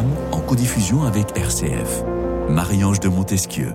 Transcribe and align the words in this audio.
Notre-Dame 0.00 0.32
en 0.32 0.40
codiffusion 0.40 1.02
avec 1.02 1.36
RCF. 1.36 2.04
Marie-Ange 2.48 3.00
de 3.00 3.08
Montesquieu. 3.08 3.74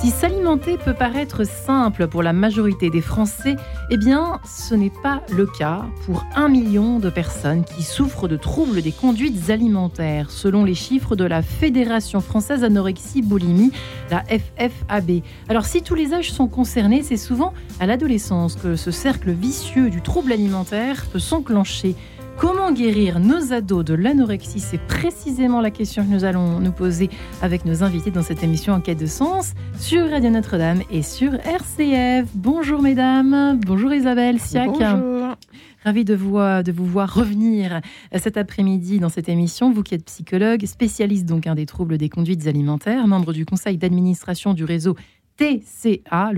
Si 0.00 0.10
s'alimenter 0.10 0.78
peut 0.78 0.94
paraître 0.94 1.44
simple 1.44 2.08
pour 2.08 2.22
la 2.22 2.32
majorité 2.32 2.88
des 2.88 3.02
Français, 3.02 3.56
eh 3.90 3.98
bien, 3.98 4.40
ce 4.46 4.74
n'est 4.74 4.92
pas 5.02 5.22
le 5.30 5.46
cas 5.46 5.84
pour 6.06 6.24
un 6.34 6.48
million 6.48 6.98
de 6.98 7.10
personnes 7.10 7.64
qui 7.64 7.82
souffrent 7.82 8.26
de 8.26 8.36
troubles 8.36 8.80
des 8.80 8.92
conduites 8.92 9.50
alimentaires, 9.50 10.30
selon 10.30 10.64
les 10.64 10.74
chiffres 10.74 11.16
de 11.16 11.24
la 11.24 11.42
Fédération 11.42 12.20
française 12.20 12.64
anorexie-boulimie, 12.64 13.72
la 14.10 14.24
FFAB. 14.24 15.20
Alors, 15.50 15.66
si 15.66 15.82
tous 15.82 15.94
les 15.94 16.14
âges 16.14 16.32
sont 16.32 16.48
concernés, 16.48 17.02
c'est 17.02 17.18
souvent 17.18 17.52
à 17.78 17.86
l'adolescence 17.86 18.56
que 18.56 18.76
ce 18.76 18.90
cercle 18.90 19.30
vicieux 19.30 19.90
du 19.90 20.00
trouble 20.00 20.32
alimentaire 20.32 21.04
peut 21.12 21.18
s'enclencher. 21.18 21.94
Comment 22.40 22.72
guérir 22.72 23.20
nos 23.20 23.52
ados 23.52 23.84
de 23.84 23.92
l'anorexie 23.92 24.60
C'est 24.60 24.80
précisément 24.80 25.60
la 25.60 25.70
question 25.70 26.02
que 26.02 26.08
nous 26.08 26.24
allons 26.24 26.58
nous 26.58 26.72
poser 26.72 27.10
avec 27.42 27.66
nos 27.66 27.82
invités 27.82 28.10
dans 28.10 28.22
cette 28.22 28.42
émission 28.42 28.72
En 28.72 28.80
quête 28.80 28.98
de 28.98 29.04
sens 29.04 29.52
sur 29.78 30.08
Radio 30.08 30.30
Notre-Dame 30.30 30.80
et 30.90 31.02
sur 31.02 31.34
RCF. 31.34 32.30
Bonjour 32.34 32.80
mesdames, 32.80 33.60
bonjour 33.66 33.92
Isabelle 33.92 34.40
Siak. 34.40 34.70
Bonjour. 34.70 35.36
Ravi 35.84 36.06
de 36.06 36.14
vous, 36.14 36.38
de 36.38 36.72
vous 36.72 36.86
voir 36.86 37.12
revenir 37.12 37.82
cet 38.16 38.38
après-midi 38.38 39.00
dans 39.00 39.10
cette 39.10 39.28
émission. 39.28 39.70
Vous 39.70 39.82
qui 39.82 39.94
êtes 39.94 40.06
psychologue, 40.06 40.64
spécialiste 40.64 41.26
donc 41.26 41.46
un 41.46 41.54
des 41.54 41.66
troubles 41.66 41.98
des 41.98 42.08
conduites 42.08 42.46
alimentaires, 42.46 43.06
membre 43.06 43.34
du 43.34 43.44
conseil 43.44 43.76
d'administration 43.76 44.54
du 44.54 44.64
réseau 44.64 44.96
TCA, 45.36 46.32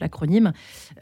l'acronyme 0.00 0.52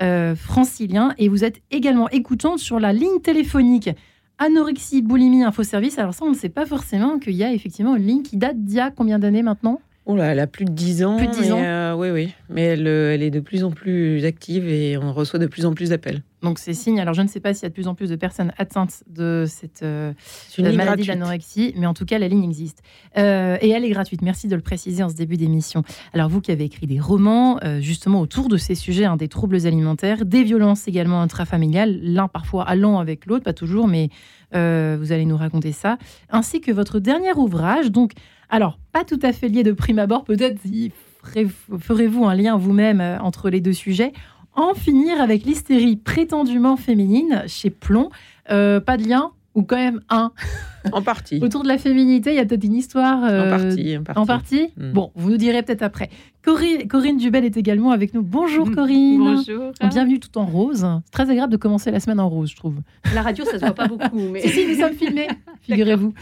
euh, 0.00 0.34
francilien, 0.34 1.14
et 1.18 1.28
vous 1.28 1.44
êtes 1.44 1.60
également 1.70 2.08
écoutante 2.10 2.58
sur 2.58 2.78
la 2.78 2.92
ligne 2.92 3.20
téléphonique 3.20 3.90
anorexie, 4.38 5.02
boulimie, 5.02 5.42
infoservice. 5.42 5.98
Alors 5.98 6.14
ça, 6.14 6.24
on 6.24 6.30
ne 6.30 6.36
sait 6.36 6.48
pas 6.48 6.66
forcément 6.66 7.18
qu'il 7.18 7.34
y 7.34 7.44
a 7.44 7.52
effectivement 7.52 7.96
une 7.96 8.06
ligne 8.06 8.22
qui 8.22 8.36
date 8.36 8.62
d'il 8.62 8.76
y 8.76 8.80
a 8.80 8.90
combien 8.90 9.18
d'années 9.18 9.42
maintenant? 9.42 9.80
Oh 10.08 10.14
là, 10.14 10.26
elle 10.26 10.38
a 10.38 10.46
plus 10.46 10.64
de 10.64 10.70
10 10.70 11.04
ans. 11.04 11.16
Plus 11.16 11.26
de 11.26 11.32
10 11.32 11.52
ans. 11.52 11.60
Euh, 11.60 11.94
oui, 11.94 12.10
oui. 12.10 12.32
Mais 12.48 12.62
elle, 12.62 12.86
euh, 12.86 13.12
elle, 13.12 13.22
est 13.22 13.30
de 13.30 13.40
plus 13.40 13.64
en 13.64 13.72
plus 13.72 14.24
active 14.24 14.68
et 14.68 14.96
on 14.96 15.12
reçoit 15.12 15.40
de 15.40 15.46
plus 15.48 15.66
en 15.66 15.74
plus 15.74 15.90
d'appels. 15.90 16.22
Donc 16.42 16.58
c'est 16.58 16.74
signe. 16.74 17.00
Alors 17.00 17.14
je 17.14 17.22
ne 17.22 17.28
sais 17.28 17.40
pas 17.40 17.54
s'il 17.54 17.62
y 17.62 17.66
a 17.66 17.68
de 17.70 17.74
plus 17.74 17.88
en 17.88 17.94
plus 17.94 18.10
de 18.10 18.16
personnes 18.16 18.52
atteintes 18.58 19.02
de 19.08 19.46
cette 19.48 19.82
euh, 19.82 20.12
maladie 20.58 21.06
d'anorexie, 21.06 21.74
mais 21.76 21.86
en 21.86 21.94
tout 21.94 22.04
cas 22.04 22.18
la 22.18 22.28
ligne 22.28 22.44
existe 22.44 22.82
euh, 23.16 23.56
et 23.60 23.70
elle 23.70 23.84
est 23.84 23.90
gratuite. 23.90 24.20
Merci 24.22 24.46
de 24.46 24.54
le 24.54 24.60
préciser 24.60 25.02
en 25.02 25.08
ce 25.08 25.14
début 25.14 25.38
d'émission. 25.38 25.82
Alors 26.12 26.28
vous 26.28 26.42
qui 26.42 26.52
avez 26.52 26.64
écrit 26.64 26.86
des 26.86 27.00
romans 27.00 27.58
euh, 27.64 27.80
justement 27.80 28.20
autour 28.20 28.48
de 28.48 28.58
ces 28.58 28.74
sujets, 28.74 29.06
hein, 29.06 29.16
des 29.16 29.28
troubles 29.28 29.66
alimentaires, 29.66 30.26
des 30.26 30.44
violences 30.44 30.86
également 30.88 31.22
intrafamiliales, 31.22 31.98
l'un 32.02 32.28
parfois 32.28 32.64
allant 32.64 32.98
avec 32.98 33.24
l'autre, 33.26 33.44
pas 33.44 33.54
toujours, 33.54 33.88
mais 33.88 34.10
vous 34.52 35.12
allez 35.12 35.26
nous 35.26 35.36
raconter 35.36 35.72
ça, 35.72 35.98
ainsi 36.30 36.62
que 36.62 36.72
votre 36.72 36.98
dernier 36.98 37.34
ouvrage. 37.34 37.90
Donc 37.90 38.12
alors 38.48 38.78
pas 38.92 39.04
tout 39.04 39.18
à 39.22 39.32
fait 39.32 39.48
lié 39.48 39.64
de 39.64 39.72
prime 39.72 39.98
abord, 39.98 40.24
peut-être 40.24 40.58
ferez-vous 41.80 42.24
un 42.24 42.34
lien 42.34 42.56
vous-même 42.56 43.02
entre 43.20 43.50
les 43.50 43.60
deux 43.60 43.72
sujets 43.72 44.12
en 44.56 44.74
finir 44.74 45.20
avec 45.20 45.44
l'hystérie 45.44 45.96
prétendument 45.96 46.76
féminine 46.76 47.44
chez 47.46 47.70
Plomb. 47.70 48.10
Euh, 48.50 48.80
pas 48.80 48.96
de 48.96 49.08
lien 49.08 49.30
ou 49.54 49.62
quand 49.62 49.76
même 49.76 50.00
un? 50.08 50.32
En 50.92 51.02
partie. 51.02 51.40
Autour 51.42 51.62
de 51.62 51.68
la 51.68 51.78
féminité, 51.78 52.30
il 52.30 52.36
y 52.36 52.40
a 52.40 52.44
peut-être 52.44 52.64
une 52.64 52.74
histoire. 52.74 53.24
Euh, 53.24 53.46
en 53.46 53.58
partie. 53.58 53.96
En 54.16 54.26
partie, 54.26 54.68
hmm. 54.76 54.92
Bon, 54.92 55.10
vous 55.14 55.30
nous 55.30 55.36
direz 55.36 55.62
peut-être 55.62 55.82
après. 55.82 56.10
Corinne, 56.46 56.86
Corinne, 56.86 57.16
Dubel 57.16 57.44
est 57.44 57.56
également 57.56 57.90
avec 57.90 58.14
nous. 58.14 58.22
Bonjour 58.22 58.70
Corinne. 58.70 59.18
Bonjour. 59.18 59.72
Bienvenue 59.90 60.20
tout 60.20 60.38
en 60.38 60.46
rose. 60.46 60.86
C'est 61.04 61.10
très 61.10 61.28
agréable 61.28 61.50
de 61.50 61.56
commencer 61.56 61.90
la 61.90 61.98
semaine 61.98 62.20
en 62.20 62.28
rose, 62.28 62.52
je 62.52 62.54
trouve. 62.54 62.76
La 63.16 63.22
radio, 63.22 63.44
ça 63.44 63.54
se 63.54 63.58
voit 63.58 63.74
pas 63.74 63.88
beaucoup. 63.88 64.20
Mais... 64.32 64.42
si, 64.42 64.50
si, 64.50 64.64
nous 64.68 64.76
sommes 64.76 64.94
filmés, 64.94 65.26
figurez-vous. 65.62 66.14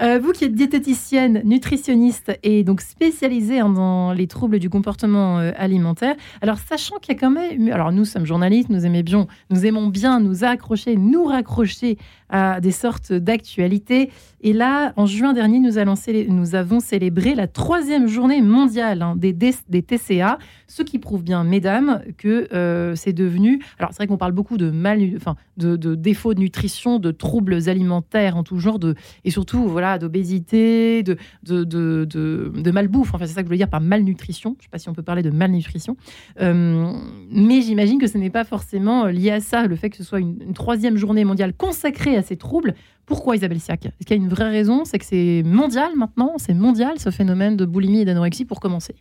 Euh, 0.00 0.20
vous 0.22 0.30
qui 0.30 0.44
êtes 0.44 0.54
diététicienne, 0.54 1.42
nutritionniste 1.44 2.30
et 2.44 2.62
donc 2.62 2.80
spécialisée 2.80 3.58
dans 3.58 4.12
les 4.12 4.28
troubles 4.28 4.60
du 4.60 4.70
comportement 4.70 5.40
euh, 5.40 5.50
alimentaire. 5.56 6.14
Alors, 6.42 6.58
sachant 6.58 6.98
qu'il 6.98 7.14
y 7.14 7.16
a 7.16 7.20
quand 7.20 7.32
même. 7.32 7.68
Alors, 7.72 7.90
nous 7.90 8.04
sommes 8.04 8.24
journalistes, 8.24 8.68
nous 8.68 8.86
aimons 8.86 9.00
bien, 9.00 9.26
nous 9.50 9.66
aimons 9.66 9.88
bien 9.88 10.20
nous 10.20 10.44
accrocher, 10.44 10.94
nous 10.94 11.24
raccrocher 11.24 11.98
à 12.28 12.60
des 12.60 12.70
sortes 12.70 13.12
d'actualités. 13.12 14.10
Et 14.42 14.52
là, 14.52 14.92
en 14.96 15.06
juin 15.06 15.32
dernier, 15.32 15.60
nous, 15.60 15.78
avons 15.78 16.80
célébré 16.80 17.34
la 17.34 17.46
troisième 17.46 18.08
journée 18.08 18.42
mondiale 18.42 19.02
hein, 19.02 19.14
des, 19.16 19.32
TCA, 19.34 20.38
ce 20.66 20.82
qui 20.82 20.98
prouve 20.98 21.22
bien, 21.22 21.44
mesdames, 21.44 22.02
que 22.18 22.48
euh, 22.52 22.96
c'est 22.96 23.12
devenu. 23.12 23.62
Alors, 23.78 23.90
c'est 23.92 23.98
vrai 23.98 24.08
qu'on 24.08 24.16
parle 24.16 24.32
beaucoup 24.32 24.56
de, 24.56 24.70
mal, 24.70 25.00
enfin, 25.16 25.36
de, 25.58 25.76
défauts 25.94 26.34
de 26.34 26.40
nutrition, 26.40 26.98
de 26.98 27.12
troubles 27.12 27.68
alimentaires 27.68 28.36
en 28.36 28.42
tout 28.42 28.58
genre, 28.58 28.80
de, 28.80 28.96
et 29.24 29.30
surtout 29.30 29.68
voilà, 29.68 29.98
d'obésité, 29.98 31.04
de, 31.04 31.16
malbouffe. 32.72 33.14
Enfin, 33.14 33.24
c'est 33.26 33.34
ça 33.34 33.42
que 33.42 33.46
je 33.48 33.52
veux 33.52 33.56
dire 33.56 33.70
par 33.70 33.80
malnutrition. 33.80 34.56
Je 34.58 34.62
ne 34.62 34.62
sais 34.64 34.70
pas 34.70 34.78
si 34.78 34.88
on 34.88 34.94
peut 34.94 35.02
parler 35.04 35.22
de 35.22 35.30
malnutrition. 35.30 35.96
Euh, 36.40 36.92
mais 37.30 37.60
j'imagine 37.60 38.00
que 38.00 38.08
ce 38.08 38.18
n'est 38.18 38.30
pas 38.30 38.44
forcément 38.44 39.06
lié 39.06 39.30
à 39.30 39.40
ça, 39.40 39.68
le 39.68 39.76
fait 39.76 39.90
que 39.90 39.96
ce 39.96 40.04
soit 40.04 40.18
une 40.18 40.52
troisième 40.52 40.96
journée 40.96 41.24
mondiale 41.24 41.52
consacrée 41.54 42.16
à 42.16 42.22
ces 42.22 42.36
troubles. 42.36 42.74
Pourquoi 43.06 43.36
Isabelle 43.36 43.60
Siak 43.60 43.86
Est-ce 43.86 44.06
qu'il 44.06 44.16
y 44.16 44.20
a 44.20 44.22
une 44.22 44.28
vraie 44.28 44.50
raison 44.50 44.84
C'est 44.84 44.98
que 44.98 45.04
c'est 45.04 45.42
mondial 45.44 45.90
maintenant 45.96 46.34
C'est 46.38 46.54
mondial 46.54 46.98
ce 46.98 47.10
phénomène 47.10 47.56
de 47.56 47.64
boulimie 47.64 48.00
et 48.00 48.04
d'anorexie 48.04 48.44
pour 48.44 48.60
commencer 48.60 48.94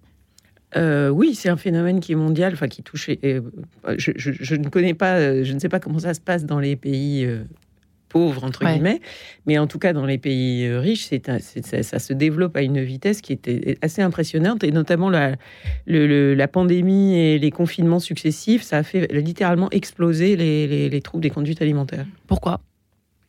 euh, 0.77 1.09
oui, 1.09 1.35
c'est 1.35 1.49
un 1.49 1.57
phénomène 1.57 1.99
qui 1.99 2.13
est 2.13 2.15
mondial, 2.15 2.53
enfin 2.53 2.67
qui 2.67 2.83
touche. 2.83 3.09
Euh, 3.09 3.41
je, 3.97 4.55
ne 4.55 4.69
connais 4.69 4.93
pas, 4.93 5.15
euh, 5.15 5.43
je 5.43 5.53
ne 5.53 5.59
sais 5.59 5.69
pas 5.69 5.79
comment 5.79 5.99
ça 5.99 6.13
se 6.13 6.21
passe 6.21 6.45
dans 6.45 6.59
les 6.59 6.75
pays 6.75 7.27
pauvres 8.07 8.43
entre 8.43 8.65
guillemets, 8.65 8.99
mais 9.45 9.57
en 9.57 9.67
tout 9.67 9.79
cas 9.79 9.93
dans 9.93 10.05
les 10.05 10.17
pays 10.17 10.69
riches, 10.73 11.07
c'est, 11.07 11.83
ça, 11.83 11.99
se 11.99 12.13
développe 12.13 12.57
à 12.57 12.61
une 12.61 12.81
vitesse 12.81 13.21
qui 13.21 13.33
était 13.33 13.77
assez 13.81 14.01
impressionnante, 14.01 14.63
et 14.63 14.71
notamment 14.71 15.09
la, 15.09 15.35
la 15.87 16.47
pandémie 16.47 17.17
et 17.17 17.39
les 17.39 17.51
confinements 17.51 17.99
successifs, 17.99 18.63
ça 18.63 18.77
a 18.77 18.83
fait 18.83 19.11
littéralement 19.13 19.69
exploser 19.71 20.35
les, 20.35 20.89
les 20.89 21.01
troubles 21.01 21.23
des 21.23 21.29
conduites 21.29 21.61
alimentaires. 21.61 22.05
Pourquoi? 22.27 22.61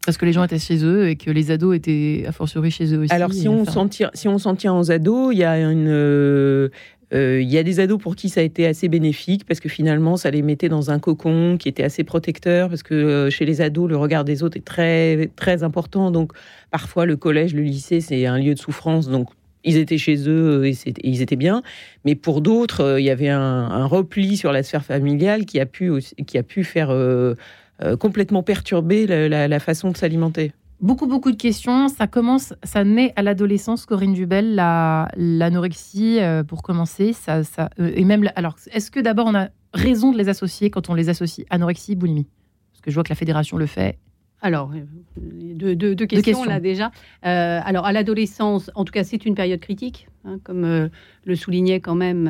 Parce 0.04 0.18
que 0.18 0.24
les 0.24 0.32
gens 0.32 0.44
étaient 0.44 0.58
chez 0.58 0.84
eux 0.84 1.08
et 1.08 1.16
que 1.16 1.30
les 1.30 1.50
ados 1.50 1.76
étaient 1.76 2.24
a 2.26 2.32
fortiori 2.32 2.70
chez 2.70 2.92
eux 2.94 3.00
aussi. 3.00 3.12
Alors 3.12 3.32
si 3.32 3.48
on 3.48 3.64
s'en 3.64 3.88
tient, 3.88 4.10
si 4.14 4.28
on 4.28 4.38
s'en 4.38 4.56
tient 4.56 4.74
aux 4.76 4.90
ados, 4.90 5.32
il 5.32 5.38
y 5.38 5.44
a 5.44 5.56
une 5.58 5.88
euh, 5.88 6.68
euh, 7.14 7.40
il 7.40 7.50
y 7.50 7.58
a 7.58 7.62
des 7.62 7.78
ados 7.78 8.00
pour 8.00 8.16
qui 8.16 8.28
ça 8.28 8.40
a 8.40 8.42
été 8.42 8.66
assez 8.66 8.88
bénéfique 8.88 9.44
parce 9.46 9.60
que 9.60 9.68
finalement, 9.68 10.16
ça 10.16 10.30
les 10.30 10.42
mettait 10.42 10.68
dans 10.68 10.90
un 10.90 10.98
cocon 10.98 11.56
qui 11.58 11.68
était 11.68 11.84
assez 11.84 12.04
protecteur 12.04 12.68
parce 12.68 12.82
que 12.82 12.94
euh, 12.94 13.30
chez 13.30 13.44
les 13.44 13.60
ados, 13.60 13.88
le 13.88 13.96
regard 13.96 14.24
des 14.24 14.42
autres 14.42 14.56
est 14.56 14.64
très, 14.64 15.30
très 15.36 15.62
important. 15.62 16.10
Donc, 16.10 16.32
parfois, 16.70 17.04
le 17.04 17.16
collège, 17.16 17.54
le 17.54 17.62
lycée, 17.62 18.00
c'est 18.00 18.24
un 18.24 18.38
lieu 18.38 18.54
de 18.54 18.58
souffrance. 18.58 19.08
Donc, 19.08 19.28
ils 19.62 19.76
étaient 19.76 19.98
chez 19.98 20.26
eux 20.26 20.66
et, 20.66 20.74
ils 21.04 21.20
étaient 21.20 21.36
bien. 21.36 21.62
Mais 22.06 22.14
pour 22.14 22.40
d'autres, 22.40 22.98
il 22.98 23.04
y 23.04 23.10
avait 23.10 23.28
un, 23.28 23.84
repli 23.84 24.38
sur 24.38 24.50
la 24.50 24.62
sphère 24.62 24.84
familiale 24.84 25.44
qui 25.44 25.60
a 25.60 25.66
pu, 25.66 25.92
qui 26.26 26.38
a 26.38 26.42
pu 26.42 26.64
faire 26.64 26.90
complètement 27.98 28.42
perturber 28.42 29.06
la, 29.06 29.60
façon 29.60 29.90
de 29.90 29.96
s'alimenter 29.96 30.52
beaucoup, 30.82 31.06
beaucoup 31.06 31.30
de 31.30 31.36
questions. 31.36 31.88
Ça 31.88 32.06
commence, 32.06 32.52
ça 32.62 32.84
naît 32.84 33.12
à 33.16 33.22
l'adolescence, 33.22 33.86
Corinne 33.86 34.12
Dubel, 34.12 34.54
l'anorexie, 34.56 36.18
euh, 36.20 36.44
pour 36.44 36.62
commencer. 36.62 37.14
Ça, 37.14 37.44
ça, 37.44 37.70
euh, 37.80 37.92
et 37.94 38.04
même, 38.04 38.28
alors, 38.36 38.56
est-ce 38.70 38.90
que 38.90 39.00
d'abord 39.00 39.26
on 39.26 39.34
a 39.34 39.48
raison 39.72 40.12
de 40.12 40.18
les 40.18 40.28
associer 40.28 40.68
quand 40.68 40.90
on 40.90 40.94
les 40.94 41.08
associe 41.08 41.46
anorexie, 41.48 41.96
boulimie? 41.96 42.26
Parce 42.72 42.82
que 42.82 42.90
je 42.90 42.94
vois 42.94 43.04
que 43.04 43.10
la 43.10 43.16
fédération 43.16 43.56
le 43.56 43.66
fait. 43.66 43.98
Alors, 44.44 44.72
deux, 45.16 45.94
questions, 45.94 46.42
là 46.42 46.58
déjà. 46.58 46.90
alors, 47.22 47.86
à 47.86 47.92
l'adolescence, 47.92 48.72
en 48.74 48.84
tout 48.84 48.92
cas, 48.92 49.04
c'est 49.04 49.24
une 49.24 49.36
période 49.36 49.60
critique, 49.60 50.08
hein, 50.24 50.40
comme 50.42 50.90
le 51.24 51.36
soulignait 51.36 51.78
quand 51.78 51.94
même. 51.94 52.28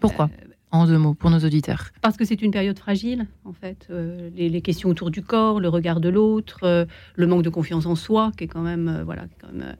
Pourquoi? 0.00 0.28
En 0.72 0.86
deux 0.86 0.98
mots, 0.98 1.14
pour 1.14 1.30
nos 1.30 1.40
auditeurs 1.40 1.90
Parce 2.00 2.16
que 2.16 2.24
c'est 2.24 2.42
une 2.42 2.50
période 2.50 2.78
fragile, 2.78 3.26
en 3.44 3.52
fait. 3.52 3.88
Euh, 3.90 4.30
les, 4.36 4.60
questions 4.60 4.88
autour 4.88 5.10
du 5.10 5.22
corps, 5.22 5.60
le 5.60 5.68
regard 5.68 6.00
de 6.00 6.08
l'autre, 6.08 6.60
euh, 6.62 6.84
le 7.16 7.26
manque 7.26 7.42
de 7.42 7.50
confiance 7.50 7.86
en 7.86 7.96
soi, 7.96 8.30
qui 8.36 8.44
est 8.44 8.48
quand 8.48 8.62
même, 8.62 8.88
euh, 8.88 9.04
voilà, 9.04 9.24
quand 9.40 9.52
même, 9.52 9.74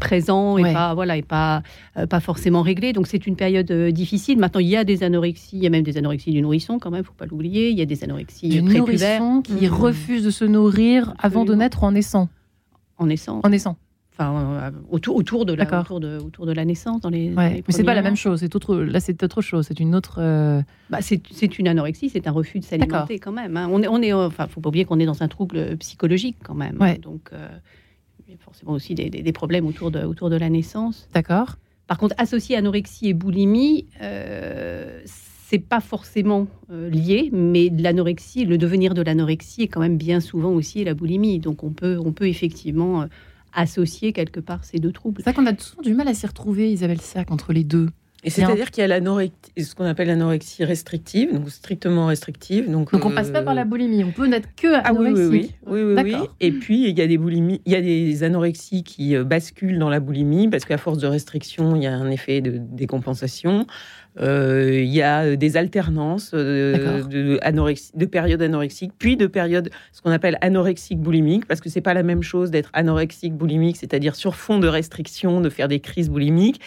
présent 0.00 0.58
et 0.58 0.74
pas 0.74 0.92
voilà 0.94 1.16
et 1.16 1.22
pas 1.22 1.62
pas 2.10 2.20
forcément 2.20 2.60
réglé. 2.60 2.92
Donc 2.92 3.06
c'est 3.06 3.26
une 3.26 3.36
période 3.36 3.72
difficile. 3.72 4.38
Maintenant, 4.38 4.60
il 4.60 4.66
y 4.66 4.76
a 4.76 4.84
des 4.84 5.02
anorexies, 5.02 5.56
il 5.56 5.62
y 5.62 5.66
a 5.66 5.70
même 5.70 5.84
des 5.84 5.96
anorexies 5.96 6.32
du 6.32 6.42
nourrisson 6.42 6.78
quand 6.78 6.90
même, 6.90 7.04
faut 7.04 7.14
pas 7.14 7.24
l'oublier. 7.24 7.70
Il 7.70 7.78
y 7.78 7.80
a 7.80 7.86
des 7.86 8.04
anorexies 8.04 8.48
du 8.50 8.62
nourrisson 8.62 9.40
qui 9.42 9.66
mmh. 9.66 9.72
refuse 9.72 10.24
de 10.24 10.30
se 10.30 10.44
nourrir 10.44 11.14
avant 11.18 11.46
de 11.46 11.54
naître 11.54 11.82
ou 11.82 11.86
en 11.86 11.92
naissant. 11.92 12.28
En 12.98 13.06
naissant. 13.06 13.40
En 13.42 13.48
naissant. 13.48 13.78
Enfin, 14.18 14.62
euh, 14.62 14.70
autour, 14.90 15.16
autour, 15.16 15.44
de 15.44 15.52
la, 15.52 15.80
autour, 15.80 16.00
de, 16.00 16.18
autour 16.18 16.46
de 16.46 16.52
la 16.52 16.64
naissance. 16.64 17.02
Dans 17.02 17.10
les, 17.10 17.28
mais 17.28 17.62
c'est 17.68 17.84
pas 17.84 17.94
la 17.94 18.00
même 18.00 18.16
chose. 18.16 18.40
C'est 18.40 18.54
autre, 18.56 18.76
là, 18.76 18.98
c'est 18.98 19.22
autre 19.22 19.42
chose. 19.42 19.66
C'est 19.68 19.78
une 19.78 19.94
autre. 19.94 20.16
Euh, 20.18 20.62
bah, 20.88 20.98
c'est 21.02 21.58
une 21.58 21.68
anorexie, 21.68 22.08
c'est 22.08 22.26
un 22.26 22.32
refus 22.32 22.60
de 22.60 22.64
s'alimenter 22.64 23.18
quand 23.18 23.32
même. 23.32 23.58
Hein. 23.58 23.68
On 23.70 23.82
est, 23.82 23.88
on 23.88 24.00
est, 24.00 24.14
enfin, 24.14 24.46
faut 24.46 24.62
pas 24.62 24.70
oublier 24.70 24.86
qu'on 24.86 25.00
est 25.00 25.06
dans 25.06 25.22
un 25.22 25.28
trouble 25.28 25.76
psychologique 25.76 26.36
quand 26.42 26.54
même. 26.54 26.78
Donc, 27.02 27.28
euh, 27.32 27.48
il 28.26 28.32
y 28.32 28.34
a 28.34 28.38
forcément 28.38 28.72
aussi 28.72 28.94
des, 28.94 29.10
des, 29.10 29.32
problèmes 29.32 29.66
autour 29.66 29.90
de, 29.90 30.02
autour 30.02 30.30
de 30.30 30.36
la 30.36 30.48
naissance. 30.48 31.08
D'accord. 31.12 31.56
Par 31.86 31.98
contre, 31.98 32.14
associer 32.16 32.56
anorexie 32.56 33.08
et 33.08 33.14
boulimie, 33.14 33.86
c'est 34.00 35.58
pas 35.58 35.80
forcément 35.80 36.46
lié, 36.70 37.28
mais 37.34 37.68
l'anorexie, 37.68 38.46
le 38.46 38.56
devenir 38.56 38.94
de 38.94 39.02
l'anorexie 39.02 39.64
est 39.64 39.68
quand 39.68 39.80
même 39.80 39.98
bien 39.98 40.20
souvent 40.20 40.52
aussi 40.52 40.82
la 40.84 40.94
boulimie. 40.94 41.38
Donc 41.38 41.62
on 41.62 41.70
peut, 41.70 41.98
on 42.02 42.12
peut 42.12 42.28
effectivement 42.28 43.06
associer 43.56 44.12
quelque 44.12 44.40
part 44.40 44.64
ces 44.64 44.78
deux 44.78 44.92
troubles. 44.92 45.22
C'est 45.24 45.30
ça 45.30 45.32
qu'on 45.32 45.46
a 45.46 45.58
souvent 45.58 45.82
du 45.82 45.94
mal 45.94 46.06
à 46.08 46.14
s'y 46.14 46.26
retrouver, 46.26 46.70
Isabelle 46.70 47.00
Sac, 47.00 47.30
entre 47.30 47.52
les 47.52 47.64
deux. 47.64 47.88
Et 48.24 48.30
c'est-à-dire 48.30 48.72
qu'il 48.72 48.80
y 48.80 48.84
a 48.84 48.88
l'anorexie, 48.88 49.34
ce 49.56 49.74
qu'on 49.76 49.84
appelle 49.84 50.08
l'anorexie 50.08 50.64
restrictive, 50.64 51.32
donc 51.32 51.48
strictement 51.48 52.06
restrictive. 52.06 52.68
Donc, 52.68 52.90
donc 52.90 53.04
on 53.04 53.10
passe 53.10 53.30
pas 53.30 53.42
par 53.42 53.54
la 53.54 53.64
boulimie, 53.64 54.02
on 54.02 54.10
peut 54.10 54.26
n'être 54.26 54.48
que 54.56 54.66
anorexique. 54.66 55.54
Ah 55.64 55.70
oui, 55.70 55.82
oui, 55.82 55.94
oui. 55.94 56.04
oui, 56.04 56.12
oui, 56.12 56.28
Et 56.40 56.50
puis 56.50 56.88
il 56.88 56.98
y 56.98 57.02
a 57.02 57.06
des 57.06 57.18
boulimies, 57.18 57.60
il 57.66 57.72
y 57.72 57.76
a 57.76 57.80
des 57.80 58.24
anorexies 58.24 58.82
qui 58.82 59.16
basculent 59.18 59.78
dans 59.78 59.90
la 59.90 60.00
boulimie 60.00 60.48
parce 60.48 60.64
qu'à 60.64 60.78
force 60.78 60.98
de 60.98 61.06
restriction, 61.06 61.76
il 61.76 61.84
y 61.84 61.86
a 61.86 61.94
un 61.94 62.10
effet 62.10 62.40
de 62.40 62.58
décompensation. 62.58 63.66
Euh, 64.20 64.80
il 64.82 64.92
y 64.92 65.02
a 65.02 65.36
des 65.36 65.56
alternances 65.56 66.32
euh, 66.34 67.02
de, 67.02 67.38
de 67.38 68.06
périodes 68.06 68.42
anorexiques, 68.42 68.92
puis 68.98 69.16
de 69.16 69.26
périodes, 69.26 69.70
ce 69.92 70.00
qu'on 70.02 70.10
appelle 70.10 70.38
anorexique 70.40 70.98
boulimique, 70.98 71.46
parce 71.46 71.60
que 71.60 71.68
c'est 71.68 71.80
pas 71.80 71.94
la 71.94 72.02
même 72.02 72.22
chose 72.22 72.50
d'être 72.50 72.70
anorexique 72.72 73.34
boulimique, 73.34 73.76
c'est-à-dire 73.76 74.14
sur 74.14 74.36
fond 74.36 74.58
de 74.58 74.68
restriction, 74.68 75.40
de 75.40 75.50
faire 75.50 75.68
des 75.68 75.80
crises 75.80 76.08
boulimiques, 76.08 76.60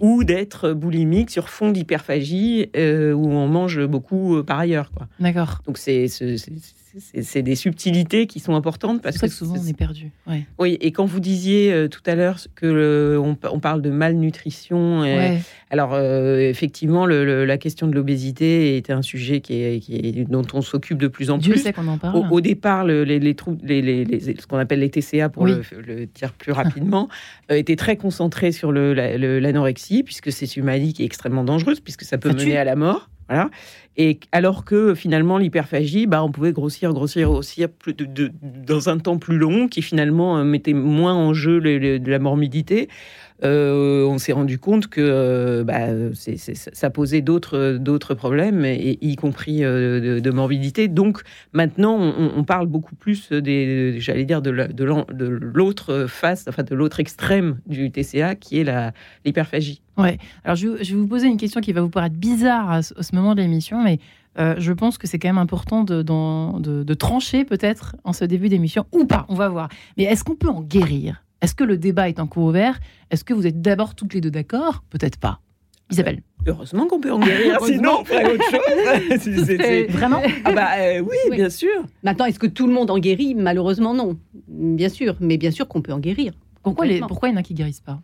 ou 0.00 0.24
d'être 0.24 0.72
boulimique 0.72 1.30
sur 1.30 1.48
fond 1.48 1.70
d'hyperphagie, 1.70 2.70
euh, 2.76 3.12
où 3.12 3.30
on 3.30 3.48
mange 3.48 3.84
beaucoup 3.86 4.42
par 4.44 4.58
ailleurs. 4.58 4.90
D'accord. 5.20 5.60
Donc 5.66 5.78
c'est 5.78 6.06
c'est 6.98 7.42
des 7.42 7.54
subtilités 7.54 8.26
qui 8.26 8.40
sont 8.40 8.54
importantes 8.54 9.02
parce 9.02 9.18
que 9.18 9.28
souvent 9.28 9.56
on 9.58 9.66
est 9.66 9.76
perdu. 9.76 10.10
Oui, 10.58 10.76
et 10.80 10.92
quand 10.92 11.06
vous 11.06 11.20
disiez 11.20 11.72
euh, 11.72 11.88
tout 11.88 12.02
à 12.06 12.14
l'heure 12.14 12.38
que 12.54 13.16
on, 13.18 13.60
parle 13.60 13.82
de 13.82 13.90
malnutrition, 13.90 15.02
alors 15.70 15.94
euh, 15.94 16.38
effectivement 16.38 17.06
la 17.06 17.58
question 17.58 17.86
de 17.86 17.94
l'obésité 17.94 18.76
était 18.76 18.92
un 18.92 19.02
sujet 19.02 19.40
qui 19.40 19.54
est, 19.54 20.30
dont 20.30 20.46
on 20.52 20.62
s'occupe 20.62 20.98
de 20.98 21.08
plus 21.08 21.30
en 21.30 21.38
Dieu 21.38 21.52
plus. 21.52 21.62
Sait 21.62 21.72
qu'on 21.72 21.88
en 21.88 21.98
parle. 21.98 22.26
Au, 22.30 22.40
départ, 22.40 22.84
les, 22.84 23.04
les, 23.04 23.34
ce 23.34 24.46
qu'on 24.46 24.58
appelle 24.58 24.80
les 24.80 24.90
TCA 24.90 25.28
pour 25.28 25.46
le, 25.46 25.62
dire 26.06 26.32
plus 26.32 26.52
rapidement, 26.52 27.08
euh, 27.50 27.56
était 27.56 27.76
très 27.76 27.96
concentré 27.96 28.52
sur 28.52 28.72
l'anorexie 28.72 30.02
puisque 30.02 30.32
c'est 30.32 30.56
une 30.56 30.64
maladie 30.64 30.92
qui 30.92 31.02
est 31.02 31.06
extrêmement 31.06 31.44
dangereuse 31.44 31.80
puisque 31.80 32.04
ça 32.04 32.18
peut 32.18 32.32
mener 32.32 32.56
à 32.56 32.64
la 32.64 32.76
mort. 32.76 33.08
Et 33.96 34.20
alors 34.32 34.64
que 34.64 34.94
finalement, 34.94 35.38
l'hyperphagie, 35.38 36.06
bah, 36.06 36.24
on 36.24 36.30
pouvait 36.30 36.52
grossir, 36.52 36.92
grossir, 36.92 37.28
grossir 37.28 37.68
dans 38.32 38.88
un 38.88 38.98
temps 38.98 39.18
plus 39.18 39.36
long, 39.36 39.68
qui 39.68 39.82
finalement 39.82 40.38
euh, 40.38 40.44
mettait 40.44 40.72
moins 40.72 41.14
en 41.14 41.34
jeu 41.34 41.60
de 41.60 42.10
la 42.10 42.18
morbidité. 42.18 42.88
Euh, 43.44 44.04
on 44.04 44.18
s'est 44.18 44.32
rendu 44.32 44.58
compte 44.58 44.86
que 44.86 45.00
euh, 45.00 45.64
bah, 45.64 45.88
ça 46.14 46.90
posait 46.90 47.22
d'autres 47.22 48.14
problèmes, 48.14 48.64
y 48.64 49.16
compris 49.16 49.60
de, 49.60 50.30
morbidité. 50.30 50.88
Donc 50.88 51.22
maintenant, 51.52 51.98
on, 51.98 52.44
parle 52.44 52.66
beaucoup 52.66 52.94
plus 52.94 53.32
des, 53.32 53.96
j'allais 53.98 54.24
dire, 54.24 54.42
de 54.42 54.50
l'autre 54.50 56.06
face, 56.08 56.46
enfin 56.48 56.62
de 56.62 56.74
l'autre 56.74 57.00
extrême 57.00 57.58
du 57.66 57.90
TCA, 57.90 58.34
qui 58.34 58.58
est 58.58 58.94
l'hyperphagie. 59.24 59.82
Ouais. 59.98 60.18
Alors, 60.44 60.56
je, 60.56 60.68
vais 60.68 60.94
vous 60.94 61.06
poser 61.06 61.26
une 61.28 61.36
question 61.36 61.60
qui 61.60 61.72
va 61.72 61.82
vous 61.82 61.90
paraître 61.90 62.16
bizarre 62.16 62.70
à 62.70 62.82
ce, 62.82 63.14
moment 63.14 63.34
de 63.34 63.42
l'émission, 63.42 63.82
mais 63.82 63.98
euh, 64.38 64.54
je 64.58 64.72
pense 64.72 64.96
que 64.96 65.06
c'est 65.06 65.18
quand 65.18 65.28
même 65.28 65.38
important 65.38 65.84
de, 65.84 66.02
de, 66.02 66.94
trancher 66.94 67.44
peut-être 67.44 67.96
en 68.04 68.12
ce 68.12 68.24
début 68.24 68.48
d'émission, 68.48 68.86
ou 68.92 69.04
pas, 69.04 69.26
on 69.28 69.34
va 69.34 69.48
voir. 69.48 69.68
Mais 69.96 70.04
est-ce 70.04 70.24
qu'on 70.24 70.34
peut 70.36 70.48
en 70.48 70.62
guérir? 70.62 71.22
Est-ce 71.42 71.54
que 71.54 71.64
le 71.64 71.76
débat 71.76 72.08
est 72.08 72.20
encore 72.20 72.44
ouvert? 72.44 72.80
Est-ce 73.10 73.24
que 73.24 73.34
vous 73.34 73.46
êtes 73.46 73.60
d'abord 73.60 73.94
toutes 73.94 74.14
les 74.14 74.20
deux 74.20 74.30
d'accord? 74.30 74.82
Peut-être 74.88 75.18
pas. 75.18 75.40
Isabelle 75.90 76.22
Heureusement 76.46 76.86
qu'on 76.86 77.00
peut 77.00 77.12
en 77.12 77.20
guérir, 77.20 77.58
sinon 77.64 77.98
on 78.00 78.04
ferait 78.04 78.32
autre 78.32 78.50
chose. 78.50 79.90
Vraiment 79.90 80.22
ah 80.44 80.52
bah, 80.52 80.70
euh, 80.78 81.00
oui, 81.00 81.16
bien 81.30 81.50
sûr. 81.50 81.84
Maintenant, 82.02 82.24
est-ce 82.24 82.38
que 82.38 82.46
tout 82.46 82.66
le 82.66 82.72
monde 82.72 82.90
en 82.90 82.98
guérit? 82.98 83.34
Malheureusement, 83.34 83.92
non. 83.92 84.18
Bien 84.48 84.88
sûr, 84.88 85.16
mais 85.20 85.36
bien 85.36 85.50
sûr 85.50 85.68
qu'on 85.68 85.82
peut 85.82 85.92
en 85.92 86.00
guérir. 86.00 86.32
Pourquoi, 86.62 86.86
les, 86.86 87.00
pourquoi 87.00 87.28
il 87.28 87.32
y 87.32 87.34
en 87.34 87.38
a 87.38 87.42
qui 87.42 87.54
guérissent 87.54 87.80
pas? 87.80 88.00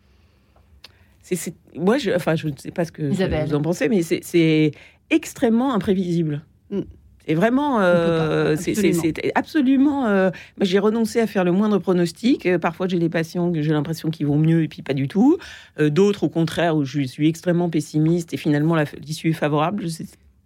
C'est, 1.22 1.54
moi, 1.76 1.98
je, 1.98 2.10
enfin, 2.10 2.36
je 2.36 2.48
ne 2.48 2.56
sais 2.56 2.70
pas 2.70 2.84
ce 2.84 2.92
que 2.92 3.02
vous 3.02 3.54
en 3.54 3.62
pensez, 3.62 3.88
mais 3.88 4.02
c'est, 4.02 4.72
extrêmement 5.10 5.72
imprévisible. 5.74 6.42
Mm. 6.70 6.80
C'est 7.28 7.34
vraiment, 7.34 7.80
euh, 7.82 8.56
c'est 8.56 9.30
absolument. 9.34 10.06
Euh, 10.06 10.30
j'ai 10.62 10.78
renoncé 10.78 11.20
à 11.20 11.26
faire 11.26 11.44
le 11.44 11.52
moindre 11.52 11.78
pronostic. 11.78 12.46
Euh, 12.46 12.58
parfois, 12.58 12.88
j'ai 12.88 12.98
des 12.98 13.10
patients 13.10 13.52
que 13.52 13.60
j'ai 13.60 13.72
l'impression 13.72 14.08
qu'ils 14.08 14.26
vont 14.26 14.38
mieux 14.38 14.62
et 14.62 14.68
puis 14.68 14.80
pas 14.80 14.94
du 14.94 15.08
tout. 15.08 15.36
D'autres, 15.78 16.24
au 16.24 16.30
contraire, 16.30 16.76
où 16.76 16.84
je 16.84 17.02
suis 17.02 17.28
extrêmement 17.28 17.68
pessimiste 17.68 18.32
et 18.32 18.38
finalement 18.38 18.76
l'issue 19.02 19.30
est 19.30 19.34
favorable 19.34 19.84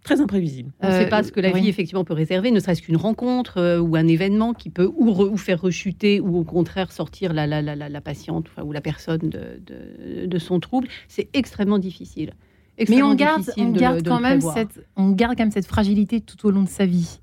très 0.03 0.19
imprévisible. 0.21 0.71
On 0.81 0.87
ne 0.87 0.91
sait 0.91 1.09
pas 1.09 1.23
ce 1.23 1.31
que 1.31 1.39
la 1.39 1.51
vie 1.51 1.69
effectivement 1.69 2.03
peut 2.03 2.13
réserver, 2.13 2.51
ne 2.51 2.59
serait-ce 2.59 2.81
qu'une 2.81 2.97
rencontre 2.97 3.57
euh, 3.57 3.79
ou 3.79 3.95
un 3.95 4.07
événement 4.07 4.53
qui 4.53 4.69
peut 4.69 4.91
ou, 4.95 5.37
faire 5.37 5.61
rechuter 5.61 6.19
ou 6.19 6.37
au 6.37 6.43
contraire 6.43 6.91
sortir 6.91 7.33
la, 7.33 7.47
la, 7.47 7.61
la, 7.61 7.75
la 7.75 8.01
patiente 8.01 8.47
ou 8.61 8.71
la 8.71 8.81
personne 8.81 9.29
de, 9.29 10.25
de, 10.25 10.37
son 10.39 10.59
trouble. 10.59 10.87
C'est 11.07 11.29
extrêmement 11.33 11.79
difficile. 11.79 12.33
Mais 12.89 13.03
on 13.03 13.13
garde, 13.13 13.43
on 13.57 13.71
garde 13.71 14.07
quand 14.07 14.19
même 14.19 14.41
cette, 14.41 14.85
on 14.95 15.11
garde 15.11 15.37
quand 15.37 15.43
même 15.43 15.51
cette 15.51 15.67
fragilité 15.67 16.21
tout 16.21 16.47
au 16.47 16.51
long 16.51 16.63
de 16.63 16.69
sa 16.69 16.85
vie. 16.85 17.19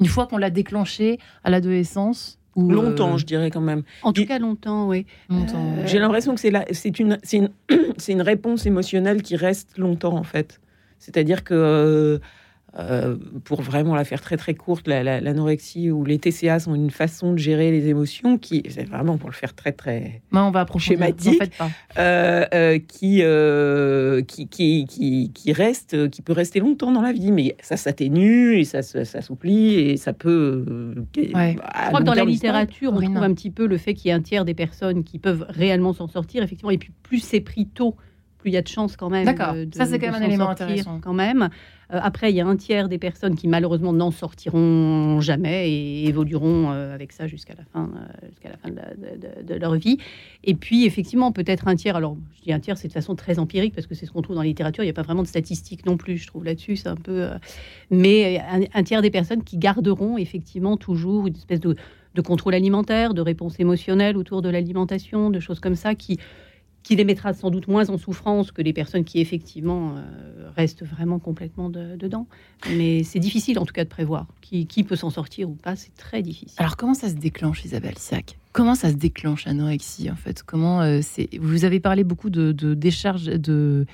Une 0.00 0.06
fois 0.06 0.26
qu'on 0.26 0.38
l'a 0.38 0.50
déclenchée 0.50 1.18
à 1.44 1.50
l'adolescence, 1.50 2.38
ou 2.56 2.70
longtemps, 2.70 3.14
euh, 3.14 3.18
je 3.18 3.26
dirais 3.26 3.50
quand 3.50 3.60
même. 3.60 3.82
En 4.02 4.12
tout 4.12 4.24
cas, 4.26 4.38
longtemps, 4.38 4.86
oui. 4.86 5.06
Longtemps. 5.28 5.74
J'ai 5.86 5.98
l'impression 5.98 6.34
que 6.34 6.40
c'est 6.40 6.52
c'est 6.72 7.00
une, 7.00 7.18
une, 7.32 7.48
une 8.08 8.22
réponse 8.22 8.64
émotionnelle 8.64 9.22
qui 9.22 9.36
reste 9.36 9.76
longtemps 9.76 10.16
en 10.16 10.22
fait. 10.22 10.60
C'est-à-dire 10.98 11.42
que 11.44 12.20
euh, 12.76 12.94
euh, 12.94 13.16
pour 13.44 13.62
vraiment 13.62 13.94
la 13.94 14.04
faire 14.04 14.20
très 14.20 14.36
très 14.36 14.54
courte, 14.54 14.86
l'anorexie 14.86 15.90
ou 15.90 16.04
les 16.04 16.18
TCA 16.18 16.58
sont 16.58 16.74
une 16.74 16.90
façon 16.90 17.32
de 17.32 17.38
gérer 17.38 17.70
les 17.70 17.88
émotions 17.88 18.38
qui, 18.38 18.62
c'est 18.68 18.84
vraiment 18.84 19.16
pour 19.16 19.28
le 19.28 19.34
faire 19.34 19.54
très 19.54 19.72
très 19.72 20.22
on 20.32 20.50
va 20.50 20.66
schématique, 20.78 21.42
euh, 21.98 22.78
qui, 22.78 23.22
qui, 24.46 24.86
qui, 24.86 25.30
qui, 25.32 25.52
reste, 25.52 26.10
qui 26.10 26.22
peut 26.22 26.32
rester 26.32 26.60
longtemps 26.60 26.92
dans 26.92 27.02
la 27.02 27.12
vie, 27.12 27.32
mais 27.32 27.56
ça 27.60 27.76
s'atténue 27.76 28.58
et 28.58 28.64
ça 28.64 28.82
s'assouplit 28.82 29.74
et 29.74 29.96
ça 29.96 30.12
peut. 30.12 30.94
Ouais. 31.16 31.56
Je 31.56 31.88
crois 31.88 32.00
que 32.00 32.04
dans 32.04 32.14
la 32.14 32.24
littérature, 32.24 32.92
on 32.92 33.00
trouve 33.00 33.22
un 33.22 33.34
petit 33.34 33.50
peu 33.50 33.66
le 33.66 33.78
fait 33.78 33.94
qu'il 33.94 34.08
y 34.08 34.10
ait 34.10 34.14
un 34.14 34.22
tiers 34.22 34.44
des 34.44 34.54
personnes 34.54 35.04
qui 35.04 35.18
peuvent 35.18 35.46
réellement 35.48 35.92
s'en 35.92 36.08
sortir, 36.08 36.42
effectivement, 36.42 36.70
et 36.70 36.78
puis 36.78 36.92
plus 37.02 37.20
c'est 37.20 37.40
pris 37.40 37.66
tôt 37.66 37.96
plus 38.38 38.50
il 38.50 38.54
y 38.54 38.58
a 38.58 38.62
de 38.62 38.68
chances 38.68 38.96
quand 38.96 39.08
même. 39.08 39.24
D'accord, 39.24 39.54
ça 39.74 39.86
c'est 39.86 39.98
quand 39.98 40.12
même 40.12 40.22
un 40.22 40.26
élément 40.26 40.50
intéressant. 40.50 41.00
Quand 41.00 41.14
même. 41.14 41.48
Euh, 41.92 41.98
après, 42.02 42.30
il 42.30 42.36
y 42.36 42.40
a 42.40 42.46
un 42.46 42.56
tiers 42.56 42.88
des 42.88 42.98
personnes 42.98 43.36
qui 43.36 43.48
malheureusement 43.48 43.92
n'en 43.92 44.10
sortiront 44.10 45.20
jamais 45.20 45.70
et 45.70 46.08
évolueront 46.08 46.70
euh, 46.70 46.94
avec 46.94 47.12
ça 47.12 47.26
jusqu'à 47.26 47.54
la 47.54 47.64
fin, 47.64 47.90
euh, 47.94 48.26
jusqu'à 48.30 48.50
la 48.50 48.56
fin 48.56 48.70
de, 48.70 49.54
leur 49.54 49.74
vie. 49.74 49.98
Et 50.42 50.54
puis, 50.54 50.84
effectivement, 50.84 51.32
peut-être 51.32 51.68
un 51.68 51.76
tiers. 51.76 51.96
Alors, 51.96 52.16
je 52.36 52.42
dis 52.42 52.52
un 52.52 52.60
tiers, 52.60 52.78
c'est 52.78 52.88
de 52.88 52.92
façon 52.92 53.14
très 53.14 53.38
empirique 53.38 53.74
parce 53.74 53.86
que 53.86 53.94
c'est 53.94 54.06
ce 54.06 54.12
qu'on 54.12 54.22
trouve 54.22 54.36
dans 54.36 54.42
la 54.42 54.48
littérature. 54.48 54.82
Il 54.84 54.86
n'y 54.86 54.90
a 54.90 54.94
pas 54.94 55.02
vraiment 55.02 55.22
de 55.22 55.28
statistiques 55.28 55.86
non 55.86 55.96
plus, 55.96 56.18
je 56.18 56.26
trouve 56.26 56.44
là-dessus. 56.44 56.76
C'est 56.76 56.88
un 56.88 56.96
peu. 56.96 57.28
mais 57.90 58.42
un, 58.74 58.82
tiers 58.82 59.02
des 59.02 59.10
personnes 59.10 59.42
qui 59.42 59.58
garderont 59.58 60.18
effectivement 60.18 60.76
toujours 60.76 61.26
une 61.26 61.34
espèce 61.34 61.60
de, 61.60 61.76
de 62.14 62.20
contrôle 62.20 62.54
alimentaire, 62.54 63.14
de 63.14 63.20
réponse 63.20 63.58
émotionnelle 63.60 64.16
autour 64.16 64.42
de 64.42 64.48
l'alimentation, 64.48 65.30
de 65.30 65.40
choses 65.40 65.60
comme 65.60 65.76
ça 65.76 65.94
qui 65.94 66.18
qui 66.84 66.94
les 66.94 67.04
mettra 67.04 67.32
sans 67.32 67.50
doute 67.50 67.66
moins 67.66 67.88
en 67.88 67.98
souffrance 67.98 68.52
que 68.52 68.62
les 68.62 68.72
personnes 68.72 69.02
qui 69.04 69.18
effectivement 69.18 69.96
euh, 69.96 70.50
restent 70.54 70.84
vraiment 70.84 71.18
complètement 71.18 71.70
dedans. 71.70 72.28
Mais 72.68 73.02
c'est 73.02 73.18
difficile 73.18 73.58
en 73.58 73.64
tout 73.64 73.72
cas 73.72 73.82
de 73.82 73.88
prévoir 73.88 74.26
qui, 74.40 74.84
peut 74.84 74.94
s'en 74.94 75.10
sortir 75.10 75.48
ou 75.48 75.54
pas, 75.54 75.74
c'est 75.74 75.94
très 75.96 76.22
difficile. 76.22 76.54
Alors 76.58 76.76
comment 76.76 76.94
ça 76.94 77.08
se 77.08 77.14
déclenche 77.14 77.64
Isabelle 77.64 77.98
Sac? 77.98 78.38
Comment 78.52 78.74
ça 78.74 78.90
se 78.90 78.96
déclenche 78.96 79.46
l'anorexie 79.46 80.10
en 80.10 80.16
fait? 80.16 80.42
Comment 80.44 80.82
euh, 80.82 81.00
c'est 81.02 81.28
Vous 81.40 81.64
avez 81.64 81.80
parlé 81.80 82.04
beaucoup 82.04 82.30
de, 82.30 82.52
de 82.52 82.74
décharge 82.74 83.24
de 83.24 83.86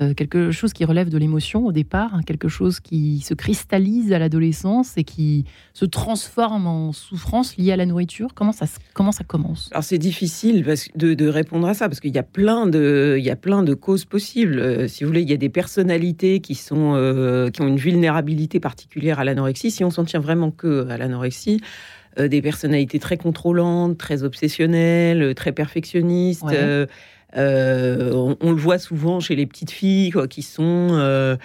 euh, 0.00 0.14
quelque 0.14 0.50
chose 0.50 0.72
qui 0.72 0.86
relève 0.86 1.10
de 1.10 1.18
l'émotion 1.18 1.66
au 1.66 1.72
départ, 1.72 2.14
hein, 2.14 2.20
quelque 2.24 2.48
chose 2.48 2.80
qui 2.80 3.20
se 3.20 3.34
cristallise 3.34 4.14
à 4.14 4.18
l'adolescence 4.18 4.96
et 4.96 5.04
qui 5.04 5.44
se 5.74 5.84
transforme 5.84 6.66
en 6.66 6.92
souffrance 6.92 7.58
liée 7.58 7.72
à 7.72 7.76
la 7.76 7.84
nourriture. 7.84 8.28
Comment 8.34 8.52
ça, 8.52 8.64
comment 8.94 9.12
ça 9.12 9.24
commence? 9.24 9.68
Alors 9.72 9.84
c'est 9.84 9.98
difficile 9.98 10.64
de, 10.94 11.28
répondre 11.28 11.68
à 11.68 11.74
ça 11.74 11.88
parce 11.88 12.00
qu'il 12.00 12.14
y 12.14 12.18
a 12.18 12.22
plein 12.22 12.66
de, 12.66 13.16
il 13.18 13.24
y 13.24 13.30
a 13.30 13.36
plein 13.36 13.62
de 13.62 13.74
causes 13.74 14.06
possibles. 14.06 14.58
Euh, 14.58 14.88
si 14.88 15.04
vous 15.04 15.08
voulez, 15.08 15.20
il 15.20 15.28
y 15.28 15.34
a 15.34 15.36
des 15.36 15.50
personnalités 15.50 16.40
qui 16.40 16.54
sont, 16.54 16.94
euh, 16.94 17.50
qui 17.50 17.60
ont 17.60 17.68
une 17.68 17.76
vulnérabilité 17.76 18.58
particulière 18.58 19.20
à 19.20 19.24
l'anorexie. 19.24 19.70
Si 19.70 19.84
on 19.84 19.90
s'en 19.90 20.04
tient 20.04 20.20
vraiment 20.20 20.50
que 20.50 20.88
à 20.88 20.96
l'anorexie. 20.96 21.60
des 22.18 22.42
personnalités 22.42 22.98
très 22.98 23.16
contrôlantes, 23.16 23.96
très 23.96 24.24
obsessionnelles, 24.24 25.34
très 25.36 25.52
perfectionnistes. 25.52 26.42
Euh, 26.50 26.86
on, 27.36 28.36
le 28.42 28.56
voit 28.56 28.78
souvent 28.78 29.20
chez 29.20 29.36
les 29.36 29.46
petites 29.46 29.70
filles 29.70 30.10
quoi, 30.10 30.28
qui 30.28 30.42
sont 30.42 30.88
euh, 30.92 31.36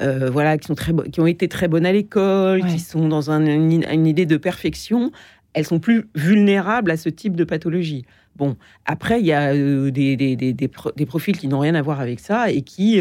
euh, 0.00 0.30
voilà, 0.30 0.58
qui 0.58 0.66
sont 0.66 0.74
très, 0.74 0.92
qui 1.12 1.20
ont 1.20 1.26
été 1.26 1.48
très 1.48 1.68
bonnes 1.68 1.86
à 1.86 1.92
l'école, 1.92 2.64
qui 2.66 2.80
sont 2.80 3.08
dans 3.08 3.30
une, 3.30 4.06
idée 4.06 4.26
de 4.26 4.36
perfection. 4.36 5.12
Elles 5.52 5.66
sont 5.66 5.78
plus 5.78 6.06
vulnérables 6.14 6.90
à 6.90 6.96
ce 6.96 7.08
type 7.08 7.36
de 7.36 7.44
pathologie. 7.44 8.04
Bon, 8.34 8.56
après, 8.86 9.20
il 9.20 9.26
y 9.26 9.32
a 9.32 9.54
des, 9.54 10.16
des, 10.16 10.34
des, 10.34 11.06
profils 11.06 11.38
qui 11.38 11.46
n'ont 11.46 11.60
rien 11.60 11.76
à 11.76 11.82
voir 11.82 12.00
avec 12.00 12.18
ça 12.18 12.50
et 12.50 12.62
qui, 12.62 13.00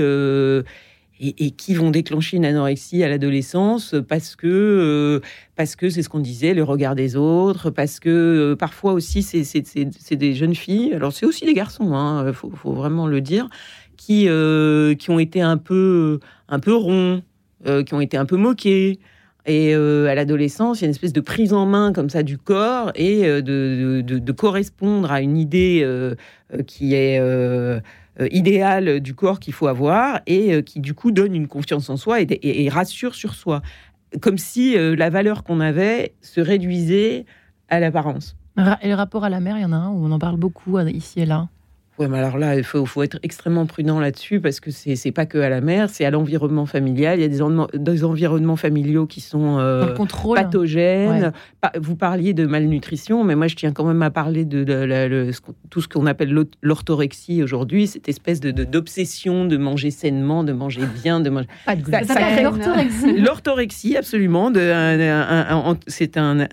et, 1.20 1.52
qui 1.52 1.74
vont 1.76 1.92
déclencher 1.92 2.38
une 2.38 2.46
anorexie 2.46 3.04
à 3.04 3.10
l'adolescence 3.10 3.96
parce 4.08 4.36
que 4.36 4.48
euh, 4.48 5.20
parce 5.56 5.76
que 5.76 5.90
c'est 5.90 6.02
ce 6.02 6.10
qu'on 6.10 6.20
disait, 6.20 6.54
le 6.54 6.64
regard 6.64 6.96
des 6.96 7.16
autres, 7.16 7.70
parce 7.70 8.00
que 8.00 8.10
euh, 8.10 8.56
parfois 8.56 8.94
aussi 8.94 9.22
c'est 9.22 10.16
des 10.16 10.34
jeunes 10.34 10.56
filles, 10.56 10.94
alors 10.94 11.14
c'est 11.14 11.26
aussi 11.26 11.46
des 11.46 11.54
garçons, 11.54 11.94
hein, 11.94 12.34
faut, 12.34 12.52
faut, 12.52 12.74
vraiment 12.74 13.08
le 13.08 13.22
dire, 13.22 13.48
qui 13.98 14.28
euh, 14.28 14.96
qui 14.96 15.12
ont 15.12 15.20
été 15.20 15.42
un 15.42 15.58
peu 15.58 16.20
un 16.50 16.60
peu 16.60 16.76
ronds, 16.76 17.22
qui 17.86 17.94
ont 17.94 18.02
été 18.02 18.18
un 18.18 18.26
peu 18.26 18.38
moqués. 18.38 19.00
Et 19.46 19.74
à 19.74 20.16
l'adolescence, 20.16 20.80
il 20.80 20.84
y 20.84 20.86
a 20.86 20.88
une 20.88 20.92
espèce 20.92 21.12
de 21.12 21.20
prise 21.20 21.52
en 21.52 21.66
main 21.66 21.92
comme 21.92 22.10
ça 22.10 22.24
du 22.24 22.38
corps 22.38 22.92
et 22.96 23.24
de, 23.24 24.02
de, 24.02 24.32
correspondre 24.32 25.12
à 25.12 25.20
une 25.22 25.38
idée 25.38 25.86
qui 26.66 26.94
est 26.94 27.20
idéal 28.32 29.00
du 29.00 29.14
corps 29.14 29.40
qu'il 29.40 29.54
faut 29.54 29.68
avoir 29.68 30.22
et 30.28 30.54
euh, 30.54 30.62
qui 30.62 30.80
du 30.80 30.94
coup 30.94 31.12
donne 31.12 31.36
une 31.36 31.48
confiance 31.48 31.90
en 31.90 31.98
soi 31.98 32.20
et, 32.22 32.70
rassure 32.70 33.16
sur 33.16 33.34
soi. 33.34 33.62
Comme 34.22 34.38
si 34.38 34.78
euh, 34.78 34.96
la 34.96 35.10
valeur 35.10 35.44
qu'on 35.44 35.60
avait 35.60 36.14
se 36.22 36.40
réduisait 36.40 37.26
à 37.70 37.80
l'apparence. 37.80 38.36
Et 38.82 38.88
le 38.88 38.94
rapport 38.94 39.24
à 39.24 39.30
la 39.30 39.40
mère, 39.40 39.58
il 39.58 39.62
y 39.62 39.66
en 39.66 39.74
a 39.74 39.78
un 39.78 39.90
où 39.90 40.06
on 40.06 40.12
en 40.12 40.20
parle 40.20 40.38
beaucoup 40.38 40.78
ici 40.80 41.22
et 41.22 41.26
là? 41.26 41.50
Ouais, 42.00 42.08
mais 42.08 42.18
alors 42.18 42.40
là, 42.40 42.56
il 42.56 42.64
faut, 42.64 42.88
faut 42.88 43.04
être 43.04 43.20
extrêmement 43.22 43.68
prudent 43.68 44.00
là-dessus 44.00 44.40
parce 44.40 44.60
que 44.60 44.72
c'est 44.72 44.96
n'est 45.06 45.12
pas 45.12 45.28
que 45.28 45.38
à 45.38 45.50
la 45.50 45.62
mère, 45.62 45.92
c'est 45.92 46.06
à 46.06 46.10
l'environnement 46.10 46.66
familial. 46.66 47.20
Il 47.20 47.22
y 47.22 47.26
a 47.26 47.28
des, 47.28 47.78
des 47.78 48.04
environnements 48.04 48.56
familiaux 48.56 49.06
qui 49.06 49.22
sont 49.22 49.60
euh, 49.60 49.94
pathogènes. 50.34 51.34
Vous 51.80 51.96
parliez 51.96 52.34
de 52.34 52.48
malnutrition, 52.48 53.24
mais 53.24 53.36
moi 53.36 53.46
je 53.46 53.56
tiens 53.56 53.72
quand 53.72 53.86
même 53.86 54.02
à 54.02 54.10
parler 54.10 54.44
de, 54.44 55.32
tout 55.70 55.82
ce 55.82 55.88
qu'on 55.88 56.08
appelle 56.08 56.36
l'orthorexie 56.64 57.44
aujourd'hui, 57.44 57.86
cette 57.86 58.10
espèce 58.10 58.40
de 58.40 58.52
d'obsession 58.52 59.46
de, 59.46 59.58
manger 59.58 59.92
sainement, 59.92 60.44
de 60.44 60.52
manger 60.52 60.82
bien, 61.04 61.20
de 61.20 61.30
manger. 61.30 61.48
Pas 61.66 61.76
de 61.76 62.44
l'orthorexie. 62.44 63.18
L'orthorexie, 63.20 63.98
absolument. 63.98 64.52
C'est 65.88 66.18
un, 66.18 66.48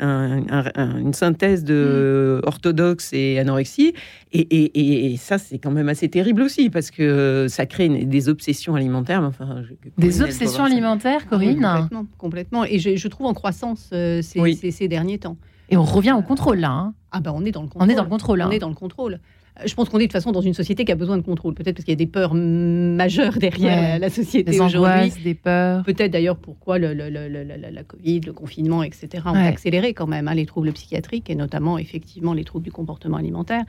une 0.98 1.14
synthèse 1.14 1.64
de 1.64 2.40
mm. 2.42 2.46
orthodoxe 2.46 3.10
et 3.14 3.38
anorexie. 3.38 3.94
Et, 4.32 4.40
et, 4.40 5.12
et 5.12 5.16
ça, 5.16 5.38
c'est 5.40 5.58
quand 5.58 5.70
même 5.70 5.88
assez 5.88 6.08
terrible 6.08 6.42
aussi, 6.42 6.70
parce 6.70 6.90
que 6.90 7.46
ça 7.48 7.66
crée 7.66 7.88
des 7.88 8.28
obsessions 8.28 8.74
alimentaires. 8.74 9.22
Enfin, 9.22 9.62
des 9.98 10.22
obsessions 10.22 10.64
alimentaires, 10.64 11.26
Corinne 11.26 11.60
complètement, 11.60 12.06
complètement, 12.18 12.64
Et 12.64 12.78
je, 12.78 13.08
trouve 13.08 13.26
en 13.26 13.34
croissance 13.34 13.90
euh, 13.92 14.22
ces, 14.22 14.88
derniers 14.88 15.18
temps. 15.18 15.36
Et 15.68 15.76
on 15.76 15.84
revient 15.84 16.14
au 16.16 16.22
contrôle, 16.22 16.58
là. 16.58 16.70
Hein. 16.70 16.94
Ah 17.12 17.20
ben, 17.20 17.32
on 17.34 17.44
est 17.44 17.50
dans 17.50 17.62
le 17.62 17.68
contrôle. 17.68 17.88
On 17.88 17.90
est 17.90 17.96
dans 17.96 18.04
le 18.04 18.08
contrôle. 18.08 18.42
On 18.42 18.46
hein. 18.46 18.50
est 18.50 18.58
dans 18.58 18.68
le 18.68 18.74
contrôle. 18.74 19.14
Euh, 19.58 19.62
je 19.66 19.74
pense 19.74 19.88
qu'on 19.88 19.98
est 19.98 20.02
de 20.02 20.06
toute 20.06 20.12
façon 20.12 20.32
dans 20.32 20.40
une 20.40 20.54
société 20.54 20.84
qui 20.84 20.92
a 20.92 20.96
besoin 20.96 21.16
de 21.16 21.22
contrôle. 21.22 21.54
Peut-être 21.54 21.76
parce 21.76 21.84
qu'il 21.84 21.92
y 21.92 21.96
a 21.96 22.04
des 22.04 22.06
peurs 22.06 22.34
majeures 22.34 23.38
derrière 23.38 23.98
la 23.98 24.10
société 24.10 24.60
aujourd'hui. 24.60 25.12
Des 25.22 25.34
peurs. 25.34 25.84
Peut-être 25.84 26.10
d'ailleurs 26.10 26.36
pourquoi 26.36 26.78
le, 26.78 26.92
la 26.92 27.82
Covid, 27.84 28.20
le 28.20 28.32
confinement, 28.32 28.82
etc. 28.82 29.24
ont 29.26 29.34
accéléré 29.34 29.94
quand 29.94 30.06
même 30.06 30.28
hein, 30.28 30.34
les 30.34 30.46
troubles 30.46 30.72
psychiatriques 30.72 31.30
et 31.30 31.34
notamment 31.34 31.78
effectivement 31.78 32.32
les 32.32 32.44
troubles 32.44 32.64
du 32.64 32.72
comportement 32.72 33.16
alimentaire 33.16 33.64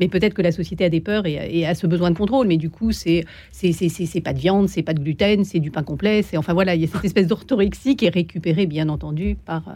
mais 0.00 0.08
peut-être 0.08 0.34
que 0.34 0.42
la 0.42 0.52
société 0.52 0.84
a 0.84 0.88
des 0.88 1.00
peurs 1.00 1.26
et, 1.26 1.66
a 1.66 1.74
ce 1.74 1.86
besoin 1.86 2.10
de 2.10 2.16
contrôle. 2.16 2.46
Mais 2.46 2.56
du 2.56 2.70
coup, 2.70 2.92
c'est 2.92 3.24
c'est 3.50 4.20
pas 4.20 4.32
de 4.32 4.38
viande, 4.38 4.68
c'est 4.68 4.82
pas 4.82 4.94
de 4.94 5.00
gluten, 5.00 5.44
c'est 5.44 5.60
du 5.60 5.70
pain 5.70 5.82
complet. 5.82 6.22
C'est 6.22 6.36
enfin 6.36 6.52
voilà, 6.52 6.74
il 6.74 6.80
y 6.80 6.84
a 6.84 6.88
cette 6.88 7.04
espèce 7.04 7.26
d'orthorexie 7.26 7.96
qui 7.96 8.06
est 8.06 8.14
récupérée, 8.14 8.66
bien 8.66 8.88
entendu, 8.88 9.36
par 9.44 9.68
euh, 9.68 9.72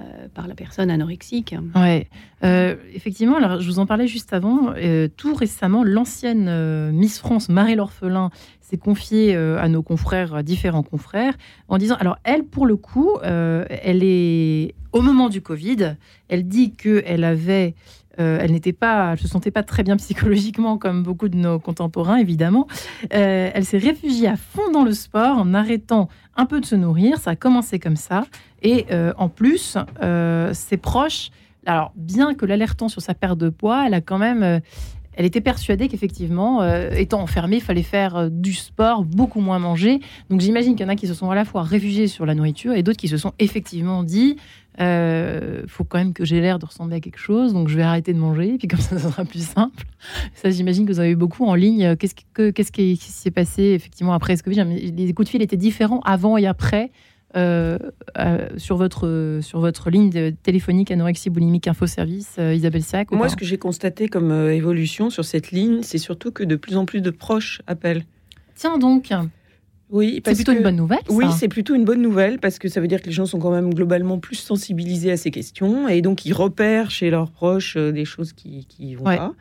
euh, 0.00 0.28
par 0.32 0.48
la 0.48 0.54
personne 0.54 0.90
anorexique. 0.90 1.54
Ouais, 1.74 2.08
euh, 2.44 2.76
effectivement. 2.94 3.36
Alors, 3.36 3.60
je 3.60 3.66
vous 3.66 3.78
en 3.78 3.86
parlais 3.86 4.06
juste 4.06 4.32
avant. 4.32 4.72
tout 5.16 5.34
récemment, 5.34 5.84
l'ancienne 5.84 6.90
Miss 6.92 7.18
France 7.18 7.48
Marie 7.48 7.74
L'Orphelin 7.74 8.30
s'est 8.60 8.78
confiée 8.78 9.34
à 9.34 9.68
nos 9.68 9.82
confrères, 9.82 10.42
différents 10.44 10.84
confrères, 10.84 11.34
en 11.68 11.76
disant 11.76 11.96
alors 11.96 12.18
elle, 12.24 12.44
pour 12.44 12.66
le 12.66 12.76
coup, 12.76 13.18
elle 13.22 14.02
est 14.02 14.74
au 14.92 15.02
moment 15.02 15.28
du 15.28 15.40
Covid, 15.40 15.96
elle 16.28 16.48
dit 16.48 16.74
que 16.74 17.02
elle 17.06 17.24
avait 17.24 17.74
euh, 18.18 18.38
elle 18.40 18.52
n'était 18.52 18.72
pas, 18.72 19.16
se 19.16 19.28
sentait 19.28 19.50
pas 19.50 19.62
très 19.62 19.82
bien 19.82 19.96
psychologiquement 19.98 20.78
comme 20.78 21.02
beaucoup 21.02 21.28
de 21.28 21.36
nos 21.36 21.58
contemporains 21.58 22.16
évidemment. 22.16 22.66
Euh, 23.14 23.50
elle 23.54 23.64
s'est 23.64 23.78
réfugiée 23.78 24.28
à 24.28 24.36
fond 24.36 24.70
dans 24.72 24.84
le 24.84 24.92
sport 24.92 25.38
en 25.38 25.54
arrêtant 25.54 26.08
un 26.36 26.46
peu 26.46 26.60
de 26.60 26.66
se 26.66 26.74
nourrir. 26.74 27.18
Ça 27.18 27.30
a 27.30 27.36
commencé 27.36 27.78
comme 27.78 27.96
ça. 27.96 28.24
Et 28.62 28.86
euh, 28.90 29.12
en 29.16 29.28
plus, 29.28 29.78
ses 30.52 30.76
proches, 30.76 31.30
alors 31.66 31.92
bien 31.94 32.34
que 32.34 32.46
l'alertant 32.46 32.88
sur 32.88 33.02
sa 33.02 33.14
perte 33.14 33.38
de 33.38 33.48
poids, 33.48 33.86
elle 33.86 33.94
a 33.94 34.00
quand 34.00 34.18
même 34.18 34.60
elle 35.14 35.26
était 35.26 35.40
persuadée 35.40 35.88
qu'effectivement, 35.88 36.64
étant 36.92 37.20
enfermée, 37.20 37.56
il 37.56 37.62
fallait 37.62 37.82
faire 37.82 38.30
du 38.30 38.54
sport, 38.54 39.04
beaucoup 39.04 39.40
moins 39.40 39.58
manger. 39.58 40.00
Donc 40.30 40.40
j'imagine 40.40 40.74
qu'il 40.76 40.86
y 40.86 40.88
en 40.88 40.92
a 40.92 40.96
qui 40.96 41.06
se 41.06 41.14
sont 41.14 41.30
à 41.30 41.34
la 41.34 41.44
fois 41.44 41.62
réfugiés 41.62 42.06
sur 42.06 42.24
la 42.24 42.34
nourriture 42.34 42.72
et 42.72 42.82
d'autres 42.82 42.98
qui 42.98 43.08
se 43.08 43.18
sont 43.18 43.32
effectivement 43.38 44.02
dit 44.02 44.36
euh, 44.80 45.62
faut 45.66 45.84
quand 45.84 45.98
même 45.98 46.12
que 46.12 46.24
j'ai 46.24 46.40
l'air 46.40 46.58
de 46.58 46.66
ressembler 46.66 46.96
à 46.96 47.00
quelque 47.00 47.18
chose, 47.18 47.52
donc 47.52 47.68
je 47.68 47.76
vais 47.76 47.82
arrêter 47.82 48.12
de 48.12 48.18
manger, 48.18 48.56
puis 48.58 48.68
comme 48.68 48.80
ça, 48.80 48.98
ça 48.98 49.10
sera 49.10 49.24
plus 49.24 49.46
simple. 49.46 49.84
Ça, 50.34 50.50
j'imagine 50.50 50.86
que 50.86 50.92
vous 50.92 51.00
avez 51.00 51.10
eu 51.10 51.16
beaucoup 51.16 51.44
en 51.46 51.54
ligne. 51.54 51.96
Qu'est-ce, 51.96 52.14
que, 52.34 52.50
qu'est-ce 52.50 52.72
qui 52.72 52.96
s'est 52.96 53.30
passé 53.30 53.62
effectivement 53.62 54.12
après 54.12 54.36
ce 54.36 54.42
Covid? 54.42 54.64
Les 54.64 55.12
coups 55.12 55.26
de 55.26 55.30
fil 55.30 55.42
étaient 55.42 55.56
différents 55.56 56.00
avant 56.00 56.36
et 56.36 56.46
après 56.46 56.90
euh, 57.36 57.78
euh, 58.18 58.48
sur, 58.56 58.76
votre, 58.76 59.38
sur 59.42 59.60
votre 59.60 59.90
ligne 59.90 60.32
téléphonique 60.42 60.90
anorexie 60.90 61.30
boulimique 61.30 61.68
info 61.68 61.86
service, 61.86 62.38
Isabelle 62.38 62.82
Sac 62.82 63.10
Moi, 63.12 63.28
ce 63.28 63.36
que 63.36 63.44
j'ai 63.44 63.58
constaté 63.58 64.08
comme 64.08 64.32
évolution 64.50 65.10
sur 65.10 65.24
cette 65.24 65.50
ligne, 65.50 65.82
c'est 65.82 65.98
surtout 65.98 66.32
que 66.32 66.44
de 66.44 66.56
plus 66.56 66.76
en 66.76 66.86
plus 66.86 67.00
de 67.00 67.10
proches 67.10 67.60
appellent. 67.66 68.04
Tiens 68.54 68.78
donc 68.78 69.12
oui, 69.90 70.22
c'est 70.24 70.34
plutôt 70.34 70.52
une 70.52 70.62
bonne 70.62 70.76
nouvelle. 70.76 71.00
Oui, 71.08 71.26
c'est 71.36 71.48
plutôt 71.48 71.74
une 71.74 71.84
bonne 71.84 72.02
nouvelle 72.02 72.38
parce 72.38 72.58
que 72.58 72.68
ça 72.68 72.80
veut 72.80 72.88
dire 72.88 73.00
que 73.00 73.06
les 73.06 73.12
gens 73.12 73.26
sont 73.26 73.38
quand 73.38 73.50
même 73.50 73.74
globalement 73.74 74.18
plus 74.18 74.36
sensibilisés 74.36 75.12
à 75.12 75.16
ces 75.16 75.30
questions 75.30 75.88
et 75.88 76.00
donc 76.00 76.24
ils 76.24 76.32
repèrent 76.32 76.90
chez 76.90 77.10
leurs 77.10 77.30
proches 77.30 77.76
euh, 77.76 77.92
des 77.92 78.04
choses 78.04 78.32
qui 78.32 78.66
qui 78.66 78.94
vont 78.94 79.04
pas. 79.04 79.34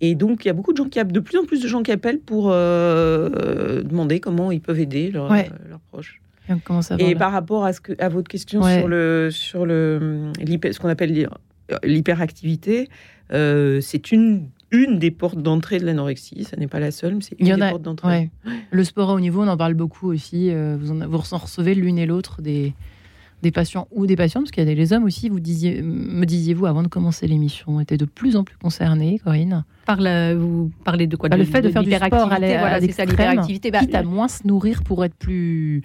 Et 0.00 0.14
donc 0.14 0.44
il 0.44 0.48
y 0.48 0.50
a 0.50 0.54
beaucoup 0.54 0.72
de 0.72 0.76
gens 0.76 0.88
qui 0.88 1.02
de 1.02 1.20
plus 1.20 1.38
en 1.38 1.44
plus 1.44 1.62
de 1.62 1.68
gens 1.68 1.82
qui 1.82 1.92
appellent 1.92 2.20
pour 2.20 2.50
euh, 2.50 3.82
demander 3.82 4.20
comment 4.20 4.50
ils 4.50 4.60
peuvent 4.60 4.80
aider 4.80 5.10
leurs 5.10 5.30
proches. 5.90 6.20
Comment 6.64 6.82
ça 6.82 6.96
et 6.98 7.14
par 7.14 7.32
rapport 7.32 7.64
à 7.64 7.72
ce 7.72 7.80
que 7.80 7.92
à 7.98 8.08
votre 8.10 8.28
question 8.28 8.62
sur 8.62 8.88
le 8.88 9.30
sur 9.30 9.64
le 9.64 10.32
ce 10.36 10.78
qu'on 10.78 10.88
appelle 10.88 11.28
l'hyperactivité, 11.82 12.88
euh, 13.32 13.80
c'est 13.80 14.12
une 14.12 14.48
une 14.74 14.98
des 14.98 15.10
portes 15.10 15.38
d'entrée 15.38 15.78
de 15.78 15.86
l'anorexie. 15.86 16.44
Ça 16.44 16.56
n'est 16.56 16.66
pas 16.66 16.80
la 16.80 16.90
seule, 16.90 17.14
mais 17.14 17.22
c'est 17.22 17.36
une 17.38 17.54
des 17.54 17.70
portes 17.70 17.82
d'entrée. 17.82 18.30
Le 18.70 18.84
sport 18.84 19.10
à 19.10 19.14
haut 19.14 19.20
niveau, 19.20 19.42
on 19.42 19.48
en 19.48 19.56
parle 19.56 19.74
beaucoup 19.74 20.10
aussi. 20.10 20.50
Euh, 20.50 20.76
vous, 20.78 20.90
en, 20.90 21.06
vous 21.08 21.18
recevez 21.18 21.74
l'une 21.74 21.98
et 21.98 22.06
l'autre 22.06 22.42
des, 22.42 22.74
des 23.42 23.52
patients 23.52 23.86
ou 23.92 24.06
des 24.06 24.16
patients, 24.16 24.40
parce 24.40 24.50
qu'il 24.50 24.66
y 24.66 24.70
a 24.70 24.74
des 24.74 24.92
hommes 24.92 25.04
aussi, 25.04 25.28
vous 25.28 25.40
disiez, 25.40 25.82
me 25.82 26.24
disiez-vous 26.24 26.66
avant 26.66 26.82
de 26.82 26.88
commencer 26.88 27.26
l'émission, 27.26 27.80
étaient 27.80 27.96
de 27.96 28.04
plus 28.04 28.36
en 28.36 28.42
plus 28.42 28.56
concernés, 28.56 29.20
Corinne 29.22 29.64
Par 29.86 29.98
vous 30.36 30.70
parlez 30.84 31.06
de 31.06 31.16
quoi 31.16 31.28
bah, 31.28 31.36
Le 31.36 31.44
fait 31.44 31.62
de 31.62 31.70
faire 31.70 31.82
du 31.82 31.92
sport 31.92 32.32
à 32.32 32.40
bah, 32.40 32.80
quitte 33.46 33.94
à 33.94 34.02
moins 34.02 34.28
se 34.28 34.46
nourrir 34.46 34.82
pour 34.82 35.04
être 35.04 35.14
plus 35.14 35.82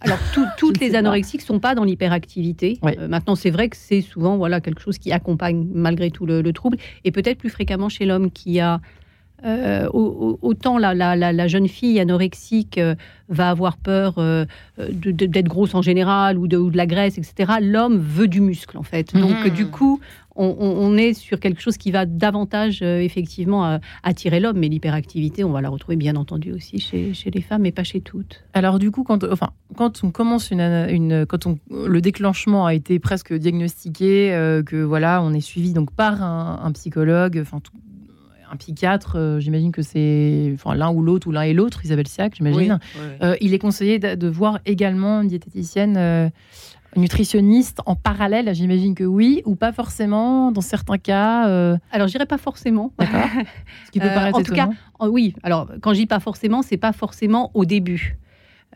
alors, 0.00 0.18
toutes 0.58 0.80
les 0.80 0.94
anorexiques 0.94 1.40
ne 1.42 1.46
sont 1.46 1.60
pas 1.60 1.74
dans 1.74 1.84
l'hyperactivité. 1.84 2.78
Euh, 2.84 3.08
maintenant, 3.08 3.34
c'est 3.34 3.50
vrai 3.50 3.68
que 3.68 3.76
c'est 3.76 4.00
souvent 4.00 4.36
voilà, 4.36 4.60
quelque 4.60 4.80
chose 4.80 4.98
qui 4.98 5.12
accompagne 5.12 5.66
malgré 5.72 6.10
tout 6.10 6.26
le, 6.26 6.52
trouble. 6.52 6.78
Et 7.04 7.10
peut-être 7.10 7.38
plus 7.38 7.50
fréquemment 7.50 7.88
chez 7.88 8.06
l'homme 8.06 8.30
qui 8.30 8.60
a 8.60 8.80
euh, 9.44 9.86
autant 9.92 10.78
la, 10.78 10.94
la, 10.94 11.48
jeune 11.48 11.68
fille 11.68 12.00
anorexique 12.00 12.78
euh, 12.78 12.94
va 13.28 13.50
avoir 13.50 13.76
peur 13.76 14.14
d'être 14.78 15.48
grosse 15.48 15.74
en 15.74 15.82
général 15.82 16.38
ou 16.38 16.48
de, 16.48 16.56
ou 16.56 16.70
de, 16.70 16.76
la 16.76 16.86
graisse, 16.86 17.18
etc. 17.18 17.54
L'homme 17.60 17.98
veut 17.98 18.28
du 18.28 18.40
muscle 18.40 18.78
en 18.78 18.82
fait. 18.82 19.14
Donc 19.14 19.46
mmh. 19.46 19.50
du 19.50 19.66
coup, 19.66 20.00
on, 20.36 20.96
est 20.96 21.14
sur 21.14 21.40
quelque 21.40 21.60
chose 21.60 21.76
qui 21.76 21.90
va 21.90 22.06
davantage 22.06 22.80
euh, 22.82 23.00
effectivement 23.00 23.66
euh, 23.66 23.78
attirer 24.02 24.40
l'homme, 24.40 24.58
mais 24.58 24.68
l'hyperactivité, 24.68 25.44
on 25.44 25.50
va 25.50 25.60
la 25.60 25.68
retrouver 25.68 25.96
bien 25.96 26.16
entendu 26.16 26.52
aussi 26.52 26.78
chez, 26.78 27.30
les 27.30 27.40
femmes, 27.40 27.62
mais 27.62 27.72
pas 27.72 27.84
chez 27.84 28.00
toutes. 28.00 28.44
Alors 28.54 28.78
du 28.78 28.90
coup, 28.90 29.02
quand, 29.02 29.24
enfin, 29.24 29.50
quand 29.76 30.04
on 30.04 30.10
commence 30.10 30.50
une, 30.50 31.26
quand 31.28 31.46
on, 31.46 31.58
le 31.70 32.00
déclenchement 32.00 32.66
a 32.66 32.74
été 32.74 32.98
presque 32.98 33.32
diagnostiqué, 33.32 34.32
euh, 34.32 34.62
que 34.62 34.76
voilà, 34.76 35.22
on 35.22 35.32
est 35.32 35.40
suivi 35.40 35.72
donc 35.72 35.90
par 35.92 36.22
un, 36.22 36.72
psychologue, 36.72 37.38
enfin 37.40 37.60
un 38.50 38.56
psychiatre, 38.56 39.38
j'imagine 39.40 39.72
que 39.72 39.82
c'est 39.82 40.52
enfin, 40.54 40.74
l'un 40.74 40.90
ou 40.90 41.02
l'autre, 41.02 41.26
ou 41.26 41.32
l'un 41.32 41.42
et 41.42 41.52
l'autre, 41.52 41.84
Isabelle 41.84 42.06
Siac, 42.06 42.34
j'imagine. 42.36 42.78
il 43.40 43.54
est 43.54 43.58
conseillé 43.58 43.98
de, 43.98 44.28
voir 44.28 44.60
également 44.66 45.22
une 45.22 45.28
diététicienne 45.28 46.30
nutritionniste 46.96 47.80
en 47.86 47.94
parallèle 47.94 48.54
J'imagine 48.54 48.94
que 48.94 49.04
oui, 49.04 49.42
ou 49.44 49.54
pas 49.54 49.72
forcément 49.72 50.52
dans 50.52 50.60
certains 50.60 50.98
cas. 50.98 51.48
Euh... 51.48 51.76
Alors, 51.92 52.08
je 52.08 52.12
dirais 52.12 52.26
pas 52.26 52.38
forcément. 52.38 52.92
D'accord. 52.98 53.28
Ce 53.86 53.90
qui 53.90 54.00
peut 54.00 54.06
euh, 54.06 54.14
paraître 54.14 54.38
en 54.38 54.42
tout 54.42 54.54
cas, 54.54 54.68
oui. 55.00 55.34
Alors, 55.42 55.68
quand 55.80 55.92
je 55.92 56.00
dis 56.00 56.06
pas 56.06 56.20
forcément, 56.20 56.62
c'est 56.62 56.76
pas 56.76 56.92
forcément 56.92 57.50
au 57.54 57.64
début. 57.64 58.16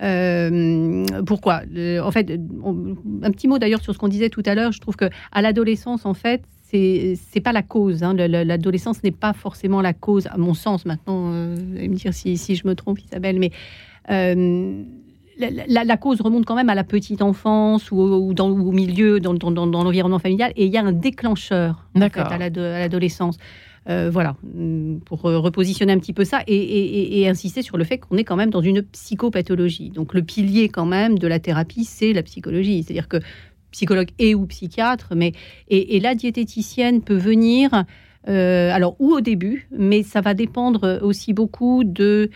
Euh, 0.02 1.04
pourquoi? 1.26 1.62
En 2.02 2.10
fait, 2.10 2.30
un 2.30 3.30
petit 3.30 3.48
mot 3.48 3.58
d'ailleurs 3.58 3.82
sur 3.82 3.92
ce 3.92 3.98
qu'on 3.98 4.08
disait 4.08 4.30
tout 4.30 4.42
à 4.46 4.54
l'heure. 4.54 4.72
Je 4.72 4.80
trouve 4.80 4.96
que 4.96 5.10
à 5.32 5.42
l'adolescence, 5.42 6.06
en 6.06 6.14
fait, 6.14 6.42
c'est 6.62 7.18
c'est 7.30 7.40
pas 7.40 7.52
la 7.52 7.62
cause. 7.62 8.02
Hein. 8.02 8.14
L'adolescence 8.14 9.02
n'est 9.02 9.10
pas 9.10 9.32
forcément 9.32 9.82
la 9.82 9.92
cause, 9.92 10.26
à 10.28 10.38
mon 10.38 10.54
sens. 10.54 10.86
Maintenant, 10.86 11.32
euh, 11.32 11.56
me 11.56 11.94
dire 11.94 12.14
si, 12.14 12.36
si, 12.36 12.54
je 12.54 12.66
me 12.66 12.74
trompe, 12.74 13.00
Isabelle, 13.00 13.38
mais 13.38 13.50
la, 15.40 15.96
cause 15.96 16.20
remonte 16.20 16.44
quand 16.44 16.54
même 16.54 16.70
à 16.70 16.74
la 16.74 16.84
petite 16.84 17.22
enfance 17.22 17.90
ou, 17.90 18.34
dans, 18.34 18.48
au 18.48 18.72
milieu, 18.72 19.20
dans, 19.20 19.32
l'environnement 19.32 20.18
familial, 20.18 20.52
et 20.56 20.66
il 20.66 20.72
y 20.72 20.76
a 20.76 20.82
un 20.82 20.92
déclencheur 20.92 21.86
à 21.94 22.38
l'adolescence. 22.38 23.38
Euh, 23.88 24.10
voilà, 24.12 24.36
pour 25.06 25.24
euh, 25.24 25.38
repositionner 25.38 25.94
un 25.94 25.98
petit 25.98 26.12
peu 26.12 26.24
ça 26.24 26.42
et, 26.46 27.26
insister 27.26 27.62
sur 27.62 27.78
le 27.78 27.84
fait 27.84 27.96
qu'on 27.96 28.18
est 28.18 28.24
quand 28.24 28.36
même 28.36 28.50
dans 28.50 28.60
une 28.60 28.82
psychopathologie. 28.82 29.88
Donc 29.88 30.12
le 30.12 30.22
pilier 30.22 30.68
quand 30.68 30.84
même 30.84 31.18
de 31.18 31.26
la 31.26 31.38
thérapie, 31.38 31.84
c'est 31.84 32.12
la 32.12 32.22
psychologie. 32.22 32.82
C'est-à-dire 32.82 33.08
que 33.08 33.16
psychologue 33.70 34.10
et 34.18 34.34
ou 34.34 34.44
psychiatre, 34.46 35.14
mais 35.16 35.32
et, 35.68 35.98
la 35.98 36.14
diététicienne 36.14 37.00
peut 37.00 37.16
venir, 37.16 37.84
euh, 38.28 38.70
alors 38.70 38.96
ou 38.98 39.14
au 39.14 39.22
début, 39.22 39.66
mais 39.76 40.02
ça 40.02 40.20
va 40.20 40.34
dépendre 40.34 41.00
aussi 41.02 41.32
beaucoup 41.32 41.82
de 41.82 42.30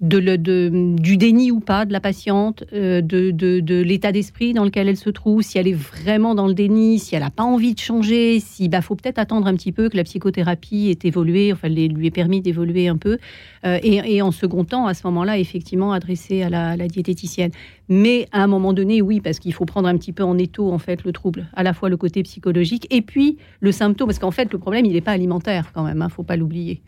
de, 0.00 0.96
du 0.96 1.16
déni 1.18 1.50
ou 1.50 1.60
pas 1.60 1.84
de 1.84 1.92
la 1.92 2.00
patiente, 2.00 2.64
euh, 2.72 3.02
de, 3.02 3.82
l'état 3.82 4.12
d'esprit 4.12 4.54
dans 4.54 4.64
lequel 4.64 4.88
elle 4.88 4.96
se 4.96 5.10
trouve, 5.10 5.42
si 5.42 5.58
elle 5.58 5.68
est 5.68 5.74
vraiment 5.74 6.34
dans 6.34 6.46
le 6.46 6.54
déni, 6.54 6.98
si 6.98 7.14
elle 7.14 7.22
n'a 7.22 7.30
pas 7.30 7.42
envie 7.42 7.74
de 7.74 7.78
changer, 7.78 8.40
si 8.40 8.68
bah 8.68 8.80
faut 8.80 8.96
peut-être 8.96 9.18
attendre 9.18 9.46
un 9.46 9.54
petit 9.54 9.72
peu 9.72 9.88
que 9.88 9.96
la 9.96 10.04
psychothérapie 10.04 10.88
ait 10.88 11.06
évolué, 11.06 11.52
enfin 11.52 11.68
lui 11.68 12.06
ait 12.06 12.10
permis 12.10 12.40
d'évoluer 12.40 12.88
un 12.88 12.96
peu, 12.96 13.18
euh, 13.66 13.78
et, 13.82 14.22
en 14.22 14.30
second 14.30 14.64
temps, 14.64 14.86
à 14.86 14.94
ce 14.94 15.06
moment-là, 15.06 15.38
effectivement, 15.38 15.92
adresser 15.92 16.42
à 16.42 16.48
la, 16.48 16.76
la, 16.76 16.88
diététicienne. 16.88 17.50
Mais 17.88 18.26
à 18.32 18.42
un 18.42 18.46
moment 18.46 18.72
donné, 18.72 19.02
oui, 19.02 19.20
parce 19.20 19.38
qu'il 19.38 19.52
faut 19.52 19.66
prendre 19.66 19.88
un 19.88 19.96
petit 19.96 20.12
peu 20.12 20.22
en 20.22 20.38
étau 20.38 20.72
en 20.72 20.78
fait 20.78 21.04
le 21.04 21.12
trouble, 21.12 21.48
à 21.54 21.62
la 21.62 21.74
fois 21.74 21.88
le 21.88 21.96
côté 21.96 22.22
psychologique 22.22 22.86
et 22.90 23.02
puis 23.02 23.36
le 23.60 23.72
symptôme, 23.72 24.08
parce 24.08 24.18
qu'en 24.18 24.30
fait 24.30 24.50
le 24.52 24.58
problème 24.58 24.86
il 24.86 24.92
n'est 24.92 25.00
pas 25.00 25.12
alimentaire 25.12 25.72
quand 25.74 25.82
même, 25.82 25.98
ne 25.98 26.04
hein, 26.04 26.08
faut 26.08 26.22
pas 26.22 26.36
l'oublier. 26.36 26.80